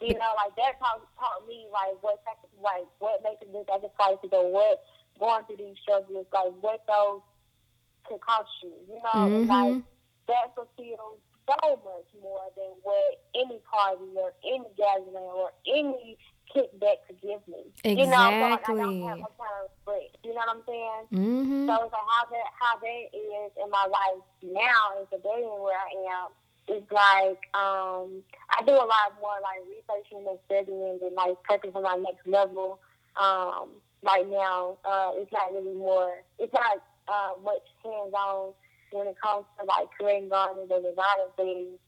You 0.02 0.14
know, 0.14 0.32
like 0.38 0.56
that 0.56 0.80
taught, 0.80 1.02
taught 1.20 1.48
me 1.48 1.68
like 1.74 2.02
what 2.02 2.24
like 2.64 2.88
what 3.00 3.22
making 3.24 3.52
this 3.52 3.66
sacrifices 3.68 4.30
or 4.32 4.52
what 4.52 4.84
going 5.20 5.44
through 5.46 5.58
these 5.58 5.76
struggles, 5.82 6.26
like 6.32 6.54
what 6.62 6.86
those 6.88 7.22
can 8.08 8.20
cost 8.20 8.48
you. 8.64 8.72
You 8.88 9.00
know, 9.04 9.28
mm-hmm. 9.28 9.50
like 9.50 9.84
that 10.28 10.56
fulfills 10.56 11.20
so 11.50 11.82
much 11.84 12.10
more 12.22 12.48
than 12.56 12.72
what 12.84 13.20
any 13.36 13.60
party 13.66 14.08
or 14.16 14.32
any 14.46 14.70
gathering 14.78 15.28
or 15.36 15.52
any 15.68 16.18
kickback 16.56 17.06
to 17.08 17.14
give 17.22 17.42
me. 17.48 17.70
Exactly. 17.84 18.04
You 18.04 18.08
know, 18.10 18.18
I 18.18 18.32
don't 18.32 18.52
have 18.52 18.68
no 18.68 18.76
kind 18.76 19.14
of 19.14 19.72
regret. 19.86 20.12
You 20.24 20.34
know 20.34 20.44
what 20.46 20.56
I'm 20.56 20.64
saying? 20.66 21.02
Mm-hmm. 21.14 21.68
So 21.68 21.74
it's 21.86 21.94
like 21.94 22.08
how 22.10 22.24
that 22.30 22.48
how 22.60 22.74
that 22.80 23.04
is 23.14 23.52
in 23.58 23.70
my 23.70 23.86
life 23.86 24.24
now, 24.44 25.00
in 25.00 25.06
today 25.08 25.46
and 25.46 25.62
where 25.64 25.78
I 25.78 25.92
am. 26.14 26.30
It's 26.68 26.92
like 26.92 27.42
um, 27.58 28.22
I 28.50 28.62
do 28.66 28.74
a 28.74 28.86
lot 28.86 29.18
more 29.22 29.38
like 29.42 29.66
researching 29.66 30.26
and 30.28 30.38
studying 30.46 31.00
and 31.02 31.16
like 31.16 31.38
prepping 31.50 31.74
for 31.74 31.82
my 31.82 31.96
next 31.96 32.28
level. 32.28 32.80
Um, 33.20 33.82
right 34.04 34.28
now, 34.30 34.78
uh, 34.86 35.12
it's 35.16 35.32
not 35.32 35.52
really 35.52 35.74
more. 35.74 36.22
It's 36.38 36.54
not 36.54 36.78
uh, 37.08 37.42
much 37.44 37.66
hands 37.84 38.14
on 38.14 38.54
when 38.92 39.08
it 39.08 39.16
comes 39.22 39.46
to 39.60 39.66
like 39.66 39.90
creating 39.98 40.30
gardens 40.30 40.70
or 40.72 40.82
designing 40.82 41.34
things 41.38 41.80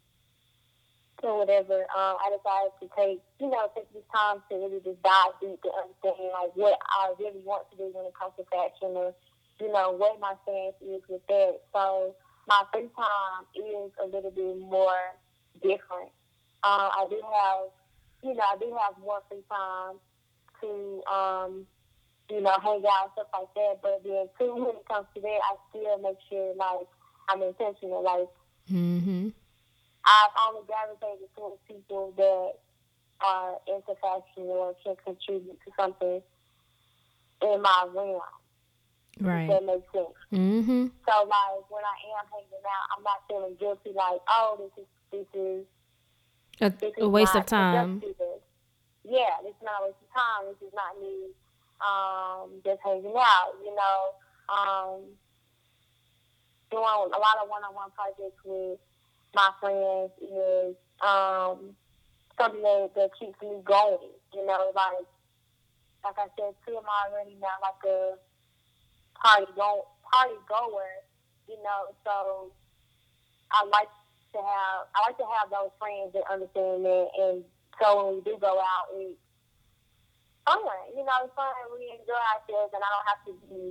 or 1.24 1.40
whatever, 1.40 1.86
um, 1.96 2.16
I 2.20 2.30
decided 2.34 2.74
to 2.82 2.88
take, 2.98 3.20
you 3.40 3.50
know, 3.50 3.70
take 3.76 3.92
this 3.94 4.04
time 4.14 4.42
to 4.50 4.56
really 4.56 4.82
just 4.84 5.02
dive 5.04 5.34
deep 5.42 5.62
to 5.64 5.70
understand 5.72 6.32
like 6.34 6.52
what 6.56 6.78
I 6.82 7.14
really 7.20 7.42
want 7.44 7.70
to 7.72 7.78
do 7.78 7.90
when 7.94 8.06
it 8.06 8.14
comes 8.18 8.34
to 8.38 8.46
fashion 8.50 8.96
or, 8.98 9.14
you 9.60 9.72
know, 9.72 9.92
what 9.92 10.20
my 10.20 10.34
stance 10.44 10.76
is 10.82 11.02
with 11.08 11.26
that. 11.28 11.62
So 11.74 12.16
my 12.48 12.64
free 12.74 12.90
time 12.96 13.44
is 13.56 13.92
a 14.02 14.06
little 14.06 14.32
bit 14.32 14.58
more 14.60 15.16
different. 15.62 16.12
Uh, 16.64 16.90
I 16.94 17.08
do 17.10 17.18
have, 17.22 17.70
you 18.24 18.34
know, 18.36 18.46
I 18.46 18.58
do 18.58 18.70
have 18.78 18.98
more 19.02 19.22
free 19.30 19.44
time 19.50 19.98
to, 20.62 20.70
um, 21.12 21.66
you 22.30 22.42
know, 22.42 22.56
hang 22.62 22.84
out 22.86 23.10
and 23.10 23.14
stuff 23.14 23.34
like 23.34 23.54
that. 23.56 23.74
But 23.82 24.02
then 24.04 24.30
too, 24.38 24.56
when 24.56 24.76
it 24.76 24.88
comes 24.88 25.08
to 25.16 25.22
that, 25.22 25.40
I 25.46 25.56
still 25.70 25.98
make 26.00 26.18
sure 26.30 26.54
like 26.56 26.88
I'm 27.30 27.42
intentional. 27.42 28.04
Like, 28.04 28.30
Mm-hmm. 28.72 29.30
I've 30.06 30.34
only 30.48 30.66
gravitated 30.66 31.30
towards 31.36 31.62
people 31.68 32.14
that 32.18 32.60
are 33.22 33.58
into 33.68 33.94
fashion 34.02 34.50
or 34.50 34.76
can 34.84 34.96
contribute 35.06 35.60
to 35.66 35.72
something 35.78 36.22
in 37.42 37.62
my 37.62 37.88
realm. 37.94 38.22
Right. 39.20 39.48
that 39.50 39.64
makes 39.66 39.86
sense. 39.94 40.18
Mm-hmm. 40.34 40.88
So 41.06 41.14
like 41.28 41.70
when 41.70 41.84
I 41.84 41.96
am 42.18 42.26
hanging 42.32 42.64
out, 42.66 42.86
I'm 42.98 43.04
not 43.04 43.22
feeling 43.28 43.56
guilty. 43.60 43.92
Like, 43.94 44.22
oh, 44.28 44.58
this 44.58 44.84
is 44.84 44.90
this 45.12 45.28
is 45.36 45.66
A, 46.62 46.70
this 46.70 46.94
is 46.98 47.04
a 47.04 47.10
waste 47.10 47.36
of 47.36 47.46
time. 47.46 48.02
Yeah, 49.04 49.36
this 49.44 49.52
is 49.52 49.64
not 49.64 49.82
a 49.82 49.86
waste 49.86 50.02
of 50.02 50.10
time. 50.16 50.48
This 50.48 50.70
is 50.70 50.74
not 50.74 50.98
me 50.98 51.36
um, 51.84 52.62
just 52.64 52.80
hanging 52.84 53.14
out. 53.14 53.54
You 53.62 53.76
know, 53.76 54.00
um, 54.50 55.02
doing 56.72 56.84
a 56.84 57.20
lot 57.20 57.36
of 57.44 57.50
one-on-one 57.50 57.92
projects 57.92 58.40
with 58.46 58.80
my 59.36 59.50
friends 59.60 60.12
is 60.22 60.76
um, 61.02 61.76
something 62.40 62.62
that, 62.62 62.92
that 62.96 63.10
keeps 63.20 63.40
me 63.42 63.62
going. 63.64 64.12
You 64.34 64.46
know, 64.46 64.72
like 64.76 65.06
like 66.04 66.18
I 66.18 66.28
said, 66.38 66.56
too, 66.66 66.78
I'm 66.78 67.12
already 67.12 67.38
not 67.40 67.62
like 67.62 67.82
a 67.86 68.18
party 69.16 69.52
go 69.56 69.88
party 70.12 70.36
goer. 70.48 71.04
You 71.48 71.58
know, 71.64 71.92
so 72.06 72.52
I 73.52 73.66
like 73.66 73.92
to 74.34 74.40
have 74.40 74.88
I 74.96 75.08
like 75.08 75.18
to 75.18 75.28
have 75.28 75.50
those 75.52 75.72
friends 75.80 76.14
that 76.14 76.24
understand 76.32 76.86
that, 76.86 77.08
and 77.20 77.44
so 77.82 78.06
when 78.06 78.16
we 78.16 78.22
do 78.22 78.38
go 78.40 78.60
out, 78.60 78.88
it's 78.96 79.20
fun. 80.46 80.60
You 80.96 81.04
know, 81.06 81.18
it's 81.24 81.34
fun. 81.36 81.54
We 81.78 81.92
enjoy 81.92 82.22
ourselves, 82.36 82.74
and 82.74 82.84
I 82.84 82.90
don't 82.92 83.10
have 83.10 83.24
to 83.28 83.34
be 83.50 83.62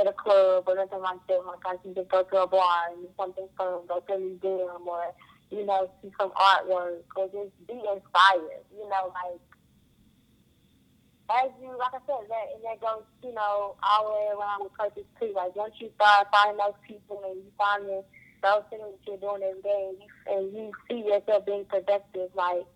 at 0.00 0.06
a 0.06 0.14
club 0.14 0.64
or 0.66 0.74
nothing 0.76 1.00
like 1.00 1.22
that. 1.28 1.42
Like 1.46 1.64
I 1.66 1.76
can 1.82 1.94
just 1.94 2.10
go 2.10 2.22
to 2.22 2.36
a 2.42 2.46
bar 2.46 2.92
and 2.92 3.06
something 3.16 3.48
fun, 3.56 3.86
go 3.88 4.00
to 4.00 4.12
a 4.14 4.18
museum, 4.18 4.86
or 4.86 5.12
you 5.50 5.66
know, 5.66 5.90
see 6.02 6.10
some 6.18 6.32
artwork, 6.32 7.06
or 7.16 7.26
just 7.30 7.52
be 7.66 7.78
inspired. 7.78 8.64
You 8.74 8.88
know, 8.88 9.12
like 9.14 9.40
as 11.30 11.50
you, 11.60 11.72
like 11.78 11.94
I 11.94 12.02
said, 12.04 12.28
that 12.28 12.46
and 12.54 12.62
that 12.64 12.80
goes, 12.80 13.04
you 13.22 13.32
know, 13.32 13.76
all 13.82 14.02
the 14.04 14.12
way 14.12 14.26
around 14.36 14.64
with 14.64 14.74
purpose 14.74 15.08
too. 15.20 15.32
Like 15.34 15.56
once 15.56 15.74
you 15.78 15.90
start 15.96 16.28
finding 16.30 16.58
those 16.58 16.78
people 16.86 17.22
and 17.24 17.40
you 17.40 17.50
find 17.56 17.84
the, 17.88 18.04
those 18.42 18.64
things 18.68 18.84
that 18.84 19.00
you're 19.06 19.22
doing 19.22 19.42
every 19.42 19.62
day, 19.62 19.88
and 19.88 19.98
you, 19.98 20.08
and 20.28 20.44
you 20.52 20.72
see 20.88 21.00
yourself 21.08 21.46
being 21.46 21.64
productive, 21.64 22.28
like 22.34 22.66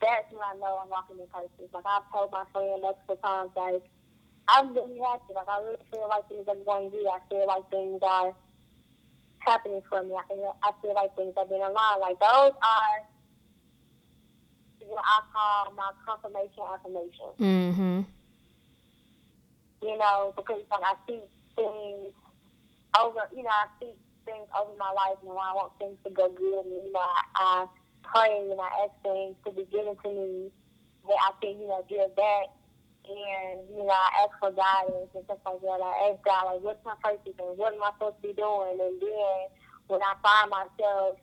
that's 0.00 0.28
when 0.30 0.42
I 0.42 0.54
know 0.60 0.80
I'm 0.82 0.90
walking 0.90 1.18
in 1.18 1.26
purpose. 1.28 1.72
Like 1.72 1.84
I've 1.86 2.06
told 2.12 2.32
my 2.32 2.44
friend 2.52 2.82
multiple 2.82 3.16
times, 3.22 3.50
like 3.56 3.84
I'm 4.48 4.74
really 4.74 4.98
happy. 5.00 5.34
Like 5.34 5.48
I 5.48 5.60
really 5.60 5.84
feel 5.90 6.08
like 6.08 6.28
things 6.28 6.46
are 6.48 6.60
going 6.64 6.90
to 6.90 6.98
I 7.08 7.20
feel 7.28 7.46
like 7.46 7.70
things 7.70 8.00
are 8.02 8.34
happening 9.40 9.82
for 9.88 10.02
me. 10.02 10.14
I 10.14 10.24
feel, 10.28 10.56
I 10.62 10.70
feel 10.82 10.94
like 10.94 11.16
things 11.16 11.34
are 11.36 11.46
being 11.46 11.62
aligned. 11.62 12.00
Like 12.00 12.18
those 12.20 12.54
are 12.60 12.96
what 14.86 15.04
I 15.04 15.18
call 15.32 15.74
my 15.74 15.90
confirmation 16.06 16.62
affirmation. 16.62 17.30
Mm-hmm. 17.40 18.00
You 19.82 19.98
know, 19.98 20.32
because 20.36 20.62
like 20.70 20.82
I 20.82 20.94
see 21.06 21.20
things 21.54 22.12
over, 22.98 23.20
you 23.34 23.42
know, 23.42 23.50
I 23.50 23.66
see 23.80 23.92
things 24.24 24.48
over 24.58 24.72
my 24.78 24.90
life, 24.90 25.18
and 25.22 25.30
I 25.30 25.52
want 25.54 25.72
things 25.78 25.98
to 26.04 26.10
go 26.10 26.28
good, 26.30 26.64
and 26.64 26.86
you 26.86 26.92
know, 26.92 27.00
I, 27.00 27.22
I 27.34 27.66
pray 28.12 28.48
and 28.50 28.60
I 28.60 28.70
ask 28.86 28.94
things 29.02 29.36
to 29.44 29.50
be 29.52 29.64
given 29.70 29.96
to 30.02 30.08
me 30.10 30.50
that 31.08 31.18
I 31.22 31.30
can, 31.40 31.60
you 31.60 31.68
know, 31.68 31.84
give 31.88 32.14
back. 32.16 32.48
And, 33.06 33.62
you 33.70 33.86
know, 33.86 33.94
I 33.94 34.26
ask 34.26 34.34
for 34.42 34.50
guidance 34.50 35.14
and 35.14 35.22
stuff 35.30 35.38
like 35.46 35.62
that. 35.62 35.78
I 35.78 36.10
ask 36.10 36.18
God, 36.26 36.50
like, 36.50 36.62
what's 36.62 36.82
my 36.84 36.98
purpose 37.02 37.38
and 37.38 37.54
what 37.58 37.74
am 37.74 37.82
I 37.82 37.94
supposed 37.94 38.18
to 38.18 38.28
be 38.28 38.34
doing? 38.34 38.78
And 38.82 38.98
then 38.98 39.38
when 39.86 40.02
I 40.02 40.14
find 40.18 40.50
myself 40.50 41.14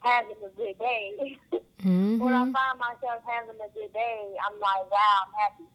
having 0.00 0.40
a 0.40 0.50
good 0.56 0.76
day, 0.80 1.36
when 2.16 2.32
I 2.32 2.44
Mm-hmm. 2.44 2.56
find 2.56 2.76
myself 2.80 3.20
having 3.28 3.60
a 3.60 3.68
good 3.76 3.92
day, 3.92 4.20
I'm 4.48 4.56
like, 4.60 4.88
wow, 4.88 5.16
I'm 5.28 5.32
happy. 5.36 5.68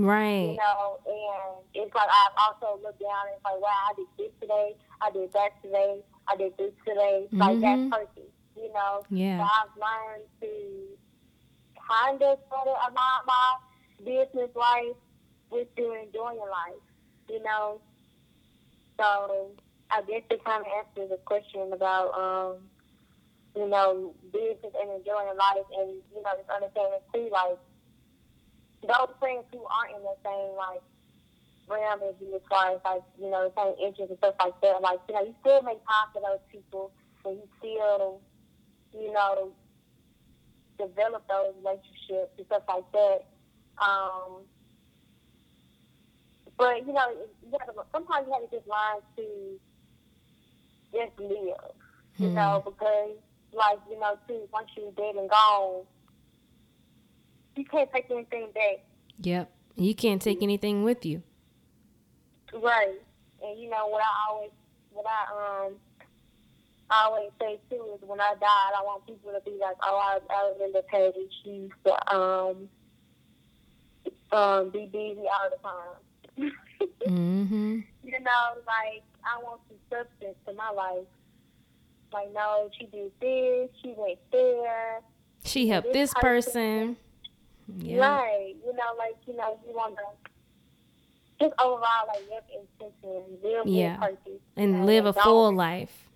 Right. 0.00 0.56
You 0.56 0.56
know, 0.56 0.98
and 1.04 1.64
it's 1.74 1.94
like 1.94 2.08
I've 2.08 2.36
also 2.40 2.80
looked 2.82 3.00
down 3.00 3.28
and 3.28 3.36
it's 3.36 3.44
like, 3.44 3.60
wow, 3.60 3.80
I 3.90 3.92
did 3.92 4.08
this 4.16 4.32
today, 4.40 4.72
I 5.04 5.10
did 5.12 5.32
that 5.34 5.52
today, 5.62 6.00
I 6.28 6.36
did 6.36 6.56
this 6.56 6.72
today. 6.88 7.28
Like 7.36 7.60
that's 7.60 7.76
Mhm. 7.82 7.90
You 8.56 8.72
know. 8.72 9.02
So 9.08 9.14
Yeah. 9.14 9.42
I've 9.42 9.74
learned 9.76 10.28
to 10.40 10.48
kind 11.88 12.22
of 12.22 12.38
sort 12.48 12.68
of 12.68 12.76
align 12.88 13.22
my 13.26 13.56
business 14.04 14.50
life 14.54 14.96
with 15.50 15.68
your 15.76 15.96
enjoying 15.98 16.38
life, 16.38 16.82
you 17.28 17.42
know. 17.42 17.80
So 18.98 19.50
I 19.90 20.02
guess 20.02 20.22
it 20.30 20.44
kind 20.44 20.64
of 20.64 20.72
answers 20.78 21.10
the 21.10 21.18
question 21.24 21.72
about, 21.72 22.12
um, 22.14 22.56
you 23.54 23.68
know, 23.68 24.14
business 24.32 24.72
and 24.80 24.90
enjoying 24.90 25.36
life, 25.36 25.66
and 25.78 25.90
you 26.14 26.22
know, 26.22 26.32
just 26.36 26.48
understanding 26.48 27.00
too, 27.12 27.28
like 27.30 27.58
those 28.82 29.14
friends 29.20 29.44
who 29.52 29.62
aren't 29.64 29.94
in 29.96 30.02
the 30.02 30.16
same 30.24 30.56
like 30.56 30.82
realm 31.68 32.00
as 32.08 32.14
you 32.20 32.34
as 32.34 32.42
far 32.48 32.74
as 32.74 32.80
like 32.84 33.02
you 33.20 33.30
know 33.30 33.48
the 33.48 33.54
same 33.54 33.74
interests 33.78 34.10
and 34.10 34.18
stuff 34.18 34.34
like 34.40 34.58
that. 34.62 34.80
Like 34.80 35.00
you 35.08 35.14
know, 35.14 35.22
you 35.22 35.34
still 35.40 35.62
make 35.62 35.78
time 35.84 36.08
for 36.12 36.22
those 36.22 36.42
people, 36.50 36.90
and 37.24 37.36
you 37.36 37.46
still 37.58 38.20
you 38.98 39.12
know 39.12 39.52
develop 40.78 41.26
those 41.28 41.54
relationships 41.58 42.32
and 42.38 42.46
stuff 42.46 42.62
like 42.68 42.90
that. 42.92 43.20
Um, 43.80 44.42
but 46.58 46.86
you 46.86 46.92
know, 46.92 47.06
you 47.44 47.56
have 47.58 47.74
to, 47.74 47.82
sometimes 47.92 48.26
you 48.26 48.32
have 48.32 48.50
to 48.50 48.56
just 48.56 48.68
learn 48.68 49.00
to 49.16 49.60
just 50.92 51.18
live. 51.18 51.72
You 52.18 52.28
Hmm. 52.28 52.34
know, 52.34 52.62
because 52.64 53.16
like 53.52 53.78
you 53.90 53.98
know, 53.98 54.18
too, 54.28 54.48
once 54.52 54.68
you're 54.76 54.92
dead 54.92 55.14
and 55.16 55.28
gone, 55.30 55.82
you 57.56 57.64
can't 57.64 57.90
take 57.92 58.10
anything 58.10 58.48
back. 58.54 58.84
Yep. 59.20 59.50
You 59.76 59.94
can't 59.94 60.20
take 60.20 60.42
anything 60.42 60.84
with 60.84 61.04
you. 61.06 61.22
Right. 62.52 63.00
And 63.42 63.58
you 63.58 63.70
know 63.70 63.88
what 63.88 64.02
I 64.02 64.30
always 64.30 64.50
what 64.90 65.06
I 65.06 65.66
um 65.66 65.72
I 66.92 67.04
always 67.06 67.30
say 67.40 67.58
too 67.70 67.82
is 67.94 68.00
when 68.06 68.20
I 68.20 68.34
died 68.38 68.72
I 68.76 68.82
want 68.84 69.06
people 69.06 69.32
to 69.32 69.40
be 69.44 69.56
like, 69.60 69.76
Oh, 69.82 69.96
I, 69.96 70.18
I 70.30 70.52
the 70.72 70.82
Paige, 70.90 71.14
she 71.42 71.50
used 71.50 71.72
to 71.86 72.14
um 72.14 72.68
um 74.30 74.70
be 74.70 74.86
busy 74.86 75.24
all 75.26 75.50
the 75.50 75.58
time. 75.62 76.52
Mm-hmm. 77.06 77.80
you 78.02 78.20
know, 78.20 78.44
like 78.66 79.02
I 79.24 79.42
want 79.42 79.60
some 79.68 79.78
substance 79.90 80.36
to 80.46 80.52
my 80.54 80.70
life. 80.70 81.06
Like, 82.12 82.32
no, 82.34 82.68
she 82.78 82.86
did 82.86 83.12
this, 83.20 83.70
she 83.82 83.94
went 83.96 84.18
there. 84.30 85.00
She 85.44 85.68
helped 85.68 85.92
this 85.92 86.12
This 86.12 86.20
person. 86.20 86.96
Yeah. 87.78 88.00
Right. 88.00 88.54
You 88.64 88.72
know, 88.72 88.94
like, 88.98 89.16
you 89.26 89.36
know, 89.36 89.58
you 89.66 89.74
want 89.74 89.96
to 89.96 90.02
just 91.40 91.54
overall, 91.60 92.06
like, 92.08 92.22
live 92.30 92.44
intention, 92.80 93.38
live 93.42 93.66
Yeah. 93.66 93.96
purpose. 93.96 94.40
And 94.56 94.80
know, 94.80 94.84
live 94.84 95.06
a 95.06 95.12
full 95.12 95.52
life. 95.52 96.08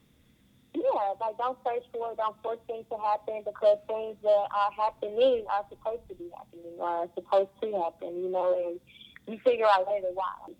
Yeah, 0.76 1.14
like, 1.20 1.38
don't 1.38 1.56
search 1.64 1.84
for 1.92 2.12
it, 2.12 2.18
don't 2.18 2.36
force 2.42 2.58
things 2.66 2.84
to 2.90 2.98
happen 2.98 3.42
because 3.44 3.78
things 3.88 4.16
that 4.22 4.46
are 4.54 4.70
happening 4.76 5.44
are 5.50 5.64
supposed 5.70 6.06
to 6.08 6.14
be 6.14 6.28
happening 6.36 6.74
or 6.78 6.88
are 6.88 7.08
supposed 7.14 7.48
to 7.62 7.72
happen, 7.82 8.22
you 8.22 8.30
know, 8.30 8.54
and 8.54 8.80
you 9.26 9.40
figure 9.42 9.64
out 9.64 9.86
later 9.88 10.08
why. 10.12 10.52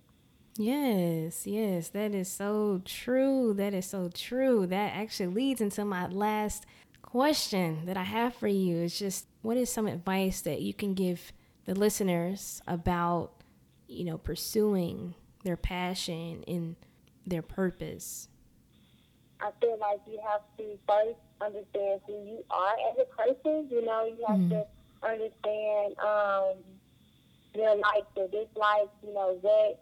Yes, 0.57 1.47
yes, 1.47 1.89
that 1.89 2.15
is 2.15 2.31
so 2.31 2.81
true. 2.85 3.53
That 3.53 3.75
is 3.75 3.85
so 3.85 4.09
true. 4.09 4.67
That 4.67 4.95
actually 4.95 5.35
leads 5.35 5.61
into 5.61 5.85
my 5.85 6.07
last 6.07 6.65
question 7.03 7.85
that 7.85 7.99
I 7.99 8.05
have 8.05 8.35
for 8.35 8.49
you. 8.49 8.79
It's 8.79 8.99
just 8.99 9.27
what 9.43 9.59
is 9.59 9.71
some 9.71 9.87
advice 9.87 10.41
that 10.41 10.63
you 10.63 10.73
can 10.73 10.95
give 10.95 11.33
the 11.67 11.75
listeners 11.75 12.63
about, 12.67 13.33
you 13.87 14.05
know, 14.05 14.17
pursuing 14.17 15.15
their 15.45 15.59
passion 15.59 16.43
and 16.49 16.77
their 17.27 17.43
purpose? 17.43 18.29
I 19.41 19.51
feel 19.61 19.79
like 19.81 20.01
you 20.07 20.21
have 20.25 20.43
to 20.59 20.79
first 20.89 21.19
understand 21.41 22.01
who 22.07 22.15
you 22.25 22.45
are 22.51 22.75
as 22.91 22.97
a 22.99 23.09
person. 23.17 23.69
You 23.71 23.85
know, 23.85 24.05
you 24.07 24.25
have 24.29 24.41
Mhm. 24.41 24.51
to 24.51 24.65
understand 25.03 25.95
um, 26.01 26.55
your 27.55 27.75
likes, 27.77 28.09
your 28.17 28.29
dislikes. 28.29 28.95
You 29.03 29.15
know, 29.15 29.39
what 29.41 29.79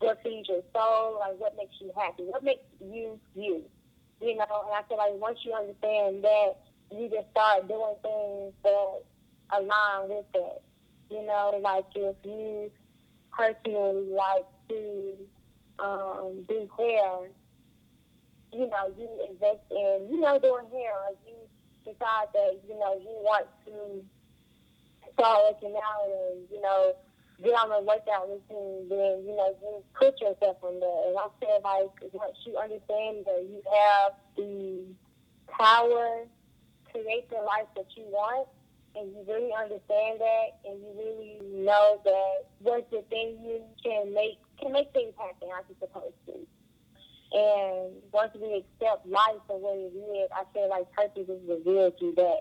what 0.00 0.18
feeds 0.22 0.48
your 0.48 0.62
soul, 0.74 1.18
like 1.20 1.38
what 1.38 1.54
makes 1.56 1.74
you 1.80 1.92
happy, 1.96 2.24
what 2.24 2.42
makes 2.44 2.64
you 2.80 3.20
you. 3.34 3.62
You 4.20 4.36
know, 4.36 4.46
and 4.66 4.74
I 4.74 4.82
feel 4.88 4.98
like 4.98 5.14
once 5.20 5.38
you 5.44 5.52
understand 5.52 6.22
that, 6.24 6.52
you 6.90 7.08
just 7.10 7.30
start 7.30 7.68
doing 7.68 7.96
things 8.02 8.54
that 8.64 9.00
align 9.52 10.08
with 10.08 10.26
that. 10.34 10.58
You 11.10 11.24
know, 11.26 11.58
like 11.62 11.86
if 11.94 12.16
you 12.24 12.70
personally 13.36 14.08
like 14.12 14.46
to 14.68 15.14
um, 15.78 16.44
do 16.48 16.68
hair, 16.78 17.28
you 18.52 18.68
know, 18.68 18.92
you 18.98 19.08
invest 19.28 19.64
in, 19.70 20.08
you 20.10 20.20
know, 20.20 20.38
doing 20.38 20.66
hair, 20.70 20.92
or 20.92 21.16
you 21.26 21.34
decide 21.84 22.28
that, 22.34 22.60
you 22.68 22.78
know, 22.78 22.94
you 23.00 23.14
want 23.24 23.46
to 23.66 24.04
start 25.14 25.40
working 25.50 25.76
out 25.76 26.06
and, 26.06 26.46
you 26.50 26.60
know, 26.60 26.94
get 27.42 27.54
on 27.54 27.72
a 27.72 27.80
workout 27.82 28.28
routine, 28.28 28.88
then, 28.88 29.24
you 29.26 29.34
know, 29.34 29.54
you 29.60 29.82
put 29.98 30.20
yourself 30.20 30.56
in 30.68 30.78
there. 30.80 31.08
And 31.08 31.18
I 31.18 31.26
feel 31.40 31.60
like 31.64 32.12
once 32.12 32.36
you 32.46 32.56
understand 32.56 33.24
that 33.26 33.42
you 33.48 33.62
have 33.66 34.12
the 34.36 34.84
power 35.48 36.24
to 36.24 36.92
create 36.92 37.28
the 37.30 37.42
life 37.42 37.66
that 37.76 37.86
you 37.96 38.04
want, 38.06 38.48
and 38.94 39.10
you 39.10 39.24
really 39.26 39.50
understand 39.58 40.20
that, 40.20 40.60
and 40.66 40.78
you 40.82 40.92
really 40.94 41.64
know 41.64 42.00
that 42.04 42.44
what's 42.58 42.90
within 42.92 43.38
you 43.42 43.62
can 43.82 44.12
make 44.12 44.38
can 44.60 44.70
make 44.70 44.92
things 44.92 45.14
happen 45.16 45.48
like 45.48 45.64
it's 45.70 45.80
supposed 45.80 46.14
to. 46.26 46.32
And 47.32 47.92
once 48.12 48.32
we 48.34 48.64
accept 48.80 49.06
life 49.06 49.40
for 49.46 49.58
what 49.58 49.76
it 49.76 49.96
is, 49.96 50.30
I 50.34 50.44
feel 50.52 50.68
like 50.68 50.92
purpose 50.92 51.28
is 51.28 51.40
revealed 51.48 51.98
through 51.98 52.14
that. 52.16 52.40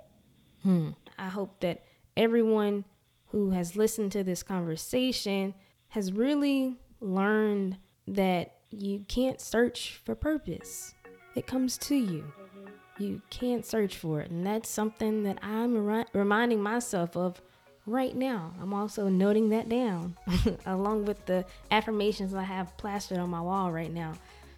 Hmm. 0.63 0.89
I 1.17 1.29
hope 1.29 1.59
that 1.61 1.83
everyone 2.17 2.85
who 3.27 3.51
has 3.51 3.75
listened 3.75 4.11
to 4.11 4.23
this 4.23 4.43
conversation 4.43 5.53
has 5.89 6.11
really 6.11 6.77
learned 6.99 7.77
that 8.07 8.55
you 8.69 9.05
can't 9.07 9.39
search 9.39 10.01
for 10.03 10.15
purpose. 10.15 10.93
It 11.35 11.47
comes 11.47 11.77
to 11.79 11.95
you. 11.95 12.23
Mm-hmm. 12.23 13.03
You 13.03 13.21
can't 13.29 13.65
search 13.65 13.97
for 13.97 14.21
it. 14.21 14.31
And 14.31 14.45
that's 14.45 14.69
something 14.69 15.23
that 15.23 15.39
I'm 15.41 15.77
re- 15.85 16.05
reminding 16.13 16.61
myself 16.61 17.15
of 17.15 17.41
right 17.85 18.15
now. 18.15 18.53
I'm 18.61 18.73
also 18.73 19.07
noting 19.07 19.49
that 19.49 19.69
down 19.69 20.17
along 20.65 21.05
with 21.05 21.25
the 21.25 21.45
affirmations 21.71 22.33
I 22.33 22.43
have 22.43 22.75
plastered 22.77 23.17
on 23.17 23.29
my 23.29 23.41
wall 23.41 23.71
right 23.71 23.91
now. 23.91 24.13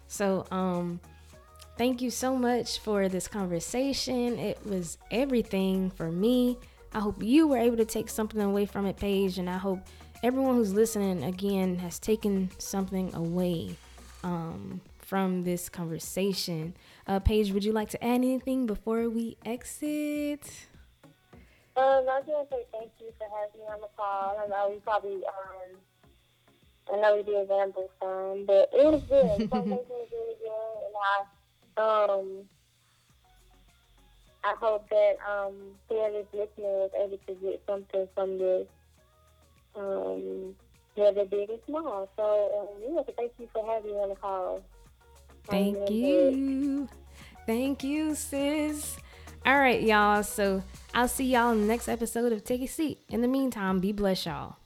So, 0.06 0.46
um, 0.50 1.00
thank 1.76 2.02
you 2.02 2.10
so 2.10 2.36
much 2.36 2.78
for 2.78 3.08
this 3.08 3.28
conversation. 3.28 4.38
It 4.38 4.58
was 4.64 4.98
everything 5.10 5.90
for 5.90 6.10
me. 6.10 6.58
I 6.92 7.00
hope 7.00 7.22
you 7.22 7.48
were 7.48 7.58
able 7.58 7.76
to 7.78 7.84
take 7.84 8.08
something 8.08 8.40
away 8.40 8.66
from 8.66 8.86
it, 8.86 8.96
Paige, 8.96 9.38
and 9.38 9.50
I 9.50 9.58
hope 9.58 9.80
everyone 10.22 10.54
who's 10.54 10.72
listening 10.72 11.24
again 11.24 11.76
has 11.78 11.98
taken 11.98 12.50
something 12.58 13.12
away 13.14 13.76
um, 14.22 14.80
from 14.98 15.42
this 15.42 15.68
conversation. 15.68 16.74
Uh, 17.06 17.18
Paige, 17.18 17.52
would 17.52 17.64
you 17.64 17.72
like 17.72 17.90
to 17.90 18.02
add 18.02 18.14
anything 18.14 18.66
before 18.66 19.08
we 19.10 19.36
exit? 19.44 20.68
Um, 21.76 22.06
I 22.08 22.20
was 22.20 22.24
gonna 22.26 22.46
say 22.50 22.64
thank 22.70 22.92
you 23.00 23.12
for 23.18 23.26
having 23.36 23.60
me 23.60 23.66
on 23.66 23.80
the 23.80 23.88
call. 23.96 24.38
I 24.38 24.46
know 24.46 24.70
we 24.70 24.78
probably, 24.78 25.24
um, 25.26 25.76
I 26.92 26.96
know 27.00 27.16
we 27.16 27.22
did 27.22 27.48
ramble 27.48 27.90
some, 28.00 28.44
but 28.46 28.70
it 28.72 28.84
was 28.84 29.02
good. 29.08 29.50
Conversation 29.50 29.86
was 29.88 30.08
really 30.12 30.36
good, 30.40 30.76
and 30.86 30.94
I, 31.06 32.14
um, 32.14 32.48
I 34.44 34.54
hope 34.60 34.88
that 34.90 35.16
um, 35.28 35.54
whoever's 35.88 36.26
listening 36.32 36.66
was 36.66 36.90
able 36.98 37.18
to 37.26 37.34
get 37.34 37.62
something 37.66 38.08
from 38.14 38.38
this, 38.38 38.66
um, 39.74 40.54
whether 40.94 41.24
big 41.24 41.50
or 41.50 41.58
small. 41.66 42.08
So, 42.16 42.68
um, 42.78 42.94
yeah, 42.94 43.14
thank 43.16 43.32
you 43.38 43.48
for 43.52 43.66
having 43.66 43.92
me 43.92 43.96
on 43.96 44.10
the 44.10 44.16
call. 44.16 44.62
Thank 45.46 45.90
you. 45.90 46.88
Thank 47.46 47.84
you, 47.84 48.14
sis. 48.14 48.96
All 49.46 49.58
right, 49.58 49.82
y'all. 49.82 50.22
So 50.22 50.62
I'll 50.94 51.08
see 51.08 51.26
y'all 51.26 51.52
in 51.52 51.62
the 51.62 51.66
next 51.66 51.88
episode 51.88 52.32
of 52.32 52.44
Take 52.44 52.62
a 52.62 52.66
Seat. 52.66 53.00
In 53.08 53.20
the 53.20 53.28
meantime, 53.28 53.78
be 53.78 53.92
blessed, 53.92 54.26
y'all. 54.26 54.56